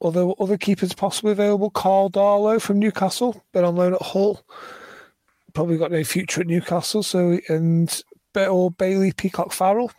[0.00, 4.44] Although other keepers possibly available, Karl Darlow from Newcastle, been on loan at Hull
[5.54, 7.02] probably got no future at Newcastle.
[7.02, 8.02] So and
[8.36, 9.92] or Bailey Peacock Farrell,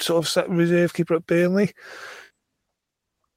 [0.00, 1.72] sort of set reserve keeper at Burnley.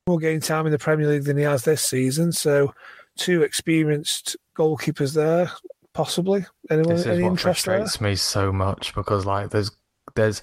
[0.07, 2.33] More game time in the Premier League than he has this season.
[2.33, 2.73] So
[3.17, 5.49] two experienced goalkeepers there,
[5.93, 6.45] possibly.
[6.69, 7.77] Anyone This is any what interest there?
[7.77, 9.71] frustrates me so much because like there's
[10.15, 10.41] there's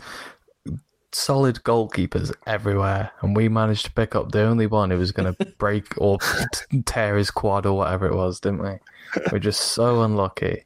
[1.13, 5.35] solid goalkeepers everywhere, and we managed to pick up the only one who was going
[5.35, 6.19] to break or
[6.71, 8.79] t- tear his quad or whatever it was, didn't we?
[9.31, 10.65] We're just so unlucky.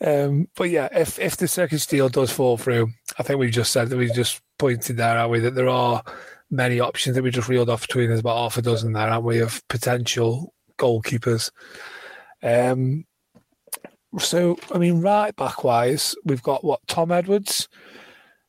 [0.00, 3.72] Um, but yeah, if if the Sarkic deal does fall through, I think we've just
[3.72, 6.02] said that we just pointed there, aren't we, that there are
[6.50, 9.24] many options that we just reeled off between us about half a dozen there, aren't
[9.24, 11.50] we, of potential goalkeepers.
[12.42, 13.06] Um,
[14.18, 17.68] so I mean, right back wise, we've got what Tom Edwards.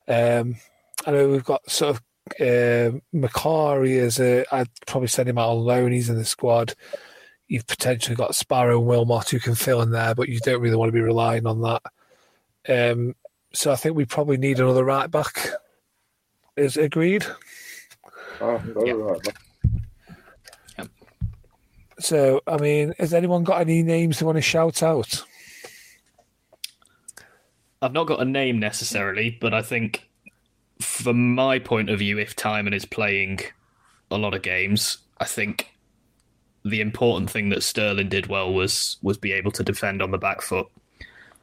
[0.07, 0.55] Um,
[1.05, 2.01] I know we've got sort of
[2.39, 4.45] uh, Macari as a.
[4.53, 5.91] I'd probably send him out on loan.
[5.91, 6.75] He's in the squad.
[7.49, 10.77] You've potentially got Sparrow and Wilmot who can fill in there, but you don't really
[10.77, 11.81] want to be relying on that.
[12.69, 13.15] Um,
[13.53, 15.49] so I think we probably need another right back.
[16.55, 17.25] Is it agreed?
[18.39, 18.93] Oh, yeah.
[18.93, 19.35] right back.
[21.99, 25.25] So I mean, has anyone got any names they want to shout out?
[27.81, 30.09] I've not got a name necessarily, but I think
[30.81, 33.39] from my point of view, if Tymon is playing
[34.11, 35.73] a lot of games, I think
[36.65, 40.17] the important thing that Sterling did well was was be able to defend on the
[40.17, 40.67] back foot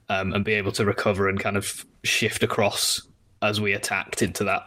[0.09, 3.03] um, and be able to recover and kind of shift across
[3.43, 4.63] as we attacked into that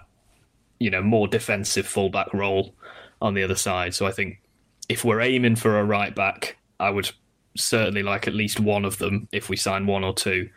[0.80, 2.74] you know more defensive fullback role
[3.22, 3.94] on the other side.
[3.94, 4.42] So I think
[4.88, 7.12] if we're aiming for a right back, I would
[7.56, 10.50] certainly like at least one of them if we sign one or two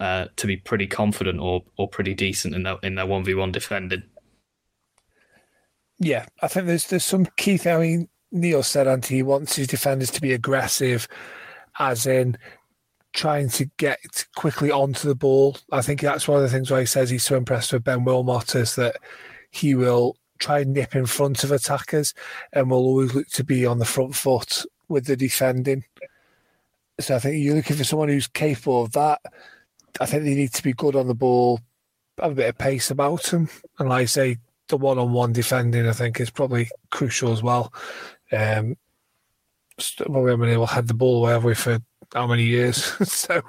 [0.00, 3.34] uh, to be pretty confident or or pretty decent in their in their one v
[3.34, 4.02] one defending.
[5.98, 7.60] Yeah, I think there's there's some key.
[7.66, 11.08] I mean, Neil said, he wants his defenders to be aggressive,
[11.78, 12.36] as in
[13.12, 15.56] trying to get quickly onto the ball.
[15.72, 18.04] I think that's one of the things why he says he's so impressed with Ben
[18.04, 18.96] Wilmot is that
[19.50, 22.14] he will try and nip in front of attackers
[22.52, 25.84] and will always look to be on the front foot with the defending.
[27.00, 29.20] So I think you're looking for someone who's capable of that.
[30.00, 31.60] I think they need to be good on the ball,
[32.20, 33.48] have a bit of pace about them.
[33.78, 34.36] And like I say,
[34.68, 37.72] the one on one defending, I think, is probably crucial as well.
[38.32, 38.76] Um,
[40.06, 41.78] well, we haven't been able to head the ball away, have we, for
[42.14, 42.84] how many years?
[43.08, 43.40] so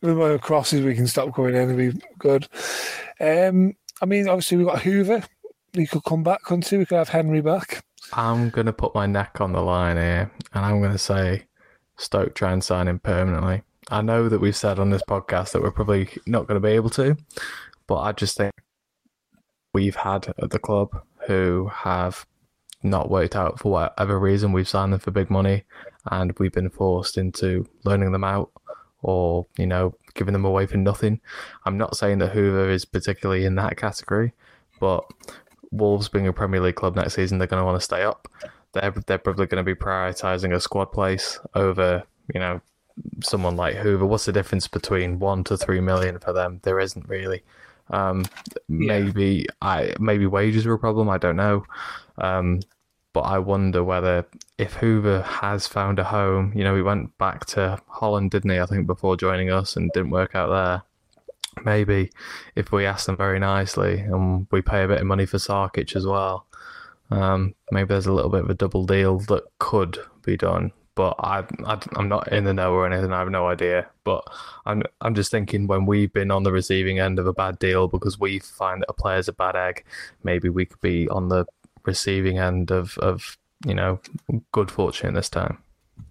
[0.00, 2.48] with my crosses, we can stop going in and be good.
[3.20, 5.24] Um, I mean, obviously, we've got Hoever.
[5.72, 6.76] He could come back, couldn't he?
[6.76, 7.82] We could have Henry back.
[8.12, 11.44] I'm going to put my neck on the line here, and I'm going to say
[11.96, 13.62] Stoke try and sign him permanently.
[13.90, 16.74] I know that we've said on this podcast that we're probably not going to be
[16.74, 17.16] able to,
[17.86, 18.52] but I just think
[19.72, 20.90] we've had at the club
[21.26, 22.26] who have
[22.82, 24.52] not worked out for whatever reason.
[24.52, 25.64] We've signed them for big money
[26.10, 28.50] and we've been forced into loaning them out
[29.02, 31.20] or, you know, giving them away for nothing.
[31.64, 34.32] I'm not saying that Hoever is particularly in that category,
[34.80, 35.04] but
[35.70, 38.28] Wolves being a Premier League club next season, they're going to want to stay up.
[38.72, 42.60] They're, they're probably going to be prioritising a squad place over, you know,
[43.22, 44.06] someone like Hoever.
[44.06, 46.60] What's the difference between one to three million for them?
[46.62, 47.42] There isn't really.
[47.90, 48.24] Um,
[48.68, 49.00] yeah.
[49.00, 51.08] Maybe I maybe wages are a problem.
[51.08, 51.64] I don't know.
[52.18, 52.60] Um,
[53.12, 54.26] but I wonder whether
[54.58, 58.58] if Hoever has found a home, you know, he went back to Holland, didn't he?
[58.58, 60.82] I think before joining us and didn't work out there.
[61.64, 62.10] Maybe
[62.56, 65.94] if we ask them very nicely and we pay a bit of money for Sarkic
[65.94, 66.46] as well,
[67.10, 70.72] um, maybe there's a little bit of a double deal that could be done.
[70.94, 73.12] But I, I, am not in the know or anything.
[73.12, 73.88] I have no idea.
[74.04, 74.24] But
[74.64, 77.88] I'm, I'm just thinking when we've been on the receiving end of a bad deal
[77.88, 79.84] because we find that a player's a bad egg,
[80.22, 81.44] maybe we could be on the
[81.84, 84.00] receiving end of, of you know,
[84.52, 85.58] good fortune this time.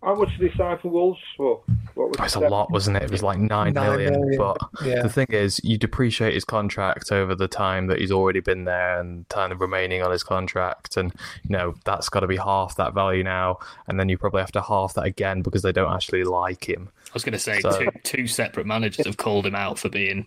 [0.04, 1.62] How much did he sign for Wolves for?
[1.94, 3.04] What was it a lot, wasn't it?
[3.04, 4.14] It was like nine, nine million.
[4.14, 4.38] million.
[4.38, 5.04] But yeah.
[5.04, 9.00] the thing is, you depreciate his contract over the time that he's already been there
[9.00, 12.76] and kind of remaining on his contract, and you know that's got to be half
[12.78, 15.94] that value now, and then you probably have to half that again because they don't
[15.94, 16.90] actually like him.
[17.08, 19.90] I was going to say so, two, two separate managers have called him out for
[19.90, 20.26] being,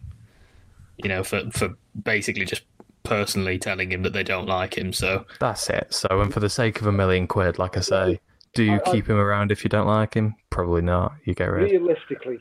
[0.99, 2.63] you know, for for basically just
[3.05, 4.93] personally telling him that they don't like him.
[4.93, 5.95] So that's it.
[5.95, 8.21] So, and for the sake of a million quid, like I say,
[8.55, 10.35] do you I, keep him around if you don't like him?
[10.51, 11.13] Probably not.
[11.25, 11.71] You get rid.
[11.71, 12.39] Realistically,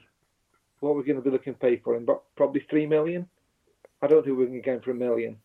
[0.80, 3.28] what we're going to be looking pay for him, but probably three million.
[4.02, 5.38] I don't think we're going to get him for a million.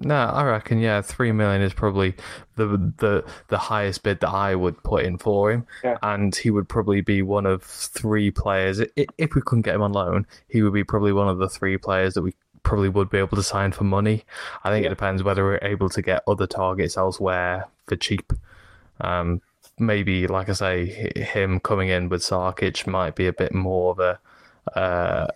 [0.00, 2.14] No, I reckon yeah, three million is probably
[2.56, 2.66] the
[2.96, 5.98] the the highest bid that I would put in for him, yeah.
[6.02, 8.80] and he would probably be one of three players.
[8.96, 11.76] If we couldn't get him on loan, he would be probably one of the three
[11.76, 12.32] players that we
[12.62, 14.24] probably would be able to sign for money.
[14.64, 14.88] I think yeah.
[14.88, 18.32] it depends whether we're able to get other targets elsewhere for cheap.
[19.00, 19.40] Um,
[19.78, 23.98] maybe, like I say, him coming in with Sarkic might be a bit more of
[23.98, 24.18] a
[24.78, 25.26] uh,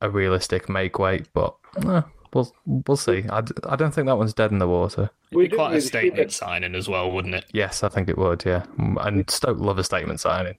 [0.00, 1.54] a realistic make weight, but
[1.86, 2.02] eh,
[2.32, 3.24] we'll we'll see.
[3.30, 5.10] I, I don't think that one's dead in the water.
[5.30, 7.46] It'd be quite a statement signing as well, wouldn't it?
[7.52, 8.44] Yes, I think it would.
[8.44, 10.56] Yeah, and Stoke love a statement signing.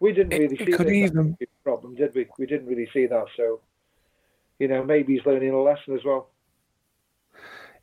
[0.00, 1.36] We didn't really it, see it could even...
[1.64, 2.26] problem, did we?
[2.38, 3.26] We didn't really see that.
[3.36, 3.60] So
[4.58, 6.28] you know, maybe he's learning a lesson as well.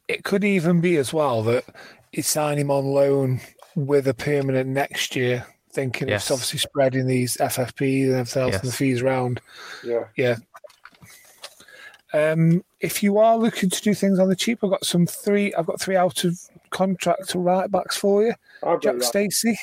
[0.08, 1.64] It could even be as well that
[2.12, 3.42] you sign him on loan
[3.76, 6.24] with a permanent next year, thinking Yes.
[6.24, 9.42] it's obviously spreading these FFPs and everything else and the fees around.
[9.84, 10.06] Yeah.
[10.16, 10.36] Yeah.
[12.14, 15.54] Um, if you are looking to do things on the cheap, I've got some three.
[15.56, 16.40] I've got three out of
[16.70, 18.34] contract right backs for you.
[18.64, 19.02] I've Jack.
[19.04, 19.58] Stacey,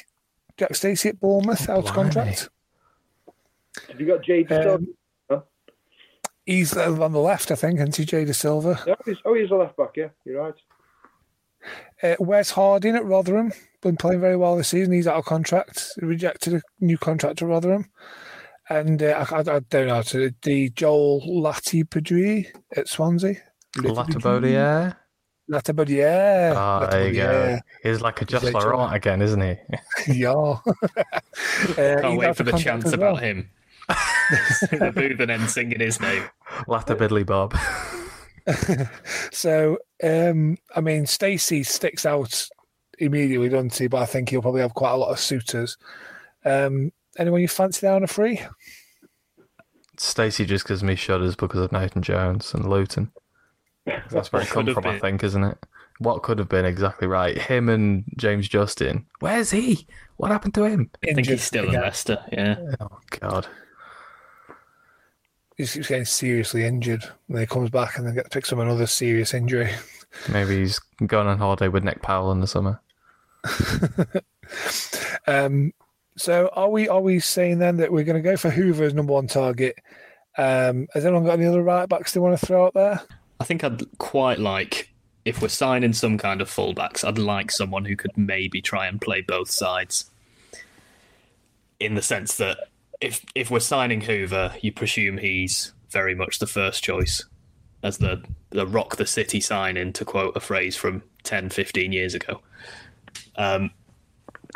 [0.58, 2.50] Jack Stacey at Bournemouth out of contract.
[3.88, 4.52] Have you got Jade?
[4.52, 4.88] Um,
[6.46, 8.82] he's on the left, I think, and TJ De Silva.
[8.86, 9.96] No, he's, oh, he's a left back.
[9.96, 10.54] Yeah, you're right.
[12.02, 14.92] Uh, Wes Harding at Rotherham, been playing very well this season.
[14.92, 15.92] He's out of contract.
[16.00, 17.90] He rejected a new contract to Rotherham.
[18.68, 22.46] And uh, I, I, I don't know, to the Joel Latibeaudiere
[22.76, 23.36] at Swansea.
[23.76, 24.96] Latibeaudiere.
[25.50, 26.54] Latibeaudiere.
[26.56, 27.58] Ah, there you go.
[27.82, 29.56] He's like a Just He's Laurent again, isn't he?
[30.14, 30.32] Yeah.
[30.32, 30.60] uh,
[31.76, 33.42] Can't wait for the chance chants about well.
[34.30, 34.78] him.
[34.78, 36.24] the booth and then singing his name.
[36.66, 37.56] Latabidley Bob.
[39.30, 42.48] So, um, I mean, Stacey sticks out
[42.98, 43.86] immediately, doesn't he?
[43.86, 45.78] But I think he'll probably have quite a lot of suitors.
[46.44, 48.40] Um, anyone you fancy down on a free?
[49.96, 53.12] Stacey just gives me shudders because of Nathan Jones and Luton.
[54.10, 55.58] That's where it Could come have from, I think, isn't it?
[55.98, 57.38] What could have been exactly right?
[57.38, 59.06] Him and James Justin.
[59.20, 59.86] Where's he?
[60.16, 60.90] What happened to him?
[61.08, 61.82] I think he's still at again.
[61.82, 62.24] Leicester.
[62.32, 62.56] Yeah.
[62.80, 63.46] Oh God.
[65.56, 67.02] He's he's getting seriously injured.
[67.02, 69.70] And then he comes back and then gets picks up another serious injury.
[70.30, 72.80] Maybe he's going on holiday with Nick Powell in the summer.
[75.26, 75.72] Um,
[76.16, 78.94] so are we are we saying then that we're going to go for Hoever as
[78.94, 79.76] number one target?
[80.36, 83.00] Um, has anyone got any other right backs they want to throw out there?
[83.40, 84.90] I think I'd quite like
[85.24, 87.06] if we're signing some kind of fullbacks.
[87.06, 90.10] I'd like someone who could maybe try and play both sides.
[91.80, 92.68] In the sense that
[93.02, 97.24] if if we're signing Hoever, you presume he's very much the first choice
[97.82, 102.14] as the the rock the city signing to quote a phrase from 10 15 years
[102.14, 102.40] ago.
[103.36, 103.72] Um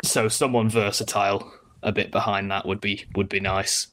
[0.03, 1.51] so someone versatile
[1.83, 3.87] a bit behind that would be would be nice.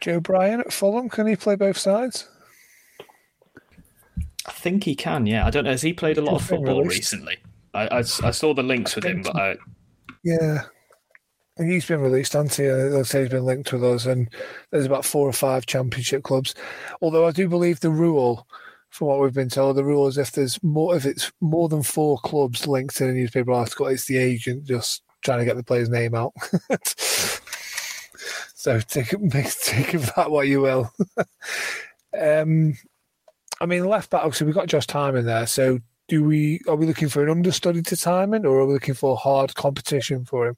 [0.00, 2.28] Joe Bryan at Fulham, can he play both sides?
[4.46, 5.46] I think he can, yeah.
[5.46, 5.70] I don't know.
[5.70, 7.12] Has he played a lot of football released.
[7.12, 7.38] recently?
[7.74, 9.56] I, I, I saw the links with him, but I,
[10.22, 10.62] Yeah.
[11.58, 12.68] He's been released, hasn't he?
[12.68, 14.28] Uh, They'll say he's been linked with us, and
[14.70, 16.54] there's about four or five championship clubs.
[17.00, 18.46] Although I do believe the rule,
[18.90, 21.82] from what we've been told, the rule is if there's more, if it's more than
[21.82, 25.64] four clubs linked in a newspaper article, it's the agent just trying to get the
[25.64, 26.32] player's name out.
[28.54, 29.08] so take
[29.62, 30.92] take of that what you will.
[32.20, 32.74] um,
[33.60, 34.22] I mean, left back.
[34.22, 35.46] Obviously, we've got Josh Tymon there.
[35.46, 38.94] So, do we are we looking for an understudy to Tymon, or are we looking
[38.94, 40.56] for hard competition for him?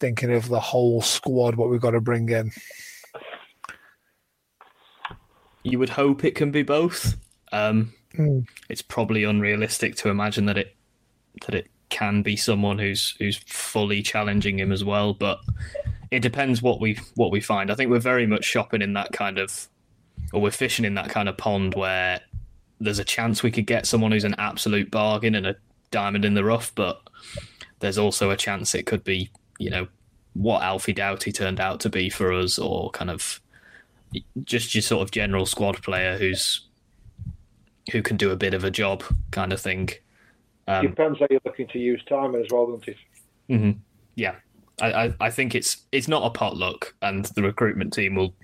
[0.00, 2.50] Thinking of the whole squad, what we've got to bring in.
[5.62, 7.16] you would hope it can be both.
[7.52, 8.46] Um, Mm.
[8.68, 10.76] It's probably unrealistic to imagine that it
[11.46, 15.14] that it can be someone who's who's fully challenging him as well.
[15.14, 15.40] But
[16.10, 17.70] it depends what we what we find.
[17.70, 19.68] I think we're very much shopping in that kind of,
[20.32, 22.20] or we're fishing in that kind of pond where
[22.80, 25.56] there's a chance we could get someone who's an absolute bargain and a
[25.90, 27.00] diamond in the rough, but
[27.80, 29.86] there's also a chance it could be, you know,
[30.32, 33.40] what Alfie Doughty turned out to be for us, or kind of
[34.42, 36.66] just your sort of general squad player who's
[37.92, 39.90] who can do a bit of a job, kind of thing.
[40.66, 42.96] Um, Depends how you're looking to use time as well, doesn't it?
[43.48, 43.78] mhm.
[44.14, 44.36] Yeah,
[44.80, 48.34] I, I, I think it's it's not a potluck, and the recruitment team will.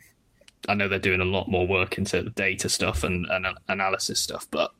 [0.69, 4.19] I know they're doing a lot more work into the data stuff and, and analysis
[4.19, 4.73] stuff, but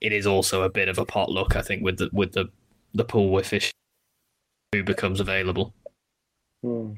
[0.00, 1.56] it is also a bit of a potluck.
[1.56, 2.46] I think with the with the
[2.94, 3.74] the pool we're fishing,
[4.74, 5.74] who becomes available.
[6.62, 6.92] Hmm.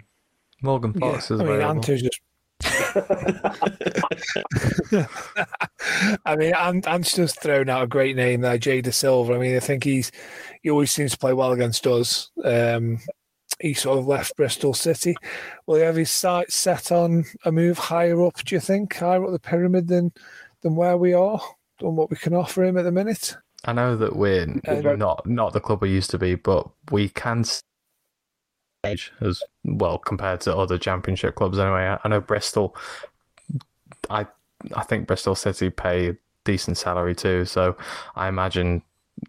[0.63, 1.71] Morgan Yeah, is I mean, available.
[1.71, 2.21] Anto's just.
[6.25, 9.35] I mean, Ant, Ant's just thrown out a great name there, Jay Dasilva.
[9.35, 10.11] I mean, I think he's
[10.63, 12.31] he always seems to play well against us.
[12.43, 12.99] Um,
[13.61, 15.17] he sort of left Bristol City.
[15.67, 18.43] Will he have his sights set on a move higher up?
[18.45, 20.13] Do you think higher up the pyramid than
[20.63, 21.41] than where we are,
[21.81, 23.37] than what we can offer him at the minute?
[23.67, 24.47] I know that we're
[24.97, 30.41] not not the club we used to be, but we can stage as well compared
[30.43, 31.59] to other championship clubs.
[31.59, 32.77] Anyway, I, I know Bristol.
[34.09, 34.27] I
[34.75, 37.77] I think Bristol City pay a decent salary too, so
[38.15, 38.83] I imagine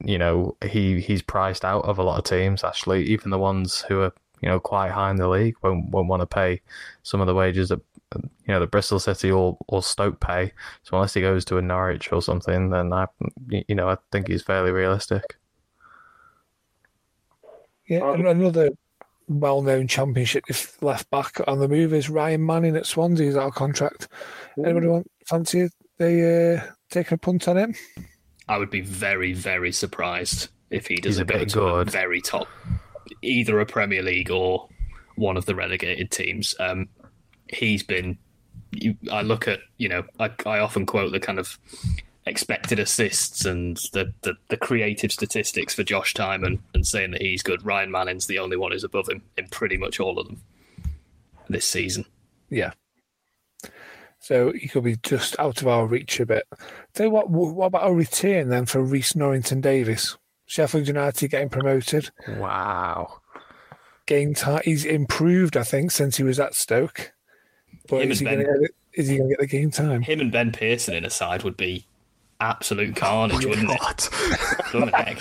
[0.04, 2.64] you know he he's priced out of a lot of teams.
[2.64, 6.08] Actually, even the ones who are you know quite high in the league won't won't
[6.08, 6.62] want to pay
[7.04, 7.82] some of the wages that
[8.16, 10.54] you know the Bristol City or or Stoke pay.
[10.84, 13.08] So unless he goes to a Norwich or something, then I
[13.50, 15.38] you know I think he's fairly realistic.
[17.88, 18.70] Yeah, and another
[19.30, 20.44] well-known Championship
[20.82, 23.26] left back on the move is Ryan Manning at Swansea.
[23.28, 24.08] He's out of contract.
[24.58, 27.76] Anybody want fancy they uh, taking a punt on him?
[28.48, 31.72] I would be very, very surprised if he He's a doesn't go bit to a
[31.86, 31.92] good.
[31.92, 32.48] very top,
[33.22, 34.68] either a Premier League or
[35.16, 36.56] one of the relegated teams.
[36.60, 36.88] Um,
[37.50, 38.18] he's been.
[38.72, 41.58] You, I look at you know I, I often quote the kind of
[42.28, 47.42] expected assists and the, the, the creative statistics for Josh Tymon and saying that he's
[47.42, 47.66] good.
[47.66, 50.42] Ryan Manning's the only one who's above him in pretty much all of them
[51.50, 52.06] this season.
[52.50, 52.74] Yeah.
[54.20, 56.46] So he could be just out of our reach a bit.
[56.94, 60.18] Tell you what, what about a return then for Rhys Norrington Davies?
[60.46, 62.10] Sheffield United getting promoted.
[62.38, 63.22] Wow.
[64.06, 64.62] Game time.
[64.64, 67.14] He's improved, I think, since he was at Stoke.
[67.88, 69.72] But Him is he and going Ben- to is he going to get the game
[69.72, 70.02] time?
[70.02, 71.86] Him and Ben Pearson in a side would be
[72.40, 73.80] absolute carnage, wouldn't it?
[73.80, 74.10] What?
[74.72, 75.20] Blimey heck.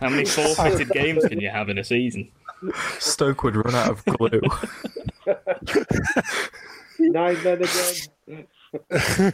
[0.00, 2.28] How many forfeited games can you have in a season?
[2.98, 4.40] Stoke would run out of glue.
[6.98, 8.46] Nine men again.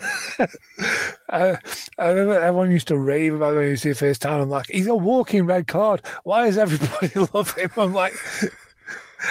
[1.31, 1.57] Uh,
[1.99, 4.41] I remember everyone used to rave about when he was here first time.
[4.41, 6.03] I'm like, he's a walking red card.
[6.25, 7.71] Why does everybody love him?
[7.77, 8.13] I'm like,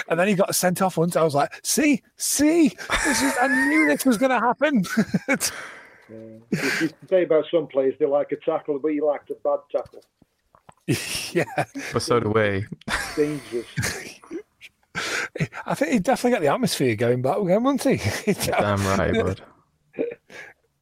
[0.08, 1.16] and then he got sent off once.
[1.16, 2.68] I was like, see, see,
[3.04, 4.84] this is, I knew this was going to happen.
[6.08, 9.36] You used to say about some players they like a tackle, but you liked a
[9.42, 10.02] bad tackle.
[11.32, 12.66] yeah, but so do we.
[13.16, 13.66] Dangerous.
[15.64, 18.32] I think he'd definitely get the atmosphere going back again, wouldn't he?
[18.32, 19.40] Damn right, he would.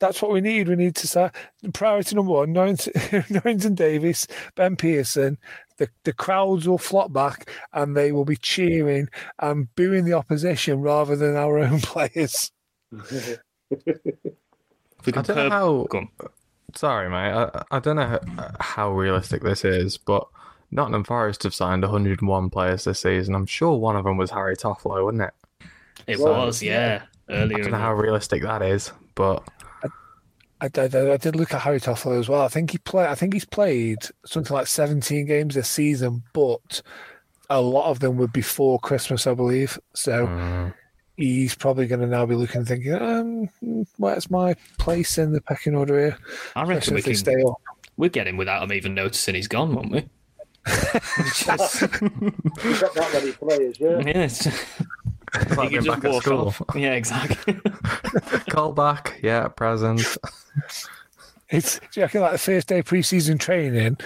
[0.01, 0.69] That's what we need.
[0.69, 1.35] We need to start
[1.75, 4.27] priority number one: Norrington, Norrington Davies,
[4.57, 5.39] Ben Pearson.
[5.81, 9.09] The the crowds will flock back and they will be cheering
[9.39, 12.53] and booing the opposition rather than our own players.
[12.93, 13.39] I
[15.11, 15.87] don't know how.
[16.75, 17.33] Sorry, mate.
[17.33, 20.27] I, I don't know how, how realistic this is, but
[20.71, 23.35] Nottingham Forest have signed 101 players this season.
[23.35, 25.35] I'm sure one of them was Harry Toffolo, wasn't it?
[26.07, 27.59] It Well, was, yeah, Earlier.
[27.59, 27.63] I earlier.
[27.63, 29.43] don't know how realistic that is, but
[30.61, 32.43] I did, I did look at Harry Toffolo as well.
[32.43, 33.07] I think he play.
[33.07, 36.83] I think he's played something like 17 games this season, but
[37.49, 39.79] a lot of them were before Christmas, I believe.
[39.95, 40.75] So mm,
[41.17, 45.75] he's probably going to now be looking, thinking, um, "Where's my place in the pecking
[45.75, 46.19] order here?"
[46.55, 47.15] I reckon Especially we can.
[47.17, 47.55] stay up.
[47.97, 50.09] We'd get him without him even noticing he's gone, won't we?
[51.35, 53.99] Just- You've got that many players, yeah.
[54.01, 54.65] yeah, it's it's
[55.57, 56.49] like he just back at walk school.
[56.49, 56.63] off.
[56.75, 57.59] Yeah, exactly.
[58.51, 60.03] Call back, yeah, present.
[61.49, 63.97] It's do you reckon like the first day pre-season training,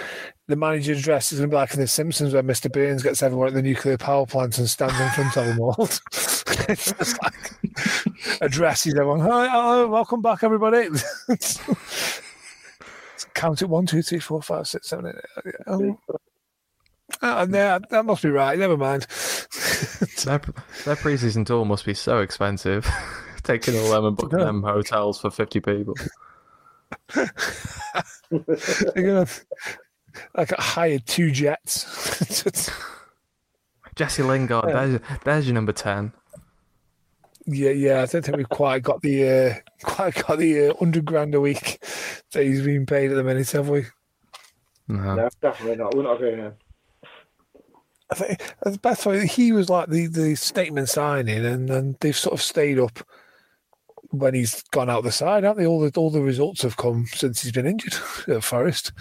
[0.49, 2.73] the manager's dress is going to be like in The Simpsons when Mr.
[2.73, 5.75] Burns gets everyone at the nuclear power plant and stands in front of them all.
[6.69, 7.35] it's just like
[8.41, 9.21] addresses everyone.
[9.21, 10.89] Hi, hello, welcome back, everybody.
[13.35, 15.47] Count it one, two, three, four, five, six, seven, eight.
[15.47, 15.55] eight.
[15.67, 15.99] Oh.
[17.23, 18.59] Oh, no, that must be right.
[18.59, 19.03] Never mind.
[20.25, 20.41] their,
[20.85, 22.89] their preseason tour must be so expensive.
[23.43, 25.95] Taking all them and booking them hotels for 50 people.
[27.15, 29.27] They're gonna
[30.35, 32.43] like hired two jets.
[33.97, 36.13] Jesse Lingard, there's, there's your number 10.
[37.47, 38.03] Yeah, yeah.
[38.03, 41.41] I don't think we've quite got the uh, quite got the uh, hundred grand a
[41.41, 41.79] week
[42.33, 43.85] that he's being paid at the minute, have we?
[44.89, 45.15] No.
[45.15, 45.95] No, definitely not.
[45.95, 46.57] We're not going there.
[48.11, 51.97] I think uh, the best way he was like the, the statement signing, and then
[52.01, 53.01] they've sort of stayed up
[54.11, 55.67] when he's gone out the side, haven't they?
[55.67, 57.95] All the all the results have come since he's been injured
[58.29, 58.93] at Forest.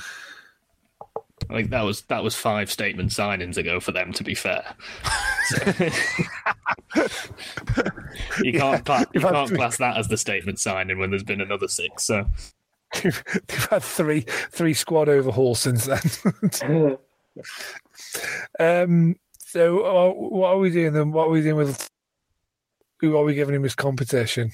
[1.50, 4.14] I think that was that was five statement signings ago for them.
[4.14, 4.64] To be fair,
[5.48, 5.74] So-
[8.42, 11.68] you can't cla- you can't class that as the statement signing when there's been another
[11.68, 12.04] six.
[12.06, 12.26] So
[13.04, 14.22] they've had three
[14.52, 16.98] three squad overhauls since then.
[18.60, 19.16] Um.
[19.38, 21.12] So uh, what are we doing then?
[21.12, 21.90] What are we doing with?
[23.00, 24.52] Who are we giving him as competition?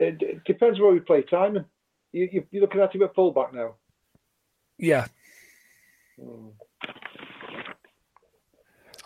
[0.00, 1.64] It, it depends where we play Tymon.
[2.12, 3.76] You, you, you're looking at him at fullback now.
[4.78, 5.06] Yeah,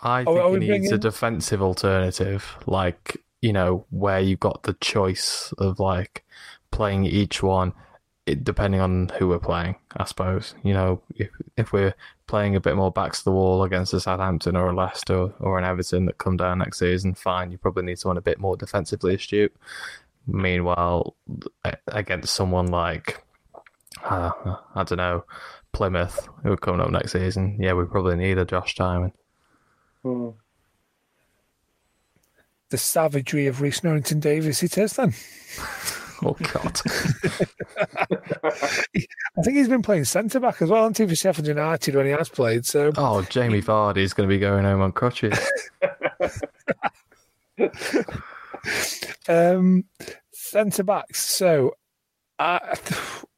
[0.01, 4.63] I think are he we needs a defensive alternative, like you know, where you've got
[4.63, 6.25] the choice of like
[6.71, 7.73] playing each one,
[8.29, 9.75] it, depending on who we're playing.
[9.97, 11.93] I suppose you know if if we're
[12.27, 15.57] playing a bit more backs to the wall against a Southampton or a Leicester or
[15.57, 17.51] an Everton that come down next season, fine.
[17.51, 19.55] You probably need someone a bit more defensively astute.
[20.27, 21.15] Meanwhile,
[21.87, 23.23] against someone like
[24.03, 24.31] uh,
[24.75, 25.25] I don't know
[25.71, 29.11] Plymouth who are coming up next season, yeah, we probably need a Josh Tymon.
[30.03, 30.29] Hmm.
[32.69, 34.63] the savagery of Rhys Norrington Davies.
[34.63, 35.13] It is then.
[36.25, 36.81] Oh God!
[39.37, 42.05] I think he's been playing centre back as well, hasn't he, for Sheffield United when
[42.05, 42.65] he has played.
[42.65, 45.37] So Oh, Jamie Vardy is going to be going home on crutches.
[49.27, 49.85] um,
[50.33, 51.21] centre backs.
[51.21, 51.75] So
[52.37, 52.77] I,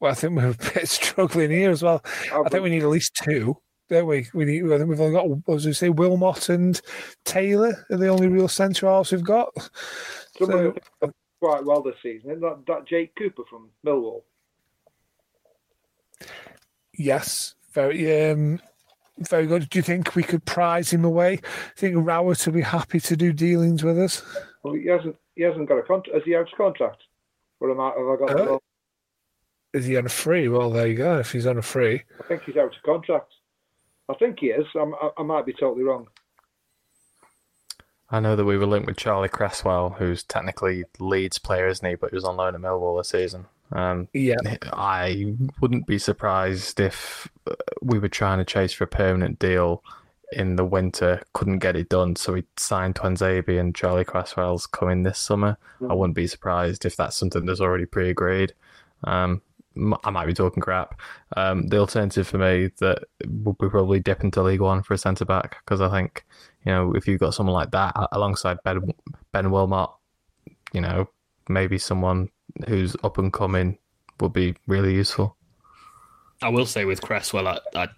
[0.00, 2.02] well, I think we're a bit struggling here as well.
[2.32, 3.56] I think we need at least two.
[3.88, 4.26] Don't we?
[4.32, 4.64] We need.
[4.72, 5.26] I think we've only got.
[5.26, 5.88] as was we say?
[5.90, 6.80] Wilmot and
[7.24, 9.50] Taylor are the only real centre halves we've got.
[10.38, 11.12] Somebody So, who's done
[11.42, 12.30] quite well this season.
[12.30, 14.22] Isn't that, that Jake Cooper from Millwall?
[16.96, 18.60] yes, very, um,
[19.18, 19.68] very good.
[19.68, 21.36] Do you think we could prize him away?
[21.36, 24.22] Do you think Rowett will be happy to do dealings with us?
[24.62, 25.16] Well, he hasn't.
[25.34, 26.14] He hasn't got a contract.
[26.14, 27.02] Has he out of contract?
[27.58, 28.58] Or am I, have I got Uh.
[29.72, 30.48] Is he on a free?
[30.48, 31.18] Well, there you go.
[31.18, 33.32] If he's on a free, I think he's out of contract.
[34.08, 34.66] I think he is.
[34.78, 36.06] I'm, I, I might be totally wrong.
[38.12, 41.94] I know that we were linked with Charlie Cresswell, who's technically Leeds player, isn't he?
[41.94, 43.46] But he was on loan at Millwall this season.
[43.72, 44.36] Um, yeah.
[44.72, 49.82] I wouldn't be surprised if uh, we were trying to chase for a permanent deal
[50.32, 55.02] in the winter, couldn't get it done, so we signed Tuanzebe and Charlie Cresswell's coming
[55.02, 55.58] this summer.
[55.88, 58.54] I wouldn't be surprised if that's something that's already pre-agreed.
[59.04, 59.42] Um,
[60.04, 61.00] I might be talking crap.
[61.36, 64.98] Um, the alternative for me that would be probably dip into League One for a
[64.98, 66.24] centre back because I think
[66.64, 68.92] you know if you've got someone like that alongside Ben
[69.32, 69.90] Ben Wilmot,
[70.72, 71.08] you know
[71.48, 72.28] maybe someone
[72.68, 73.78] who's up and coming
[74.20, 75.36] would be really useful.
[76.42, 77.88] I will say with Cresswell, I, I,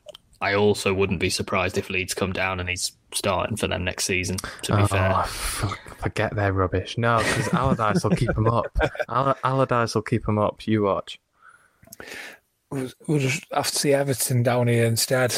[0.40, 4.04] I also wouldn't be surprised if Leeds come down and he's starting for them next
[4.04, 4.36] season.
[4.62, 6.98] To be oh, fair, f- forget their rubbish.
[6.98, 8.76] No, because Allardyce will keep them up.
[9.08, 10.66] All- Allardyce will keep them up.
[10.66, 11.18] You watch.
[12.70, 15.34] we'll, we'll just have to see Everton down here instead.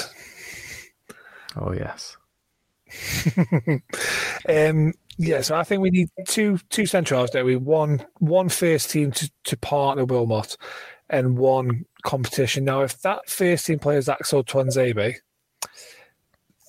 [1.57, 2.17] Oh yes.
[4.49, 7.31] um, yeah, so I think we need two two centrals.
[7.31, 10.57] There, we one one first team to, to partner Wilmot,
[11.09, 12.65] and one competition.
[12.65, 15.15] Now, if that first team player is Axel Tuanzebe,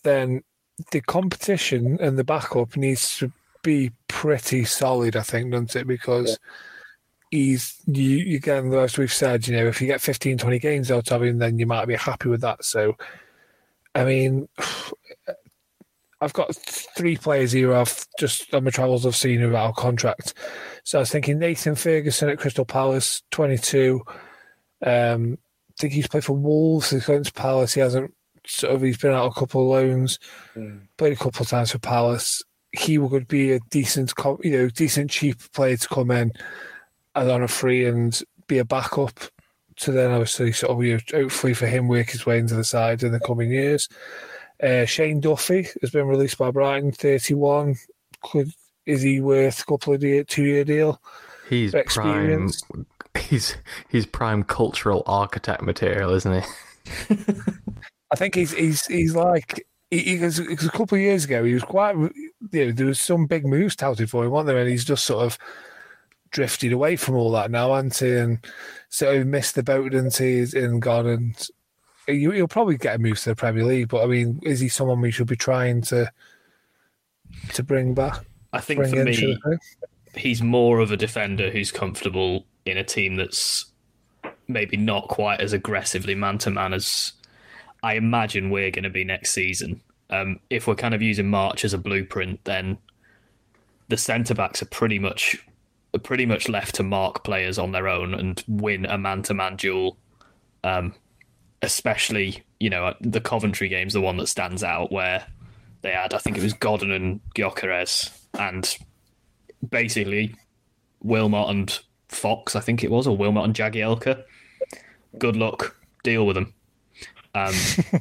[0.03, 0.43] then
[0.91, 3.31] the competition and the backup needs to
[3.63, 5.15] be pretty solid.
[5.15, 5.87] I think, doesn't it?
[5.87, 6.39] Because
[7.31, 11.11] he's you again, as we've said, you know, if you get 15, 20 games out
[11.11, 12.63] of him, then you might be happy with that.
[12.63, 12.95] So,
[13.93, 14.47] I mean.
[16.19, 19.69] I've got three players here I've just on my travels I've seen who are out
[19.69, 20.33] of contract.
[20.83, 24.01] So I was thinking Nathan Ferguson at Crystal Palace, 22.
[24.85, 25.37] Um,
[25.69, 27.73] I think he's played for Wolves against Palace.
[27.73, 28.13] He hasn't
[28.47, 30.17] sort of, he's been out a couple of loans,
[30.97, 32.41] played a couple of times for Palace.
[32.71, 34.13] He would be a decent,
[34.43, 36.31] you know, decent cheap player to come in
[37.15, 39.19] and on a free and be a backup
[39.77, 42.63] to then obviously sort of, you know, hopefully for him work his way into the
[42.63, 43.87] side in the coming years.
[44.61, 47.75] Uh, Shane Duffy has been released by Brighton, 31.
[48.23, 48.51] Could
[48.85, 50.99] is he worth a couple of year, two year deal?
[51.49, 52.31] He's for prime.
[52.31, 52.63] experience?
[53.19, 53.57] He's
[53.89, 57.15] he's prime cultural architect material, isn't he?
[58.11, 61.43] I think he's he's he's like he, he was, a couple of years ago.
[61.43, 62.11] He was quite you
[62.51, 64.57] know there was some big moves touted for him, weren't there?
[64.57, 65.37] And he's just sort of
[66.31, 68.15] drifted away from all that now, hasn't he?
[68.15, 68.39] And
[68.89, 71.47] sort of missed the boat, and he's in gone and.
[72.07, 74.69] You, he'll probably get a move to the Premier League, but I mean, is he
[74.69, 76.11] someone we should be trying to
[77.53, 78.25] to bring back?
[78.53, 79.37] I think for me,
[80.15, 83.65] he's more of a defender who's comfortable in a team that's
[84.47, 87.13] maybe not quite as aggressively man to man as
[87.83, 89.81] I imagine we're going to be next season.
[90.09, 92.77] Um, if we're kind of using March as a blueprint, then
[93.89, 95.45] the centre backs are pretty much
[95.93, 99.33] are pretty much left to mark players on their own and win a man to
[99.33, 99.97] man duel.
[100.63, 100.93] Um,
[101.61, 105.25] especially, you know, the Coventry game's the one that stands out where
[105.81, 108.77] they had, I think it was Godden and Gyökeres, and
[109.67, 110.35] basically
[111.01, 111.79] Wilmot and
[112.09, 114.23] Fox, I think it was, or Wilmot and Jagielka.
[115.17, 116.53] Good luck, deal with them.
[117.33, 117.53] Um,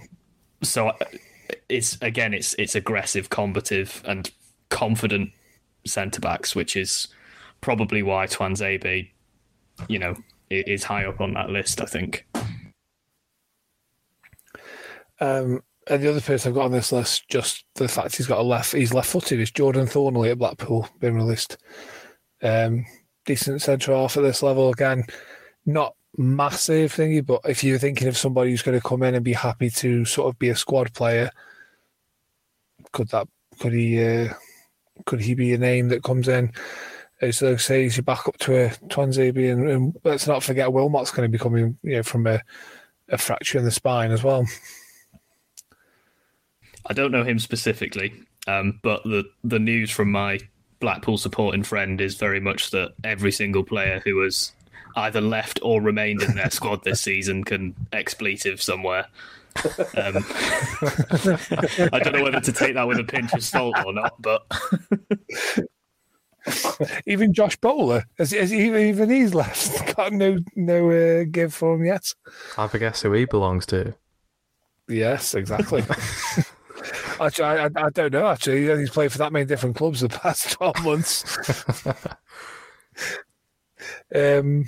[0.63, 0.93] so
[1.69, 4.31] it's again, it's it's aggressive, combative, and
[4.69, 5.31] confident
[5.87, 7.09] centre backs, which is
[7.61, 9.11] probably why Tuanzebe,
[9.89, 10.17] you know,
[10.51, 11.81] is high up on that list.
[11.81, 12.27] I think.
[15.21, 18.41] Um, and the other person I've got on this list, just the fact he's got
[18.41, 21.57] a left, he's left-footed, is Jordan Thorniley at Blackpool, been released.
[22.43, 22.85] Um,
[23.25, 25.05] decent centre half at this level again,
[25.65, 29.25] not massive thingy, but if you're thinking of somebody who's going to come in and
[29.25, 31.31] be happy to sort of be a squad player,
[32.93, 33.29] could that
[33.59, 34.33] could he uh,
[35.05, 36.53] could he be a name that comes in?
[37.21, 41.11] As they say, he's your backup to a Tuanzebe, and, and let's not forget Wilmot's
[41.11, 42.43] going to be coming, you know, from a,
[43.09, 44.47] a fracture in the spine as well.
[46.89, 48.15] I don't know him specifically,
[48.47, 50.41] um, but the the news from my
[50.81, 54.53] Blackpool supporting friend is very much that every single player who has
[54.97, 59.07] either left or remained in their squad this season can expletive somewhere.
[59.97, 60.25] Um,
[61.93, 64.47] I don't know whether to take that with a pinch of salt or not, but
[67.07, 69.97] even Josh Bowler, has, has even, even he's left.
[69.97, 72.13] Got no no uh, give for him yet.
[72.57, 73.95] Have a guess who he belongs to.
[74.89, 75.83] Yes, exactly.
[77.21, 78.27] actually, I, I, I don't know.
[78.27, 81.25] Actually, he's played for that many different clubs the past twelve months.
[84.15, 84.65] um,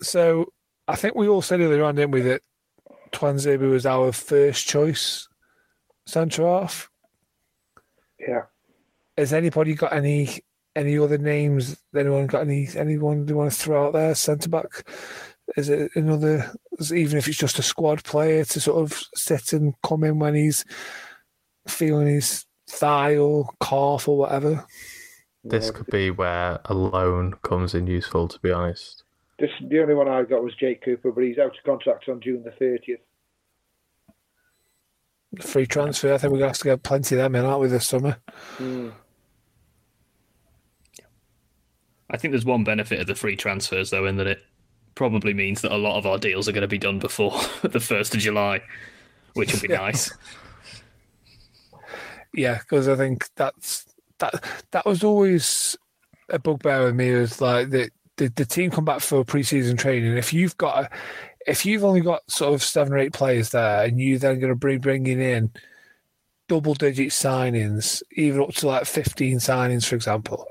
[0.00, 0.52] so
[0.88, 2.42] I think we all said earlier on, didn't we, that
[3.12, 5.28] Tuanzebe was our first choice
[6.06, 6.90] centre half.
[8.18, 8.42] Yeah.
[9.16, 10.40] Has anybody got any
[10.74, 11.76] any other names?
[11.94, 14.14] Anyone got any anyone do you want to throw out there?
[14.14, 14.88] Centre back?
[15.56, 16.52] Is it another?
[16.92, 20.34] Even if it's just a squad player to sort of sit and come in when
[20.34, 20.64] he's
[21.68, 24.66] feeling his thigh or calf or whatever.
[25.44, 29.04] This could be where a loan comes in useful, to be honest.
[29.38, 32.20] This the only one I got was Jake Cooper, but he's out of contract on
[32.20, 33.00] June the thirtieth.
[35.40, 36.14] Free transfer.
[36.14, 38.18] I think we're gonna have to get plenty of them in, aren't we, this summer?
[38.56, 38.90] Hmm.
[42.08, 44.42] I think there's one benefit of the free transfers though, in that it
[44.94, 47.80] probably means that a lot of our deals are going to be done before the
[47.80, 48.62] first of July,
[49.34, 50.12] which will be nice.
[52.36, 53.86] Yeah, because I think that's
[54.18, 55.76] that that was always
[56.28, 57.12] a bugbear with me.
[57.12, 60.16] Was like the, the the team come back for preseason training.
[60.16, 60.90] If you've got a,
[61.46, 64.52] if you've only got sort of seven or eight players there, and you then going
[64.52, 65.50] to bring bringing in
[66.48, 70.46] double digit signings, even up to like fifteen signings, for example.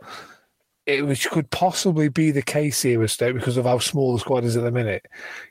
[0.88, 4.20] It which could possibly be the case here with Stoke because of how small the
[4.20, 5.06] squad is at the minute.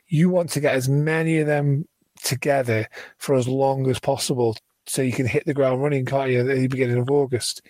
[0.07, 1.87] You want to get as many of them
[2.23, 2.87] together
[3.17, 4.55] for as long as possible
[4.87, 7.61] so you can hit the ground running, can't you, at the beginning of August?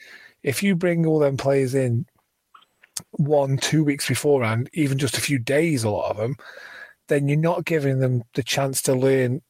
[0.44, 2.06] If you bring all them players in
[3.12, 6.36] one, two weeks beforehand, even just a few days, a lot of them,
[7.08, 9.42] then you're not giving them the chance to learn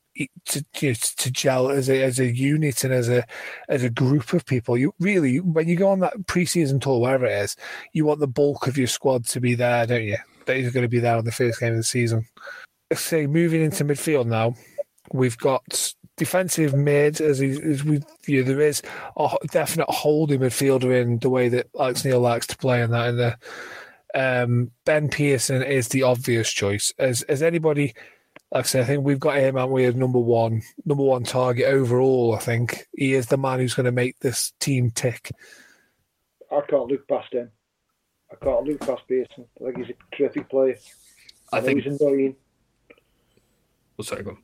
[0.45, 3.25] to you know, to gel as a as a unit and as a
[3.67, 4.77] as a group of people.
[4.77, 7.55] You really, when you go on that preseason tour, wherever it is,
[7.93, 10.17] you want the bulk of your squad to be there, don't you?
[10.45, 12.25] That is going to be there on the first game of the season.
[12.93, 14.55] Say moving into midfield now,
[15.11, 18.81] we've got defensive mid as, he, as we you know, there is
[19.17, 23.09] a definite holding midfielder in the way that Alex Neil likes to play and that
[23.09, 23.37] in the
[24.15, 26.93] um, Ben Pearson is the obvious choice.
[26.97, 27.93] As as anybody
[28.51, 31.23] like I say, I think we've got him and we as number one number one
[31.23, 32.85] target overall, I think.
[32.95, 35.31] He is the man who's going to make this team tick.
[36.51, 37.51] I can't look past him.
[38.31, 39.45] I can't look past Pearson.
[39.59, 40.77] I think he's a terrific player.
[41.51, 42.35] I I, know think- he's annoying.
[43.99, 44.37] Oh, sorry, go on.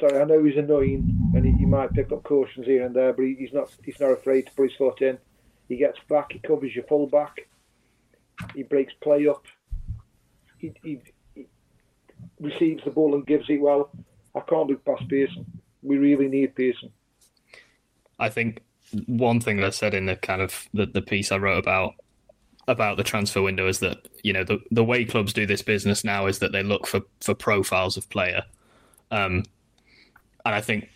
[0.00, 3.12] Sorry, I know he's annoying, and he, he might pick up cautions here and there,
[3.12, 3.70] but he, he's not.
[3.84, 5.18] He's not afraid to put his foot in.
[5.68, 6.32] He gets back.
[6.32, 7.48] He covers your full back.
[8.54, 9.44] He breaks play up.
[10.58, 11.00] He, he,
[11.34, 11.46] he
[12.40, 13.90] receives the ball and gives it well.
[14.34, 15.46] I can't look past Pearson.
[15.82, 16.90] We really need Pearson.
[18.18, 18.62] I think
[19.06, 21.94] one thing that I said in the kind of the, the piece I wrote about
[22.66, 26.04] about the transfer window is that you know the the way clubs do this business
[26.04, 28.42] now is that they look for for profiles of player,
[29.10, 29.42] um,
[30.44, 30.88] and I think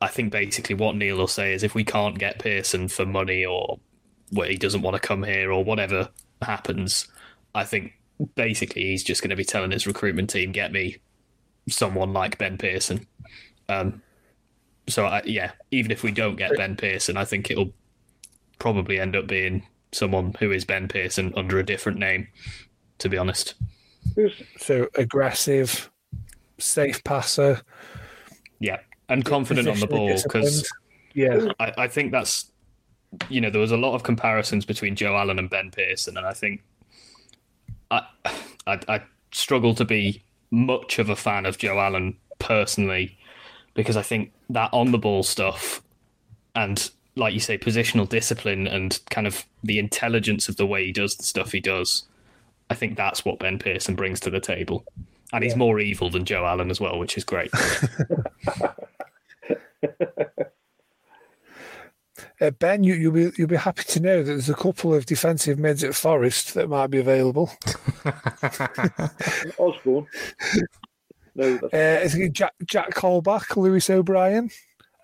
[0.00, 3.44] I think basically what Neil will say is if we can't get Pearson for money
[3.44, 3.78] or
[4.30, 6.10] where he doesn't want to come here or whatever
[6.42, 7.08] happens,
[7.54, 7.92] I think
[8.34, 10.98] basically he's just going to be telling his recruitment team get me
[11.68, 13.06] someone like Ben Pearson.
[13.68, 14.02] Um,
[14.88, 17.72] so I, yeah, even if we don't get Ben Pearson, I think it'll
[18.58, 22.28] probably end up being someone who is Ben Pearson under a different name.
[23.00, 23.54] To be honest,
[24.56, 25.90] So aggressive,
[26.58, 27.60] safe passer.
[28.58, 30.68] Yeah, and confident on the ball because
[31.14, 32.50] yeah, I, I think that's
[33.28, 36.26] you know there was a lot of comparisons between Joe Allen and Ben Pearson, and
[36.26, 36.62] I think
[37.90, 38.02] I
[38.66, 39.02] I, I
[39.32, 43.16] struggle to be much of a fan of Joe Allen personally
[43.74, 45.82] because I think that on the ball stuff
[46.54, 50.92] and like you say positional discipline and kind of the intelligence of the way he
[50.92, 52.04] does the stuff he does
[52.70, 54.84] I think that's what Ben Pearson brings to the table
[55.32, 57.50] and he's more evil than Joe Allen as well which is great
[62.40, 65.06] Uh, ben, you, you'll be you'll be happy to know that there's a couple of
[65.06, 67.50] defensive mids at Forest that might be available.
[69.58, 70.06] Osborne.
[71.34, 74.50] No, Uh, is it Jack Jack Colback, Lewis O'Brien.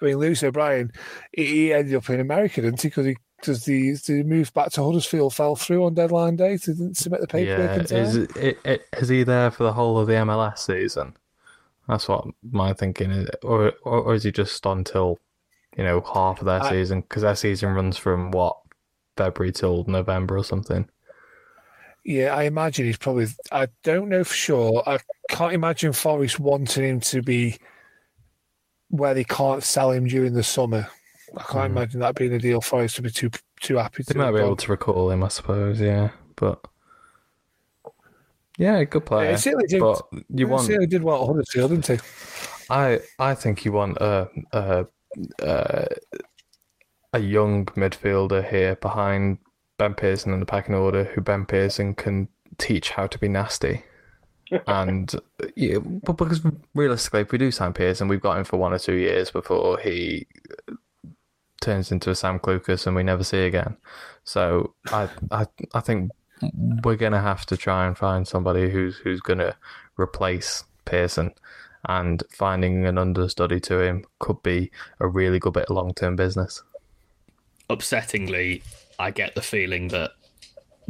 [0.01, 0.93] I mean, Lewis O'Brien,
[1.33, 2.89] he, he ended up in America, didn't he?
[2.89, 6.75] Because he does the the move back to Huddersfield fell through on deadline day to
[6.75, 10.07] didn't submit the paperwork Yeah, is it, it, is he there for the whole of
[10.07, 11.17] the MLS season?
[11.89, 15.19] That's what my thinking is, or or, or is he just until
[15.77, 17.03] you know half of their I- season?
[17.03, 18.57] Because their season runs from what
[19.17, 20.89] February till November or something.
[22.05, 23.27] Yeah, I imagine he's probably.
[23.51, 24.83] I don't know for sure.
[24.87, 24.99] I
[25.29, 27.59] can't imagine Forest wanting him to be
[28.89, 30.89] where they can't sell him during the summer.
[31.37, 32.61] I can't imagine that being a deal.
[32.61, 33.31] for us to be too
[33.61, 34.19] too happy They to.
[34.19, 35.81] might be able to recall him, I suppose.
[35.81, 36.61] Yeah, but
[38.59, 39.31] yeah, good player.
[39.31, 39.81] Yeah, certainly did.
[39.81, 41.99] But you want certainly did well at Huddersfield, didn't he?
[42.71, 44.87] I I think you want a a
[45.41, 45.87] a,
[47.13, 49.39] a young midfielder here behind
[49.79, 52.29] Ben Pearson in the packing order, who Ben Pearson can
[52.59, 53.85] teach how to be nasty.
[54.67, 55.15] and
[55.57, 56.43] yeah, but because
[56.75, 59.79] realistically, if we do sign Pearson, we've got him for one or two years before
[59.79, 60.27] he
[61.63, 63.77] turns into a Sam Clucas and we never see again.
[64.25, 66.11] So I I I think
[66.85, 69.57] we're gonna have to try and find somebody who's who's gonna
[69.97, 71.33] replace Pearson,
[71.89, 74.71] and finding an understudy to him could be
[75.01, 76.63] a really good bit of long term business.
[77.71, 78.63] Upsettingly,
[78.99, 80.13] I get the feeling that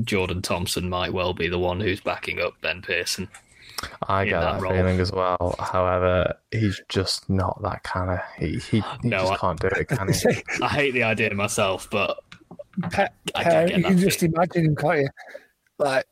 [0.03, 3.29] Jordan Thompson might well be the one who's backing up Ben Pearson.
[4.09, 5.55] I get that that, feeling as well.
[5.59, 8.19] However, he's just not that kind of.
[8.39, 10.43] He he, he No, just I- can't do it, can he?
[10.63, 12.19] I hate the idea myself, but
[12.91, 15.09] Pe- I Pe- don't get you can just imagine him, can't you?
[15.79, 16.05] Like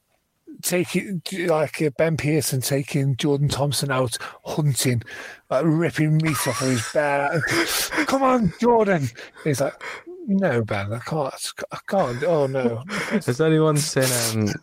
[0.62, 5.02] taking like uh, Ben Pearson taking Jordan Thompson out hunting,
[5.48, 7.40] like ripping meat off of his bear.
[8.06, 9.08] Come on, Jordan.
[9.44, 9.74] He's like,
[10.30, 11.52] no, Ben, I can't.
[11.72, 12.22] I can't.
[12.22, 12.84] Oh no.
[12.88, 14.04] Has anyone seen?
[14.32, 14.54] Um,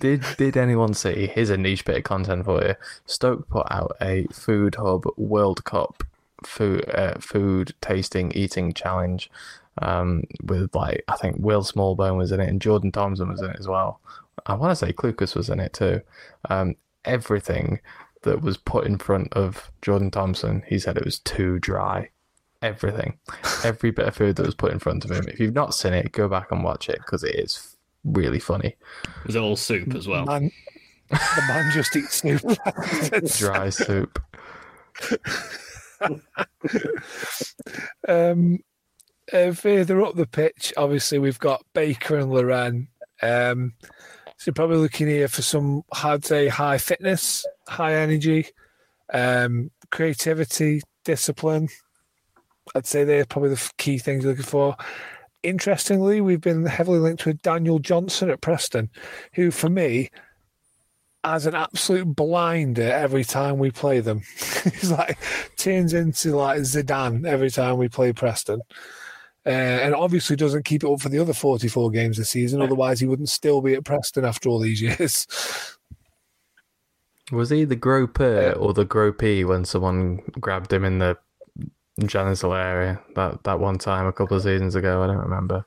[0.00, 1.28] did did anyone see?
[1.28, 2.74] Here's a niche bit of content for you.
[3.06, 6.04] Stoke put out a Food Hub World Cup
[6.44, 9.30] food uh, food tasting eating challenge.
[9.80, 13.50] Um, with like I think Will Smallbone was in it and Jordan Thompson was in
[13.50, 14.00] it as well.
[14.44, 16.02] I want to say Clucas was in it too.
[16.50, 16.76] Um,
[17.06, 17.80] everything
[18.22, 22.10] that was put in front of Jordan Thompson, he said it was too dry.
[22.60, 23.18] Everything,
[23.64, 25.24] every bit of food that was put in front of him.
[25.28, 28.76] If you've not seen it, go back and watch it because it is really funny.
[29.04, 30.24] it was all soup as well.
[30.24, 30.50] Man,
[31.10, 32.42] the man just eats soup.
[33.38, 34.20] Dry soup.
[38.08, 38.58] Um,
[39.32, 42.88] uh, further up the pitch, obviously we've got Baker and Laurent.
[43.22, 43.74] Um,
[44.36, 48.46] so probably looking here for some, I'd say, high fitness, high energy,
[49.12, 51.68] um, creativity, discipline.
[52.74, 54.76] I'd say they're probably the key things you're looking for.
[55.42, 58.90] Interestingly, we've been heavily linked with Daniel Johnson at Preston,
[59.34, 60.10] who for me
[61.24, 64.22] has an absolute blinder every time we play them.
[64.64, 65.18] He's like
[65.56, 68.60] turns into like Zidane every time we play Preston.
[69.46, 72.60] Uh, and obviously doesn't keep it up for the other 44 games this season.
[72.60, 75.26] Otherwise, he wouldn't still be at Preston after all these years.
[77.30, 81.16] Was he the groper or the gropee when someone grabbed him in the
[82.06, 85.02] genital area that, that one time a couple of seasons ago?
[85.02, 85.64] I don't remember.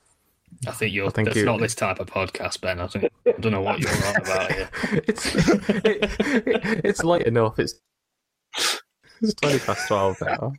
[0.67, 1.07] I think you're.
[1.07, 2.79] I think that's you- not this type of podcast, Ben.
[2.79, 4.69] I think I don't know what you're on about here.
[5.07, 6.11] It's it,
[6.85, 7.57] it's late enough.
[7.57, 7.75] It's
[9.21, 10.53] it's twenty past twelve now.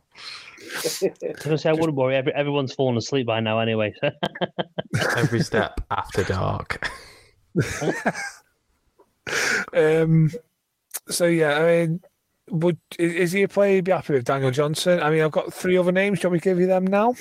[0.75, 2.15] I say I wouldn't worry.
[2.15, 3.93] Every, everyone's fallen asleep by now anyway.
[4.01, 4.09] So.
[5.17, 6.89] Every step after dark.
[9.73, 10.31] Um,
[11.09, 12.01] so yeah, I mean,
[12.53, 15.01] would is, he a player you'd be happy with, Daniel Johnson?
[15.01, 16.19] I mean, I've got three other names.
[16.19, 17.15] Shall you want me to give you them now?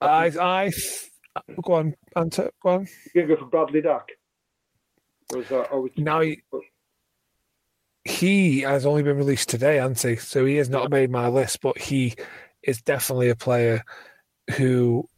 [0.00, 0.72] I, I,
[1.62, 2.88] go on, Anta, go on.
[3.14, 4.08] you go for Bradley Dack?
[5.32, 5.90] Was that?
[5.98, 6.42] Now he,
[8.04, 10.16] he has only been released today, hasn't he?
[10.16, 12.14] So he has not made my list, but he
[12.62, 13.84] is definitely a player
[14.56, 15.08] who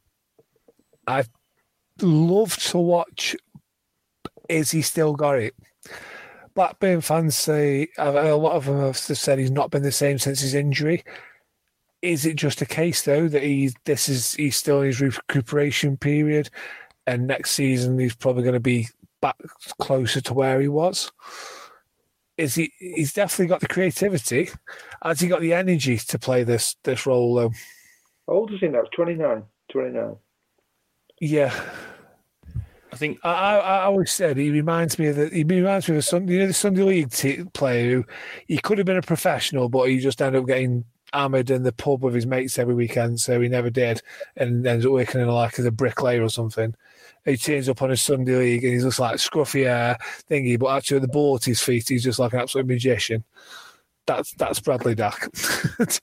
[1.06, 1.30] I've
[2.00, 3.36] loved to watch.
[4.48, 5.54] Is he still got it?
[6.56, 10.40] Blackburn fans say a lot of them have said he's not been the same since
[10.40, 11.04] his injury.
[12.00, 15.98] Is it just a case though that he this is he's still in his recuperation
[15.98, 16.48] period,
[17.06, 18.88] and next season he's probably going to be
[19.20, 19.36] back
[19.80, 21.12] closer to where he was?
[22.38, 22.72] Is he?
[22.78, 24.48] He's definitely got the creativity.
[25.02, 27.52] Has he got the energy to play this this role though?
[28.26, 28.82] How old is he now?
[28.94, 29.42] 29.
[29.70, 30.16] 29.
[31.20, 31.54] Yeah,
[32.96, 35.98] I think I, I, I always said he reminds me of he reminds me of
[35.98, 38.04] a Sun, you know the Sunday League t- player who
[38.46, 40.82] he could have been a professional, but he just ended up getting
[41.12, 44.00] hammered in the pub with his mates every weekend, so he never did,
[44.38, 46.74] and ends up working in like as a bricklayer or something.
[47.26, 49.98] He turns up on a Sunday League and he's just like scruffy hair
[50.30, 53.24] thingy, but actually the ball at his feet, he's just like an absolute magician.
[54.06, 55.28] That's that's Bradley Dack.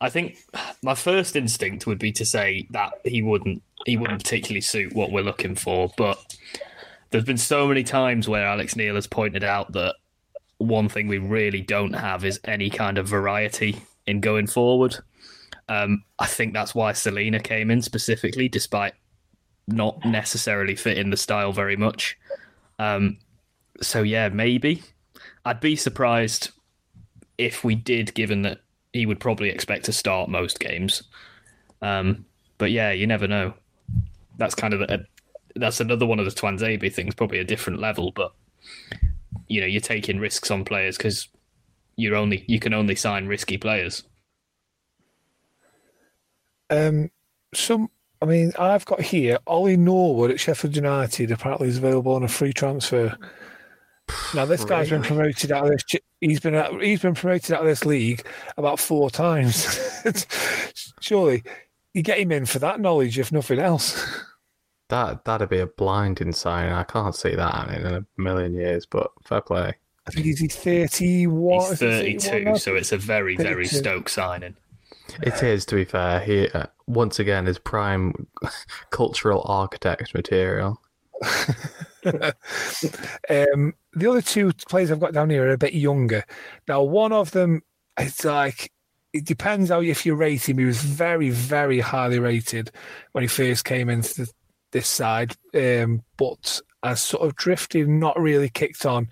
[0.00, 0.38] I think
[0.82, 5.12] my first instinct would be to say that he wouldn't he wouldn't particularly suit what
[5.12, 6.36] we're looking for, but
[7.10, 9.94] there's been so many times where Alex Neil has pointed out that
[10.58, 14.96] one thing we really don't have is any kind of variety in going forward.
[15.68, 18.94] Um, I think that's why Celina came in specifically, despite
[19.68, 22.18] not necessarily fit in the style very much.
[22.78, 23.18] Um,
[23.80, 24.82] so yeah, maybe
[25.44, 26.50] I'd be surprised
[27.38, 28.60] if we did, given that
[28.96, 31.02] he would probably expect to start most games.
[31.82, 32.24] Um,
[32.58, 33.54] but yeah, you never know.
[34.38, 35.04] That's kind of a,
[35.54, 38.32] that's another one of the Tuanzebe things, probably a different level, but
[39.48, 41.28] you know, you're taking risks on players because
[41.96, 44.02] you're only you can only sign risky players.
[46.68, 47.10] Um,
[47.54, 47.90] some,
[48.20, 51.30] I mean, I've got here Ollie Norwood at Sheffield United.
[51.30, 53.16] Apparently, is available on a free transfer.
[54.34, 56.00] Now, this guy's been promoted out of this.
[56.20, 58.26] He's been out, he's been promoted out of this league
[58.56, 59.66] about four times.
[61.00, 61.42] Surely,
[61.94, 64.22] you get him in for that knowledge, if nothing else.
[64.88, 66.72] That that'd be a blinding sign.
[66.72, 68.86] I can't see that in a million years.
[68.86, 69.74] But fair play.
[70.06, 71.70] I think he's 31.
[71.70, 72.54] He's 32, now?
[72.54, 73.76] so it's a very very 32.
[73.78, 74.56] Stoke signing.
[75.22, 76.20] It is, to be fair.
[76.20, 78.28] He uh, once again is prime
[78.90, 80.80] cultural architect material.
[83.30, 86.24] um, the other two players I've got down here are a bit younger.
[86.68, 87.62] Now, one of them,
[87.98, 88.72] it's like
[89.12, 90.58] it depends how if you rate him.
[90.58, 92.70] He was very, very highly rated
[93.12, 94.32] when he first came into the,
[94.72, 99.08] this side, um, but has sort of drifted, not really kicked on.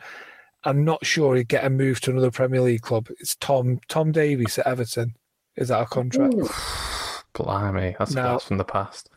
[0.64, 3.08] I'm not sure he'd get a move to another Premier League club.
[3.20, 5.14] It's Tom Tom Davies at Everton.
[5.56, 6.34] Is that a contract?
[7.32, 9.10] Blimey, that's a Now- blast from the past.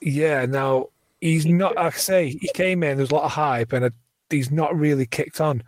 [0.00, 0.88] Yeah, now
[1.24, 1.76] he's not.
[1.78, 2.98] I say, he came in.
[2.98, 3.90] There's a lot of hype, and uh
[4.30, 5.62] he's not really kicked on.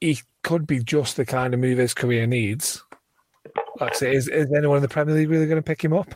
[0.00, 2.82] He could be just the kind of move his career needs.
[3.80, 5.92] Like I say, is, is anyone in the Premier League really going to pick him
[5.92, 6.14] up?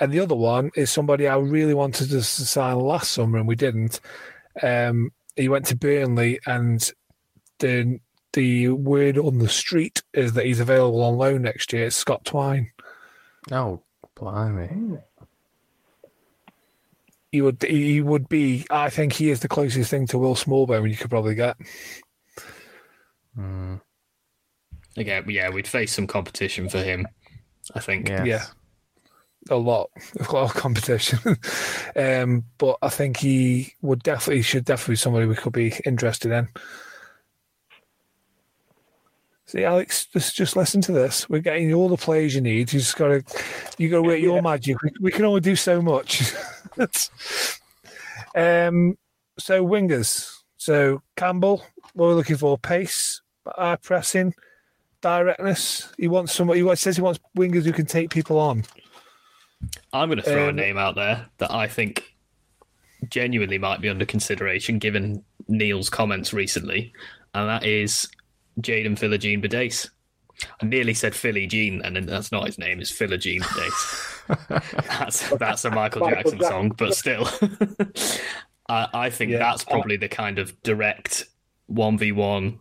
[0.00, 3.54] And the other one is somebody I really wanted to sign last summer, and we
[3.54, 4.00] didn't.
[4.62, 6.90] Um, he went to Burnley, and
[7.58, 8.00] the
[8.32, 11.86] the word on the street is that he's available on loan next year.
[11.86, 12.70] It's Scott Twine.
[13.52, 13.82] Oh,
[14.16, 14.98] blimey.
[17.34, 20.88] He would he would be I think he is the closest thing to Will Smallbone
[20.88, 21.56] you could probably get.
[23.34, 23.76] Hmm.
[24.96, 27.08] Again, yeah, we'd face some competition for him.
[27.74, 28.08] I think.
[28.08, 28.24] Yes.
[28.24, 28.44] Yeah.
[29.50, 29.90] A lot.
[30.16, 31.18] We've a lot of competition.
[31.96, 36.30] um, but I think he would definitely should definitely be somebody we could be interested
[36.30, 36.46] in.
[39.46, 41.28] See, Alex, just just listen to this.
[41.28, 42.72] We're getting all the players you need.
[42.72, 43.24] You just gotta
[43.76, 44.80] you gotta work your magic.
[44.82, 46.32] We, we can only do so much.
[48.34, 48.96] um
[49.38, 50.30] so wingers.
[50.56, 51.58] So Campbell,
[51.94, 53.20] what we're looking for, pace,
[53.58, 54.34] eye pressing,
[55.00, 55.92] directness.
[55.98, 58.64] He wants somebody he says he wants wingers who can take people on.
[59.92, 62.14] I'm going to throw Um, a name out there that I think
[63.08, 66.92] genuinely might be under consideration given Neil's comments recently,
[67.34, 68.08] and that is
[68.60, 69.88] Jaden Philogene Bidace.
[70.60, 72.80] I nearly said Philly Jean, and that's not his name.
[72.80, 74.10] It's Philogene Bidace.
[74.48, 76.50] that's that's a Michael Michael Jackson Jackson.
[76.50, 77.28] song, but still,
[78.68, 79.38] I, I think Yeah.
[79.38, 81.24] that's probably the kind of direct
[81.66, 82.60] one v one,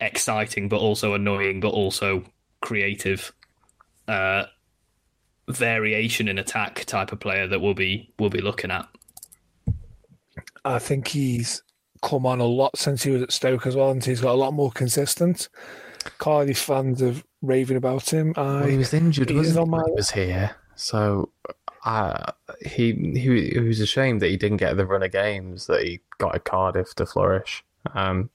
[0.00, 2.24] exciting but also annoying, but also
[2.60, 3.32] creative
[4.08, 4.44] uh,
[5.48, 8.88] variation in attack type of player that we'll be we'll be looking at.
[10.64, 11.62] I think he's
[12.02, 14.38] come on a lot since he was at Stoke as well, and he's got a
[14.38, 15.48] lot more consistent.
[16.18, 18.34] Cardiff fans are raving about him.
[18.36, 20.54] I, Well, he was injured, he wasn't he, on my- he was here?
[20.76, 21.30] So
[21.84, 22.32] uh,
[22.64, 26.34] he, he was ashamed that he didn't get the run of games that he got
[26.34, 27.64] at Cardiff to flourish.
[27.94, 28.30] Um,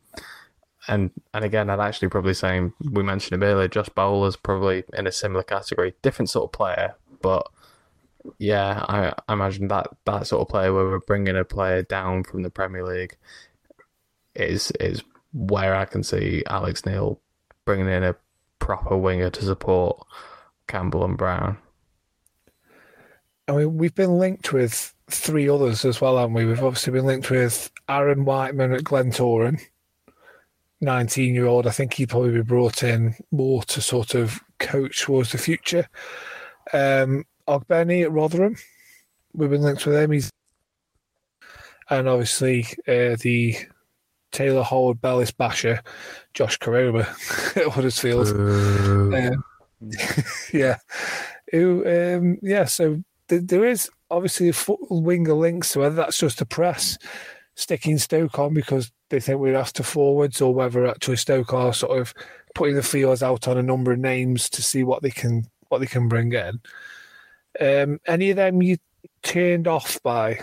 [0.87, 2.61] and and again, I'd actually probably say
[2.91, 3.67] we mentioned him earlier.
[3.67, 7.47] Josh Bowler's probably in a similar category, different sort of player, but
[8.37, 12.23] yeah, I, I imagine that that sort of player where we're bringing a player down
[12.23, 13.17] from the Premier League
[14.35, 15.03] is is
[15.33, 17.19] where I can see Alex Neil
[17.65, 18.15] bringing in a
[18.57, 20.05] proper winger to support
[20.67, 21.57] Campbell and Brown.
[23.49, 26.45] I mean, we've been linked with three others as well, haven't we?
[26.45, 29.59] We've obviously been linked with Aaron Whiteman at Glentoran,
[30.81, 31.65] 19 year old.
[31.65, 35.87] I think he'd probably be brought in more to sort of coach towards the future.
[36.73, 38.55] Um, Ogbene at Rotherham,
[39.33, 40.11] we've been linked with him.
[40.11, 40.29] He's
[41.89, 43.55] and obviously uh, the
[44.31, 45.81] Taylor Harwood Bellis Basher,
[46.35, 47.01] Josh Koroma
[47.57, 48.27] at Huddersfield.
[48.27, 49.43] Um,
[50.53, 50.77] yeah,
[51.51, 52.65] who, um, yeah.
[52.65, 56.97] So there is obviously a foot winger links so whether that's just a press
[57.59, 61.99] sticking Stoke on because they think we're after forwards, or whether actually Stoke are sort
[61.99, 62.13] of
[62.55, 65.79] putting the feelers out on a number of names to see what they can what
[65.79, 66.59] they can bring in.
[67.59, 68.77] Um, any of them you
[69.21, 70.39] turned off by?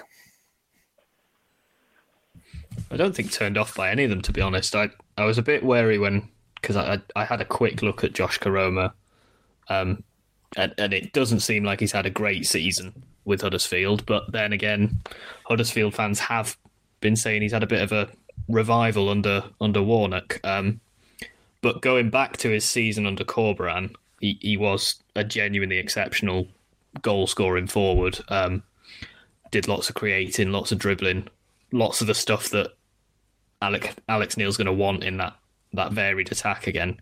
[2.90, 4.76] I don't think turned off by any of them, to be honest.
[4.76, 8.12] I I was a bit wary when because I I had a quick look at
[8.12, 8.92] Josh Koroma
[9.68, 10.04] um,
[10.56, 13.04] and and it doesn't seem like he's had a great season.
[13.26, 14.06] with Huddersfield.
[14.06, 15.02] But then again,
[15.44, 16.56] Huddersfield fans have
[17.00, 18.08] been saying he's had a bit of a
[18.48, 20.40] revival under under Warnock.
[20.44, 20.80] Um,
[21.60, 26.46] but going back to his season under Corberan, he, he was a genuinely exceptional
[27.02, 28.20] goal scoring forward.
[28.28, 28.62] Um,
[29.50, 31.28] did lots of creating, lots of dribbling,
[31.72, 32.72] lots of the stuff that
[33.60, 35.34] Alex Alex Neil's going to want in that
[35.72, 37.00] that varied attack again.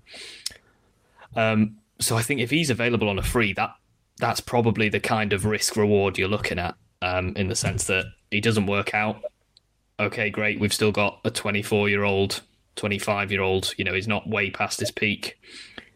[1.37, 3.75] Um, so I think if he's available on a free, that
[4.19, 6.75] that's probably the kind of risk reward you're looking at.
[7.03, 9.23] Um, in the sense that he doesn't work out.
[10.01, 10.59] Okay, great.
[10.59, 12.41] We've still got a 24 year old,
[12.77, 13.75] 25 year old.
[13.77, 15.39] You know, he's not way past his peak.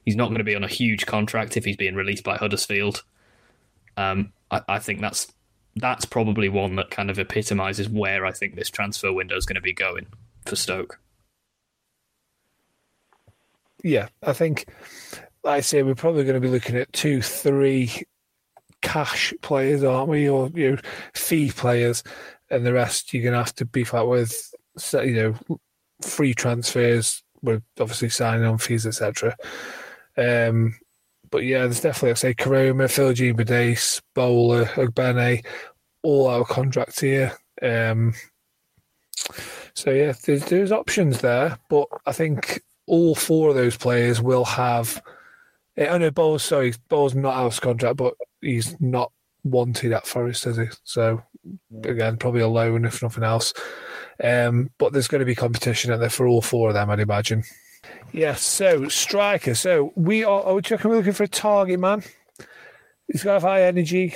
[0.04, 3.04] He's not going to be on a huge contract if he's being released by Huddersfield.
[3.96, 5.32] Um, I, I think that's
[5.76, 9.56] that's probably one that kind of epitomises where I think this transfer window is going
[9.56, 10.06] to be going
[10.44, 10.98] for Stoke.
[13.84, 14.66] Yeah, I think,
[15.44, 18.04] like I say, we're probably going to be looking at two, three
[18.82, 20.78] cash players, aren't we, or you know,
[21.14, 22.02] fee players,
[22.50, 24.54] and the rest you're going to have to beef up with,
[24.92, 25.58] you know,
[26.02, 27.22] free transfers.
[27.42, 29.36] We're obviously signing on fees, etc.
[30.16, 30.74] Um,
[31.30, 35.44] but yeah, there's definitely, like I say, Koroma, Philogene Bidace, Bowler, Ogbene,
[36.02, 37.36] all our contracts here.
[37.62, 38.14] Um,
[39.74, 44.44] so yeah, there's, there's options there, but I think all four of those players will
[44.44, 45.00] have.
[45.78, 49.12] I know Bowles, sorry, Bowles not out of contract, but he's not
[49.44, 50.66] wanted at Forest, is he?
[50.84, 51.22] So
[51.84, 53.54] again, probably a loan if nothing else.
[54.22, 57.00] Um, but there's going to be competition out there for all four of them, I'd
[57.00, 57.44] imagine.
[58.12, 59.54] Yes, so striker.
[59.54, 62.02] So we are, are we checking, we're looking for a target man.
[63.06, 64.14] He's got to have high energy.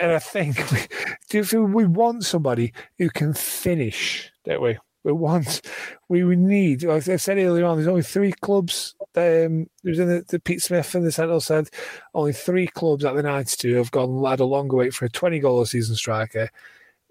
[0.00, 0.80] And I think we,
[1.28, 4.78] do we want somebody who can finish, don't we?
[5.08, 5.62] We want,
[6.08, 8.94] we, need, like I said earlier on, there's only three clubs.
[9.16, 11.70] Um, in the, the Pete Smith and the Sentinel said
[12.14, 15.38] only three clubs at the 92 have gone had a longer wait for a 20
[15.40, 16.50] goal a season striker.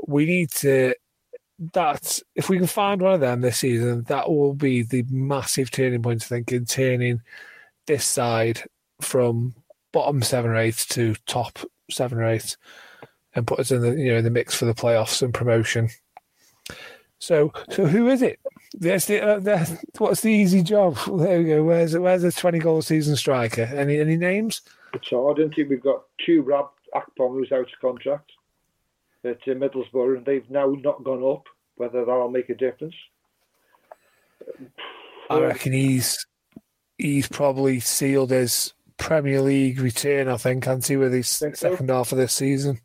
[0.08, 0.94] We need to
[1.74, 5.72] that if we can find one of them this season, that will be the massive
[5.72, 6.24] turning point.
[6.24, 7.22] I think in turning
[7.88, 8.64] this side
[9.02, 9.56] from
[9.92, 11.60] bottom seven or eight to top
[11.90, 12.58] seven or eight,
[13.34, 15.90] and put us in the you know in the mix for the playoffs and promotion.
[17.20, 18.40] So, so who is it?
[18.74, 19.66] That's the, uh,
[19.98, 20.98] what's the easy job?
[21.08, 21.64] There we go.
[21.64, 23.64] Where's where's the twenty goal season striker?
[23.64, 24.62] Any any names?
[24.94, 25.70] It's hard, isn't it?
[25.70, 28.32] We've got Chuba Akpom who's out of contract
[29.24, 31.46] at uh, Middlesbrough, and they've now not gone up.
[31.76, 32.96] Whether that'll make a difference,
[35.30, 36.26] I reckon he's
[36.98, 40.28] he's probably sealed his Premier League return.
[40.28, 41.94] I think, and see with his second so?
[41.94, 42.80] half of this season.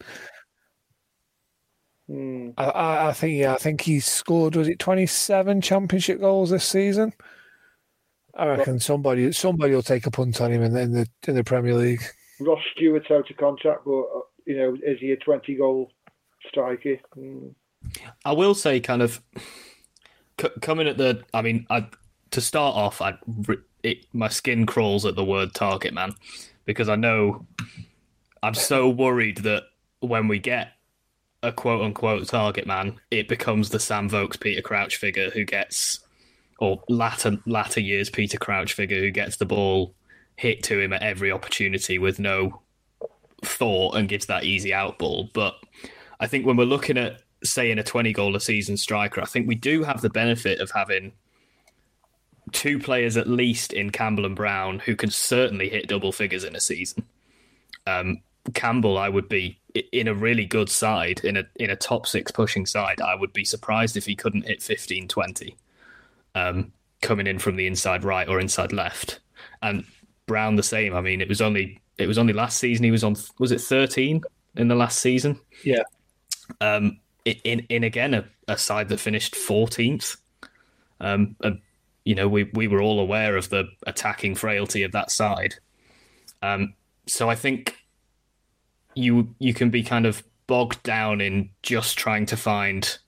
[2.13, 2.51] Hmm.
[2.59, 6.51] I, I, I, think yeah, I think he's scored was it twenty seven championship goals
[6.51, 7.15] this season.
[8.35, 11.43] I reckon somebody somebody will take a punt on him in, in the in the
[11.43, 12.03] Premier League.
[12.39, 15.91] Ross Stewart's out of contract, but uh, you know, is he a twenty goal
[16.47, 16.97] striker?
[17.15, 17.49] Hmm.
[18.27, 19.23] I will say, kind of
[20.39, 21.23] c- coming at the.
[21.33, 21.87] I mean, I,
[22.33, 23.17] to start off, I
[23.83, 26.13] it, my skin crawls at the word target man
[26.67, 27.47] because I know
[28.43, 29.63] I'm so worried that
[30.01, 30.73] when we get
[31.43, 36.01] a quote unquote target man, it becomes the Sam Vokes Peter Crouch figure who gets,
[36.59, 39.94] or latter latter years Peter Crouch figure who gets the ball
[40.36, 42.62] hit to him at every opportunity with no
[43.44, 45.28] thought and gives that easy out ball.
[45.32, 45.56] But
[46.20, 49.48] I think when we're looking at saying a 20 goal a season striker, I think
[49.48, 51.12] we do have the benefit of having
[52.52, 56.55] two players at least in Campbell and Brown who can certainly hit double figures in
[56.55, 57.05] a season.
[57.86, 58.20] Um,
[58.55, 62.31] Campbell, I would be in a really good side, in a in a top six
[62.31, 63.01] pushing side.
[63.01, 65.57] I would be surprised if he couldn't hit 15, 20,
[66.35, 69.20] um, coming in from the inside right or inside left.
[69.62, 69.85] And
[70.27, 70.94] Brown the same.
[70.94, 73.16] I mean, it was only it was only last season he was on.
[73.39, 74.23] Was it 13
[74.57, 75.39] in the last season?
[75.65, 75.82] Yeah.
[76.61, 80.16] Um, in in again a, a side that finished 14th.
[81.01, 81.61] Um, and
[82.05, 85.55] you know we we were all aware of the attacking frailty of that side.
[86.43, 86.74] Um,
[87.07, 87.77] so I think
[88.94, 92.98] you you can be kind of bogged down in just trying to find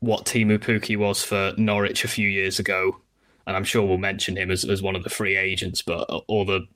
[0.00, 3.00] what Teemu Pukki was for Norwich a few years ago,
[3.46, 6.44] and I'm sure we'll mention him as, as one of the free agents, but or
[6.44, 6.66] the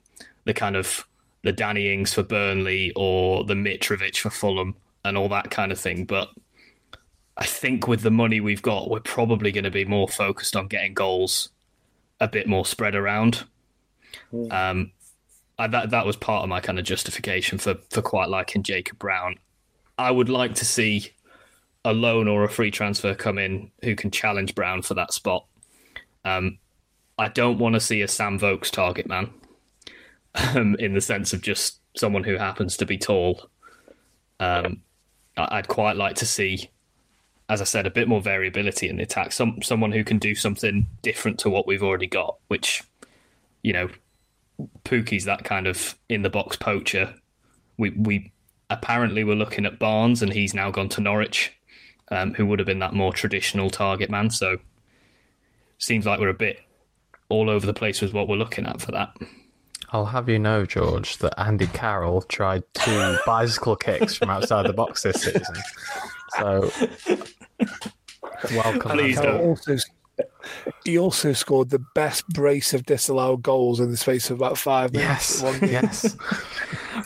[0.45, 1.05] the kind of
[1.43, 5.79] the Danny Ings for Burnley or the Mitrovic for Fulham and all that kind of
[5.79, 6.05] thing.
[6.05, 6.29] But
[7.37, 10.67] I think with the money we've got, we're probably going to be more focused on
[10.67, 11.49] getting goals
[12.19, 13.45] a bit more spread around.
[14.51, 14.91] Um,
[15.59, 18.97] I, that that was part of my kind of justification for for quite liking Jacob
[18.97, 19.35] Brown.
[19.97, 21.11] I would like to see
[21.85, 25.45] a loan or a free transfer come in who can challenge Brown for that spot.
[26.25, 26.57] Um,
[27.17, 29.29] I don't want to see a Sam Vokes target man,
[30.35, 33.49] um, in the sense of just someone who happens to be tall
[34.39, 34.81] Um,
[35.37, 36.69] I'd quite like to see,
[37.47, 39.31] as I said, a bit more variability in the attack.
[39.31, 42.37] Some someone who can do something different to what we've already got.
[42.47, 42.83] Which,
[43.63, 43.89] you know,
[44.83, 47.13] Pukki's that kind of in the box poacher.
[47.77, 48.31] We we
[48.69, 51.53] apparently were looking at Barnes, and he's now gone to Norwich,
[52.09, 54.29] um, who would have been that more traditional target man.
[54.29, 54.57] So,
[55.77, 56.59] seems like we're a bit
[57.29, 59.15] all over the place with what we're looking at for that.
[59.91, 64.73] I'll have you know, George, that Andy Carroll tried two bicycle kicks from outside the
[64.73, 65.55] box this season.
[66.37, 66.71] So,
[68.55, 68.91] welcome.
[68.91, 69.41] Please don't.
[69.41, 69.77] Also,
[70.85, 74.93] he also scored the best brace of disallowed goals in the space of about five
[74.93, 75.41] minutes.
[75.41, 76.17] Yes, one yes.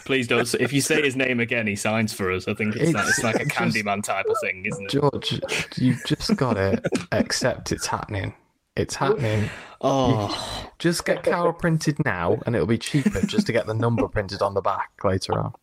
[0.05, 0.51] Please don't.
[0.55, 2.47] If you say his name again, he signs for us.
[2.47, 4.89] I think it's, like, It's- it's like a Candyman type of thing, isn't it?
[4.91, 5.39] George,
[5.77, 6.81] you've just got to
[7.11, 8.33] accept it's happening.
[8.75, 9.49] It's happening.
[9.81, 14.07] Oh, Just get Carroll printed now, and it'll be cheaper just to get the number
[14.07, 15.53] printed on the back later on.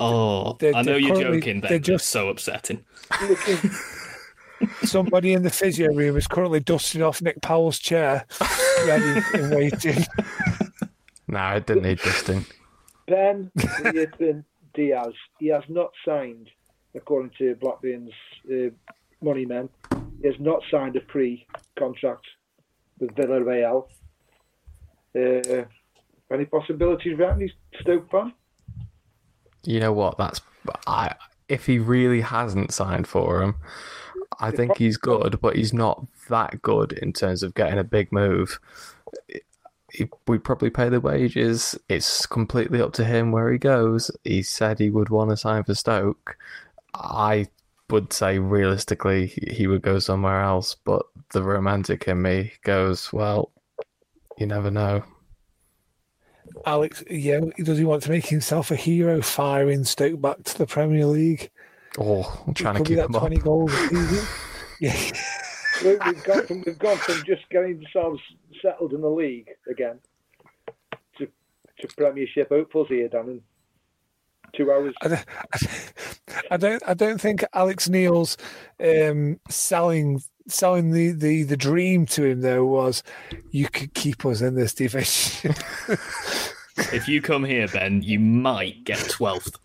[0.00, 0.56] oh!
[0.58, 1.60] They're- I know you're currently- joking.
[1.60, 2.84] they're Then just just- so upsetting.
[4.82, 8.26] Somebody in the physio room is currently dusting off Nick Powell's chair,
[8.86, 10.04] ready and waiting.
[11.26, 12.46] No, it didn't need dusting.
[13.06, 13.50] Ben
[13.82, 14.44] Brereton
[14.74, 15.12] Diaz.
[15.38, 16.48] He has not signed,
[16.94, 18.12] according to Blackburn's
[18.50, 18.70] uh,
[19.22, 19.68] money men,
[20.20, 22.26] he has not signed a pre-contract
[22.98, 23.86] with Villarreal.
[25.16, 25.64] Uh,
[26.32, 28.32] any possibilities around he's Stoke fan?
[29.64, 30.18] You know what?
[30.18, 30.40] That's
[30.86, 31.14] I.
[31.48, 33.54] If he really hasn't signed for him,
[34.40, 38.12] I think he's good, but he's not that good in terms of getting a big
[38.12, 38.60] move.
[40.26, 41.76] We probably pay the wages.
[41.88, 44.10] It's completely up to him where he goes.
[44.24, 46.36] He said he would want to sign for Stoke.
[46.94, 47.48] I
[47.90, 53.50] would say realistically he would go somewhere else, but the romantic in me goes, well,
[54.36, 55.02] you never know.
[56.66, 60.66] Alex, yeah, does he want to make himself a hero, firing Stoke back to the
[60.66, 61.50] Premier League?
[61.98, 63.20] Oh, I'm trying to Could keep that him up.
[63.22, 64.26] twenty goals a season.
[64.80, 64.96] Yeah,
[65.84, 68.20] We- We've gone from we've gone from just getting ourselves
[68.62, 69.98] settled in the league again
[71.18, 71.26] to
[71.80, 73.28] to Premiership hopefuls here, Dan.
[73.28, 73.42] In
[74.56, 74.94] two hours.
[75.02, 75.24] I don't,
[76.50, 78.36] I don't, I don't think Alex Neil's
[78.82, 83.02] um, selling selling the, the, the dream to him though was
[83.50, 85.54] you could keep us in this division.
[86.92, 89.56] If you come here, Ben, you might get twelfth.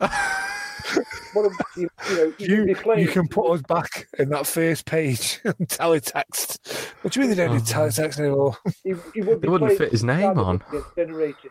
[1.34, 3.00] What a, you, you know, you, you, playing.
[3.00, 6.58] you can put us back in that first page on teletext.
[7.02, 8.56] What do you mean they don't need oh, teletext anymore?
[8.84, 10.62] He, he would be It wouldn't fit his name on.
[10.68, 11.50] against Generated.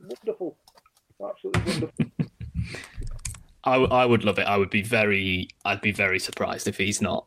[0.00, 0.56] Wonderful.
[1.28, 2.06] Absolutely wonderful.
[3.64, 4.46] I, w- I would love it.
[4.46, 5.48] I would be very.
[5.64, 7.26] I'd be very surprised if he's not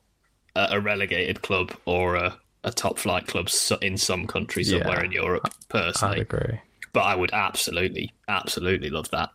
[0.56, 3.50] a, a relegated club or a, a top flight club
[3.82, 4.80] in some country Yeah.
[4.80, 5.52] somewhere in Europe.
[5.70, 6.60] Personally, I'd agree.
[6.94, 9.30] But I would absolutely, absolutely love that.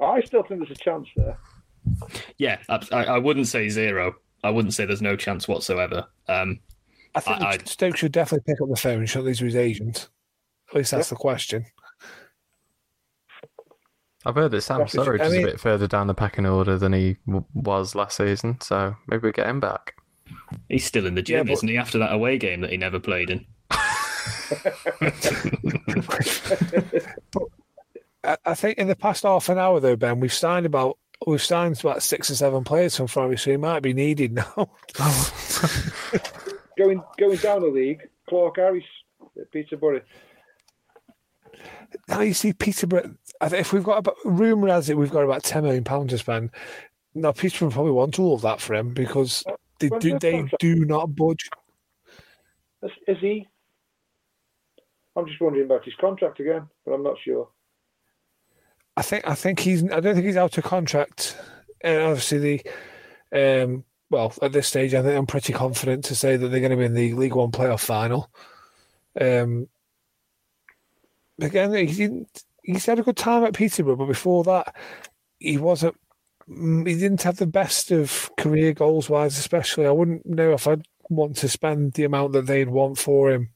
[0.00, 1.38] I still think there's a chance there.
[2.38, 4.14] Yeah, I, I I wouldn't say zero.
[4.44, 6.06] I wouldn't say there's no chance whatsoever.
[6.28, 6.60] Um,
[7.14, 9.44] I think I- I- Stoke should definitely pick up the phone and shut these to
[9.46, 10.08] his agent.
[10.70, 11.66] At least that's the question.
[14.26, 16.76] I've heard that Sam That's Surridge I is a bit further down the pecking order
[16.76, 19.94] than he w- was last season, so maybe we get him back.
[20.68, 21.78] he's still in the Yeah, gym, but- isn't he?
[21.78, 23.46] After that away game that he never played in.
[28.24, 31.42] I, I think in the past half an hour though, Ben, we've signed about we've
[31.42, 34.70] signed about six or seven players from Forest, so he might be needed now.
[36.78, 38.84] Going going down the league, Clarke-Harris
[39.52, 40.00] Peterborough.
[42.08, 43.16] now you see Peterborough.
[43.42, 46.50] If we've got about rumor has it we've got about ten million pounds to spend.
[47.14, 49.44] Now Peterborough probably want all of that for him because
[49.78, 50.60] they do they contract?
[50.60, 51.50] do not budge.
[52.82, 53.46] Is, is he?
[55.20, 57.48] I'm just wondering about his contract again, but I'm not sure.
[58.96, 61.36] I think I think he's I don't think he's out of contract.
[61.82, 62.62] And obviously
[63.32, 66.60] the um well at this stage I think I'm pretty confident to say that they're
[66.60, 68.30] going to be in the League One playoff final.
[69.20, 69.68] Um
[71.40, 74.74] again he didn't he's had a good time at Peterborough, but before that
[75.38, 75.96] he wasn't
[76.48, 79.86] mm, he didn't have the best of career goals wise, especially.
[79.86, 83.50] I wouldn't know if I'd want to spend the amount that they'd want for him.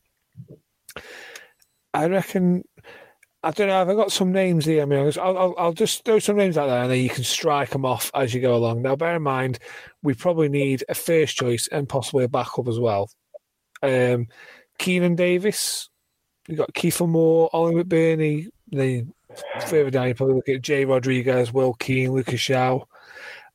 [1.94, 2.64] I reckon
[3.44, 3.82] I don't know.
[3.82, 4.80] I've got some names here.
[4.80, 7.24] I mean, I'll, I'll, I'll just throw some names out there, and then you can
[7.24, 8.80] strike them off as you go along.
[8.80, 9.58] Now, bear in mind,
[10.02, 13.10] we probably need a first choice and possibly a backup as well.
[13.82, 14.28] Um,
[14.78, 15.90] Keinan Davis,
[16.48, 18.48] you got Kiefer Moore, Ollie McBurnie.
[18.68, 19.12] Then
[19.66, 22.80] further down, you probably look at Jay Rodriguez, Will Keane, Lucas Shaw,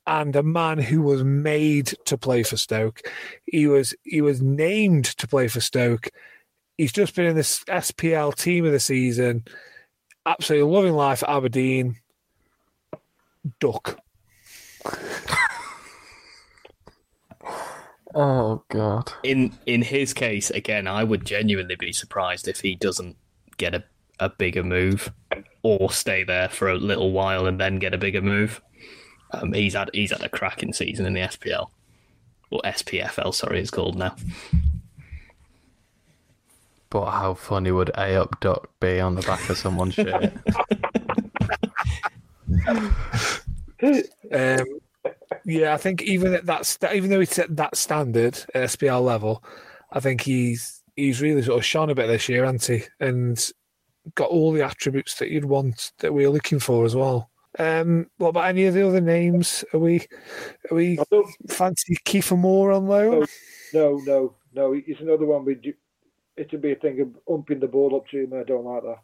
[0.06, 3.02] and a man who was made to play for Stoke.
[3.44, 6.10] He was he was named to play for Stoke.
[6.80, 9.44] He's just been in this SPL team of the season.
[10.24, 11.96] Absolutely loving life at Aberdeen.
[13.58, 13.98] Duk.
[18.14, 19.12] oh god.
[19.22, 23.18] In in his case, again, I would genuinely be surprised if he doesn't
[23.58, 23.84] get a,
[24.18, 25.12] a bigger move
[25.62, 28.62] or stay there for a little while and then get a bigger move.
[29.32, 31.68] Um, he's had he's had a cracking season in the SPL.
[32.50, 34.16] Or SPFL, sorry, it's called now.
[36.90, 40.32] But how funny would A up duck be on the back of someone's shirt?
[44.32, 44.66] Um,
[45.44, 49.42] yeah, I think even at that, st- even though he's at that standard SPL level,
[49.92, 52.86] I think he's he's really sort of shone a bit this year, hasn't he?
[53.00, 53.50] And
[54.14, 57.30] got all the attributes that you'd want that we're looking for as well.
[57.58, 59.64] Um, what about any of the other names?
[59.72, 60.06] Are we
[60.70, 63.26] are we I don't, fancy Kiefer Moore on loan?
[63.72, 64.72] no, no, no.
[64.72, 65.44] He's another one.
[65.44, 65.72] We do,
[66.40, 68.32] it'd be a thing of umping the ball up to him.
[68.34, 68.98] I don't like that.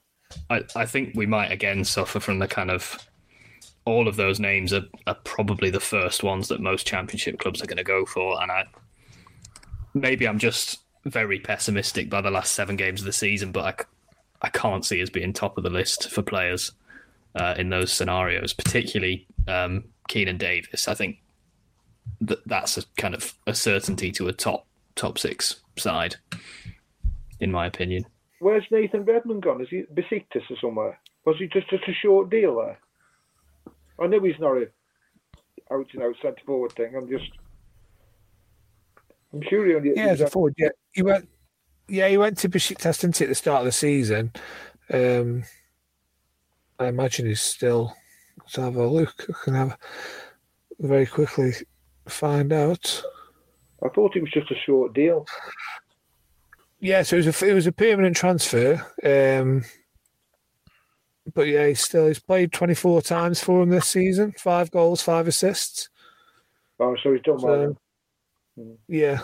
[0.77, 2.99] I, I think we might again suffer from the kind of
[3.85, 7.67] all of those names are, are probably the first ones that most championship clubs are
[7.67, 8.65] going to go for, and I
[9.95, 13.87] maybe I'm just very pessimistic by the last seven games of the season, but
[14.43, 16.73] I can't see us being top of the list for players
[17.35, 20.89] uh, in those scenarios, particularly um, Keinan Davis.
[20.89, 21.19] I think
[22.21, 26.17] that that's a kind of a certainty to a top top six side,
[27.41, 28.07] in my opinion.
[28.41, 29.63] Where's Nathan Redmond gone?
[29.63, 31.01] Is he Besiktas or somewhere?
[31.25, 32.79] Was he just, just a short deal there?
[33.99, 34.69] I know he's not a
[35.73, 36.95] out and out centre forward thing.
[36.95, 37.31] I'm just.
[39.33, 39.93] I'm sure he only.
[39.97, 40.55] Yeah, as a forward.
[40.57, 41.29] Yeah, he went.
[41.89, 44.33] Yeah, he went to Besiktas didn't he, at the start of the season.
[44.93, 45.45] Um,
[46.79, 47.95] I imagine he's still.
[48.39, 49.27] Let's have a look.
[49.29, 49.79] I can have
[50.79, 51.53] very quickly
[52.07, 53.03] find out.
[53.83, 55.27] I thought it was just a short deal.
[56.81, 58.75] Yeah, so it was a it was a permanent transfer.
[59.03, 59.65] Um,
[61.35, 64.35] but yeah, he's still he's played twenty four times for him this season.
[64.39, 65.89] Five goals, five assists.
[66.79, 67.77] Oh, so he's done well.
[68.57, 69.21] So, yeah,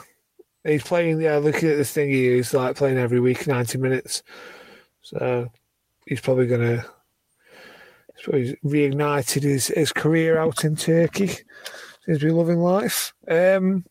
[0.64, 1.20] he's playing.
[1.20, 4.22] Yeah, looking at the thing, he he's like playing every week, ninety minutes.
[5.02, 5.48] So
[6.06, 6.84] he's probably gonna.
[8.14, 11.28] He's probably reignited his, his career out in Turkey.
[12.06, 13.14] Seems to be loving life.
[13.28, 13.84] Um,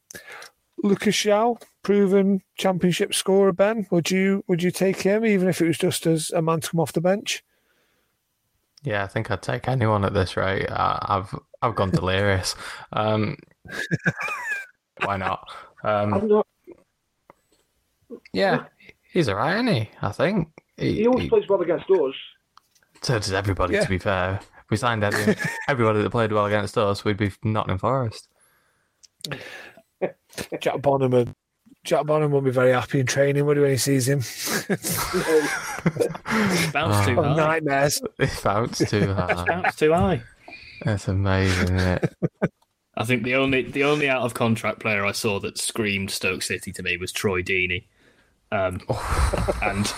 [0.83, 3.51] Lucas Shaw, proven championship scorer.
[3.51, 6.61] Ben, would you would you take him even if it was just as a man
[6.61, 7.43] to come off the bench?
[8.83, 10.69] Yeah, I think I'd take anyone at this rate.
[10.71, 12.55] I, I've I've gone delirious.
[12.93, 13.37] Um,
[15.05, 15.47] why not?
[15.83, 16.47] Um, not.
[18.33, 18.65] yeah,
[19.11, 19.89] he's alright, isn't he?
[20.01, 20.49] I think.
[20.77, 22.13] He, He always he- plays well against us.
[23.01, 23.75] so does everybody.
[23.75, 23.83] Yeah.
[23.83, 25.35] To be fair, if we signed every,
[25.67, 28.27] everybody that played well against us, we'd be Nottingham Forest.
[30.59, 31.35] Jack Bonham, would-
[31.83, 34.19] Jack Bonham won't be very happy in training, would he, when he sees him?
[36.71, 37.35] Bounce too Oh, high.
[37.35, 38.01] nightmares.
[38.19, 39.45] It bounced too high.
[39.47, 40.21] Bounce too high.
[40.83, 42.15] That's amazing, isn't it?
[42.97, 46.41] I think the only the only out of contract player I saw that screamed Stoke
[46.43, 47.85] City to me was Troy Deeney.
[48.51, 48.81] Um,
[49.63, 49.91] and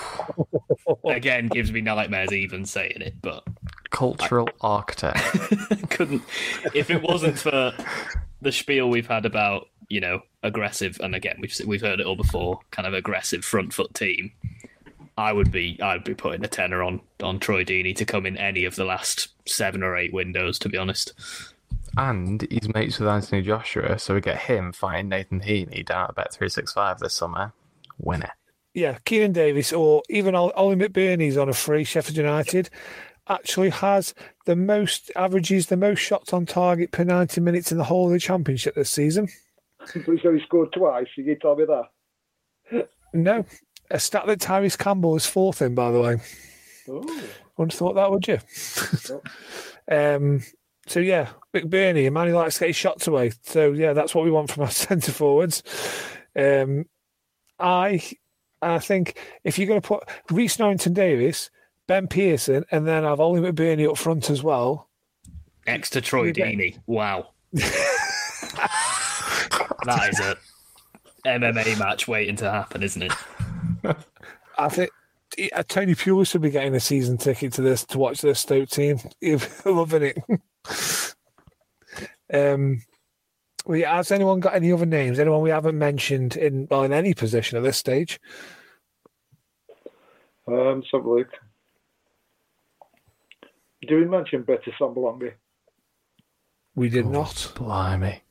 [1.05, 3.43] again, gives me nightmares even saying it, but
[3.89, 5.19] Cultural architect.
[5.89, 6.21] couldn't.
[6.75, 7.73] If it wasn't for
[8.41, 12.15] the spiel we've had about you know aggressive, and again we've we've heard it all
[12.15, 14.31] before, kind of aggressive front foot team.
[15.17, 18.37] I would be I'd be putting a tenner on on Troy Deeney to come in
[18.37, 20.59] any of the last seven or eight windows.
[20.59, 21.13] To be honest,
[21.97, 26.15] And he's mates with Anthony Joshua, so we get him fighting Nathan Heaney down at
[26.15, 27.53] Bet three six five this summer.
[27.99, 28.31] Winner.
[28.73, 31.83] Yeah, Keinan Davis or even Ol- Ollie McBurnie's on a free.
[31.83, 32.71] Sheffield United
[33.27, 34.15] actually has
[34.45, 38.13] the most averages, the most shots on target per ninety minutes in the whole of
[38.13, 39.29] the championship this season.
[39.87, 41.07] So he scored twice.
[41.17, 42.87] You can tell me that.
[43.13, 43.45] No,
[43.91, 46.21] a stat that Tyrese Campbell is fourth in, by the way.
[46.89, 47.23] Oh.
[47.57, 48.39] Wouldn't thought that, would you?
[49.95, 50.41] um,
[50.87, 53.31] so yeah, McBurnie, a man who likes to get his shots away.
[53.43, 55.63] So yeah, that's what we want from our centre forwards.
[56.35, 56.85] Um,
[57.59, 58.01] I,
[58.61, 61.51] I think if you're going to put Rhys Norrington Davies,
[61.87, 64.89] Ben Pearson, and then I've Ollie McBurnie up front as well.
[65.67, 67.29] next to Troy You Deeney, wow,
[69.85, 70.37] that is a
[71.25, 73.13] MMA match waiting to happen, isn't it?
[74.57, 74.91] I think
[75.53, 78.69] uh, Tony Pulis should be getting a season ticket to this to watch this Stoke
[78.69, 78.99] team.
[79.21, 80.17] He'll loving it.
[82.33, 82.81] um,
[83.65, 85.19] well, yeah, has anyone got any other names?
[85.19, 88.19] Anyone we haven't mentioned in well in any position at this stage?
[90.47, 91.29] Um, let's have look.
[93.81, 95.33] Did we mention Better Sambalongi?
[96.75, 97.51] We did not.
[97.55, 98.22] Blimey.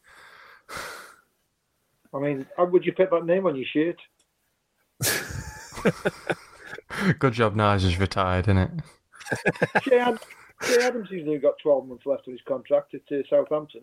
[2.15, 4.01] I mean, how would you put that name on your shirt?
[7.19, 8.71] Good job Nigel's retired, isn't it?
[9.77, 10.19] Ché, Ad-
[10.61, 13.83] Ché Adams has only got 12 months left of his contract at uh, Southampton.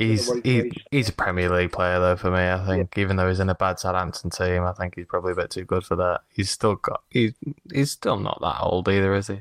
[0.00, 2.38] I He's he, he's a Premier League player though for me.
[2.38, 5.36] I think even though he's in a bad Southampton team, I think he's probably a
[5.36, 6.20] bit too good for that.
[6.28, 7.34] He's still got he
[7.72, 9.40] he's still not that old either, is he?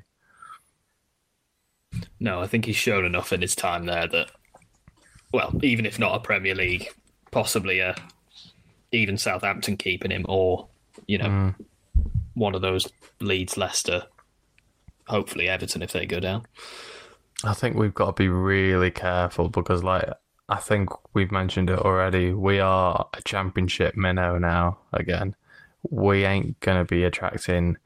[2.20, 4.32] No, I think he's shown enough in his time there that,
[5.32, 6.90] well, even if not a Premier League,
[7.32, 7.96] possibly a
[8.92, 10.68] even Southampton keeping him, or
[11.08, 11.54] you know,
[12.34, 12.88] one of those
[13.20, 14.04] Leeds, Leicester,
[15.08, 16.46] hopefully Everton if they go down.
[17.44, 20.10] I think we've got to be really careful because, like,
[20.50, 22.34] I think we've mentioned it already.
[22.34, 25.36] We are a championship minnow now again.
[25.90, 27.78] We ain't going to be attracting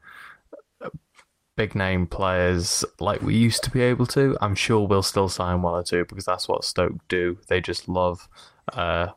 [1.56, 4.36] big name players like we used to be able to.
[4.40, 7.38] I'm sure we'll still sign one or two because that's what Stoke do.
[7.48, 8.28] They just love
[8.72, 9.08] uh,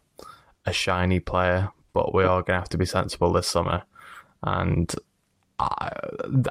[0.67, 3.81] a shiny player, but we are going to have to be sensible this summer.
[4.43, 4.93] And
[5.57, 5.91] I,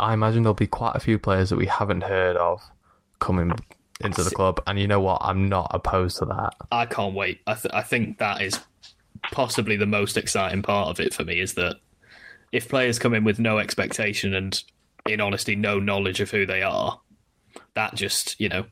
[0.01, 2.60] I imagine there'll be quite a few players that we haven't heard of
[3.20, 3.52] coming
[4.01, 4.60] into the club.
[4.66, 5.18] And you know what?
[5.20, 6.55] I'm not opposed to that.
[6.72, 7.40] I can't wait.
[7.47, 8.59] I, th- I think that is
[9.30, 11.76] possibly the most exciting part of it for me is that
[12.52, 14.62] if players come in with no expectation and,
[15.06, 17.01] in honesty, no knowledge of who they are,
[17.74, 18.64] that just, you know,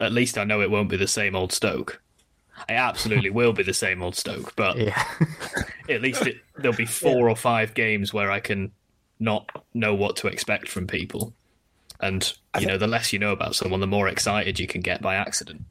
[0.00, 2.00] at least I know it won't be the same old Stoke.
[2.68, 5.02] It absolutely will be the same old Stoke, but Yeah.
[5.88, 8.72] at least it, there'll be four or five games where I can
[9.18, 11.34] not know what to expect from people.
[12.00, 15.00] And, you know, the less you know about someone, the more excited you can get
[15.00, 15.62] by accident.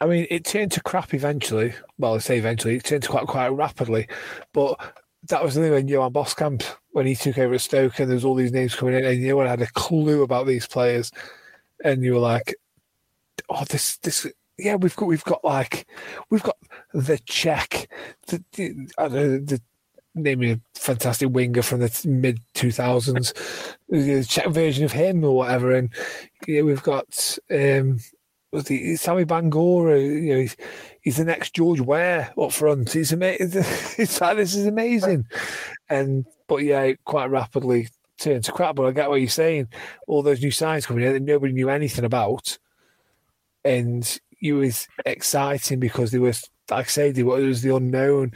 [0.00, 1.74] I mean, it turned to crap eventually.
[1.98, 4.08] Well, I say eventually, it turned to quite quite rapidly.
[4.52, 4.80] But
[5.28, 8.14] that was the thing when Johan Boskamp, when he took over at Stoke, and there
[8.16, 11.12] was all these names coming in, and no one had a clue about these players,
[11.84, 12.54] and you were like,
[13.50, 14.26] "Oh, this, this,
[14.62, 15.86] yeah, we've got, we've got like,
[16.30, 16.56] we've got
[16.92, 17.88] the Czech,
[18.26, 19.60] the, the know, the
[20.14, 23.32] naming a fantastic winger from the mid two thousands,
[23.88, 25.90] the Czech version of him or whatever, and
[26.46, 27.98] yeah, we've got um,
[28.52, 30.56] the Sammy Bangoura, you know, he's,
[31.00, 32.92] he's the next George Weah up front.
[32.92, 33.64] He's amazing.
[33.98, 35.26] It's like this is amazing,
[35.88, 37.88] and but yeah, it quite rapidly
[38.18, 38.76] turned to crap.
[38.76, 39.68] But I get what you're saying.
[40.08, 42.58] All those new signs coming in that nobody knew anything about,
[43.64, 46.32] and it was exciting because they were,
[46.70, 48.32] like I said, it was the unknown,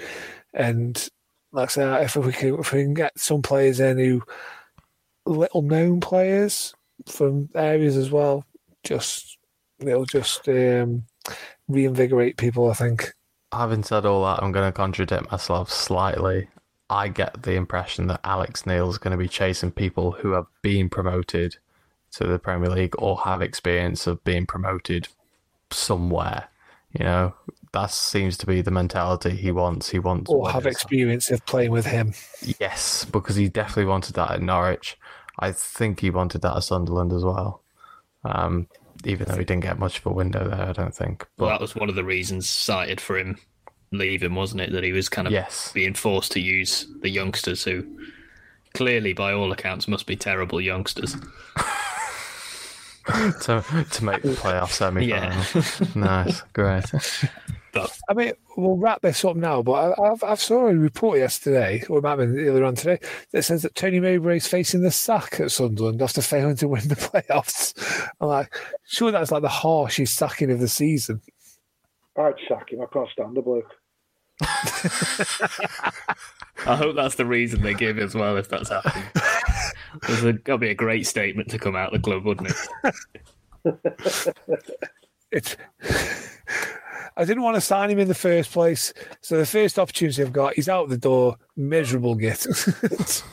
[0.52, 1.08] and
[1.52, 4.22] like I said, if we can if we can get some players in who
[5.26, 6.74] little known players
[7.06, 8.44] from areas as well,
[8.82, 9.38] just
[9.78, 11.04] it'll just um,
[11.68, 12.70] reinvigorate people.
[12.70, 13.12] I think.
[13.52, 16.48] Having said all that, I'm going to contradict myself slightly.
[16.90, 20.88] I get the impression that Alex Neil's going to be chasing people who have been
[20.88, 21.56] promoted
[22.12, 25.08] to the Premier League or have experience of being promoted
[25.70, 26.48] somewhere.
[26.92, 27.34] You know,
[27.72, 29.90] that seems to be the mentality he wants.
[29.90, 32.14] He wants Or have experience of playing with him.
[32.60, 34.96] Yes, because he definitely wanted that at Norwich.
[35.40, 37.62] I think he wanted that at Sunderland as well.
[38.22, 38.68] Um,
[39.04, 41.26] even though he didn't get much of a window there, I don't think.
[41.36, 43.38] Well, But that was one of the reasons cited for him
[43.90, 44.70] leaving, wasn't it?
[44.72, 45.72] That he was kind of Yes.
[45.74, 47.84] being forced to use the youngsters who
[48.72, 51.16] clearly, by all accounts, must be terrible youngsters.
[53.42, 55.94] to to make the playoff semi final.
[55.94, 55.94] Yeah.
[55.94, 56.84] nice, great.
[57.72, 61.18] But I mean, we'll wrap this up now, but I, I've, I've saw a report
[61.18, 63.00] yesterday, or it might have been earlier on today,
[63.32, 66.88] that says that Tony Mowbray is facing the sack at Sunderland after failing to win
[66.88, 68.08] the playoffs.
[68.20, 68.54] I'm like,
[68.86, 71.20] sure, that's like the harshest sacking of the season.
[72.16, 72.80] I'd sack him.
[72.80, 73.74] I can't stand the bloke.
[76.66, 79.04] I hope that's the reason they give as well, if that's happening.
[80.06, 82.54] There's a, got to be a great statement to come out of the club, wouldn't
[83.64, 84.36] it?
[85.30, 85.56] It's.
[87.16, 90.32] I didn't want to sign him in the first place, so the first opportunity I've
[90.32, 92.46] got, he's out the door, miserable git.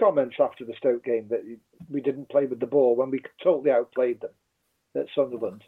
[0.00, 1.42] Comments after the Stoke game that
[1.90, 4.30] we didn't play with the ball when we totally outplayed them
[4.96, 5.62] at Sunderland.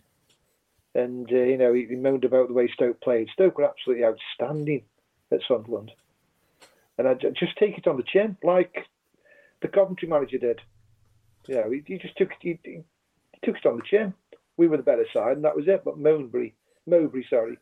[0.94, 3.28] And, uh, you know, he, he moaned about the way Stoke played.
[3.32, 4.82] Stoke were absolutely outstanding
[5.32, 5.92] at Sunderland.
[6.98, 8.74] And I just take it on the chin, like
[9.62, 10.60] the Coventry manager did.
[11.48, 12.82] Yeah, he, he just took, he, he
[13.42, 14.14] took it on the chin.
[14.56, 15.82] We were the better side, and that was it.
[15.84, 16.52] But Mowbray,
[16.86, 17.58] Mowbray, sorry,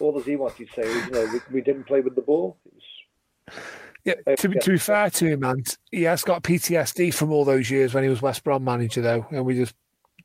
[0.00, 2.22] all that he wanted to say was, you know, we, we didn't play with the
[2.22, 2.56] ball.
[2.64, 3.54] It was,
[4.04, 7.44] Yeah, to, be- to be fair to him, man, he has got PTSD from all
[7.44, 9.74] those years when he was West Brom manager, though, and we just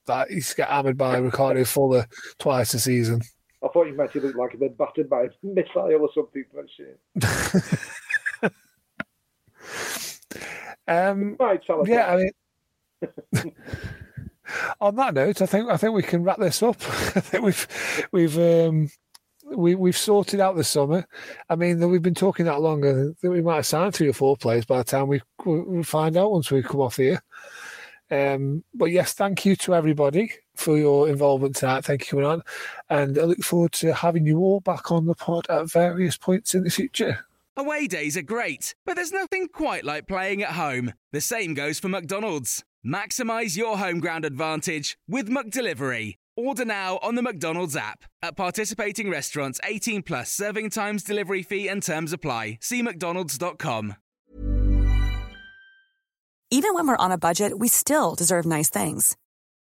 [0.06, 3.22] that he's got hammered by Ricardo Fuller twice a season.
[3.64, 6.46] I thought you meant he looked like he'd been battered by a missile or something.
[6.54, 8.52] But,
[10.88, 12.14] Um, Right, tell us yeah.
[12.14, 13.54] I mean,
[14.82, 16.76] on that note, I think I think we can wrap this up.
[17.16, 18.90] I think we've we've um,
[19.46, 21.06] we we've sorted out the summer.
[21.50, 22.86] I mean, we've been talking that long.
[22.86, 25.84] I think we might have signed three or four players by the time we we
[25.84, 27.22] find out once we come off here.
[28.12, 31.86] Um, but yes, thank you to everybody for your involvement tonight.
[31.86, 32.44] Thank you for coming on.
[32.90, 36.54] And I look forward to having you all back on the pod at various points
[36.54, 37.26] in the future.
[37.56, 40.94] Away days are great, but there's nothing quite like playing at home.
[41.12, 42.64] The same goes for McDonald's.
[42.86, 46.16] Maximise your home ground advantage with McDelivery.
[46.36, 48.06] Order now on the McDonald's app.
[48.24, 52.58] At participating restaurants, 18 plus serving times, delivery fee, and terms apply.
[52.60, 53.96] See McDonald's.com.
[56.50, 59.16] Even when we're on a budget, we still deserve nice things.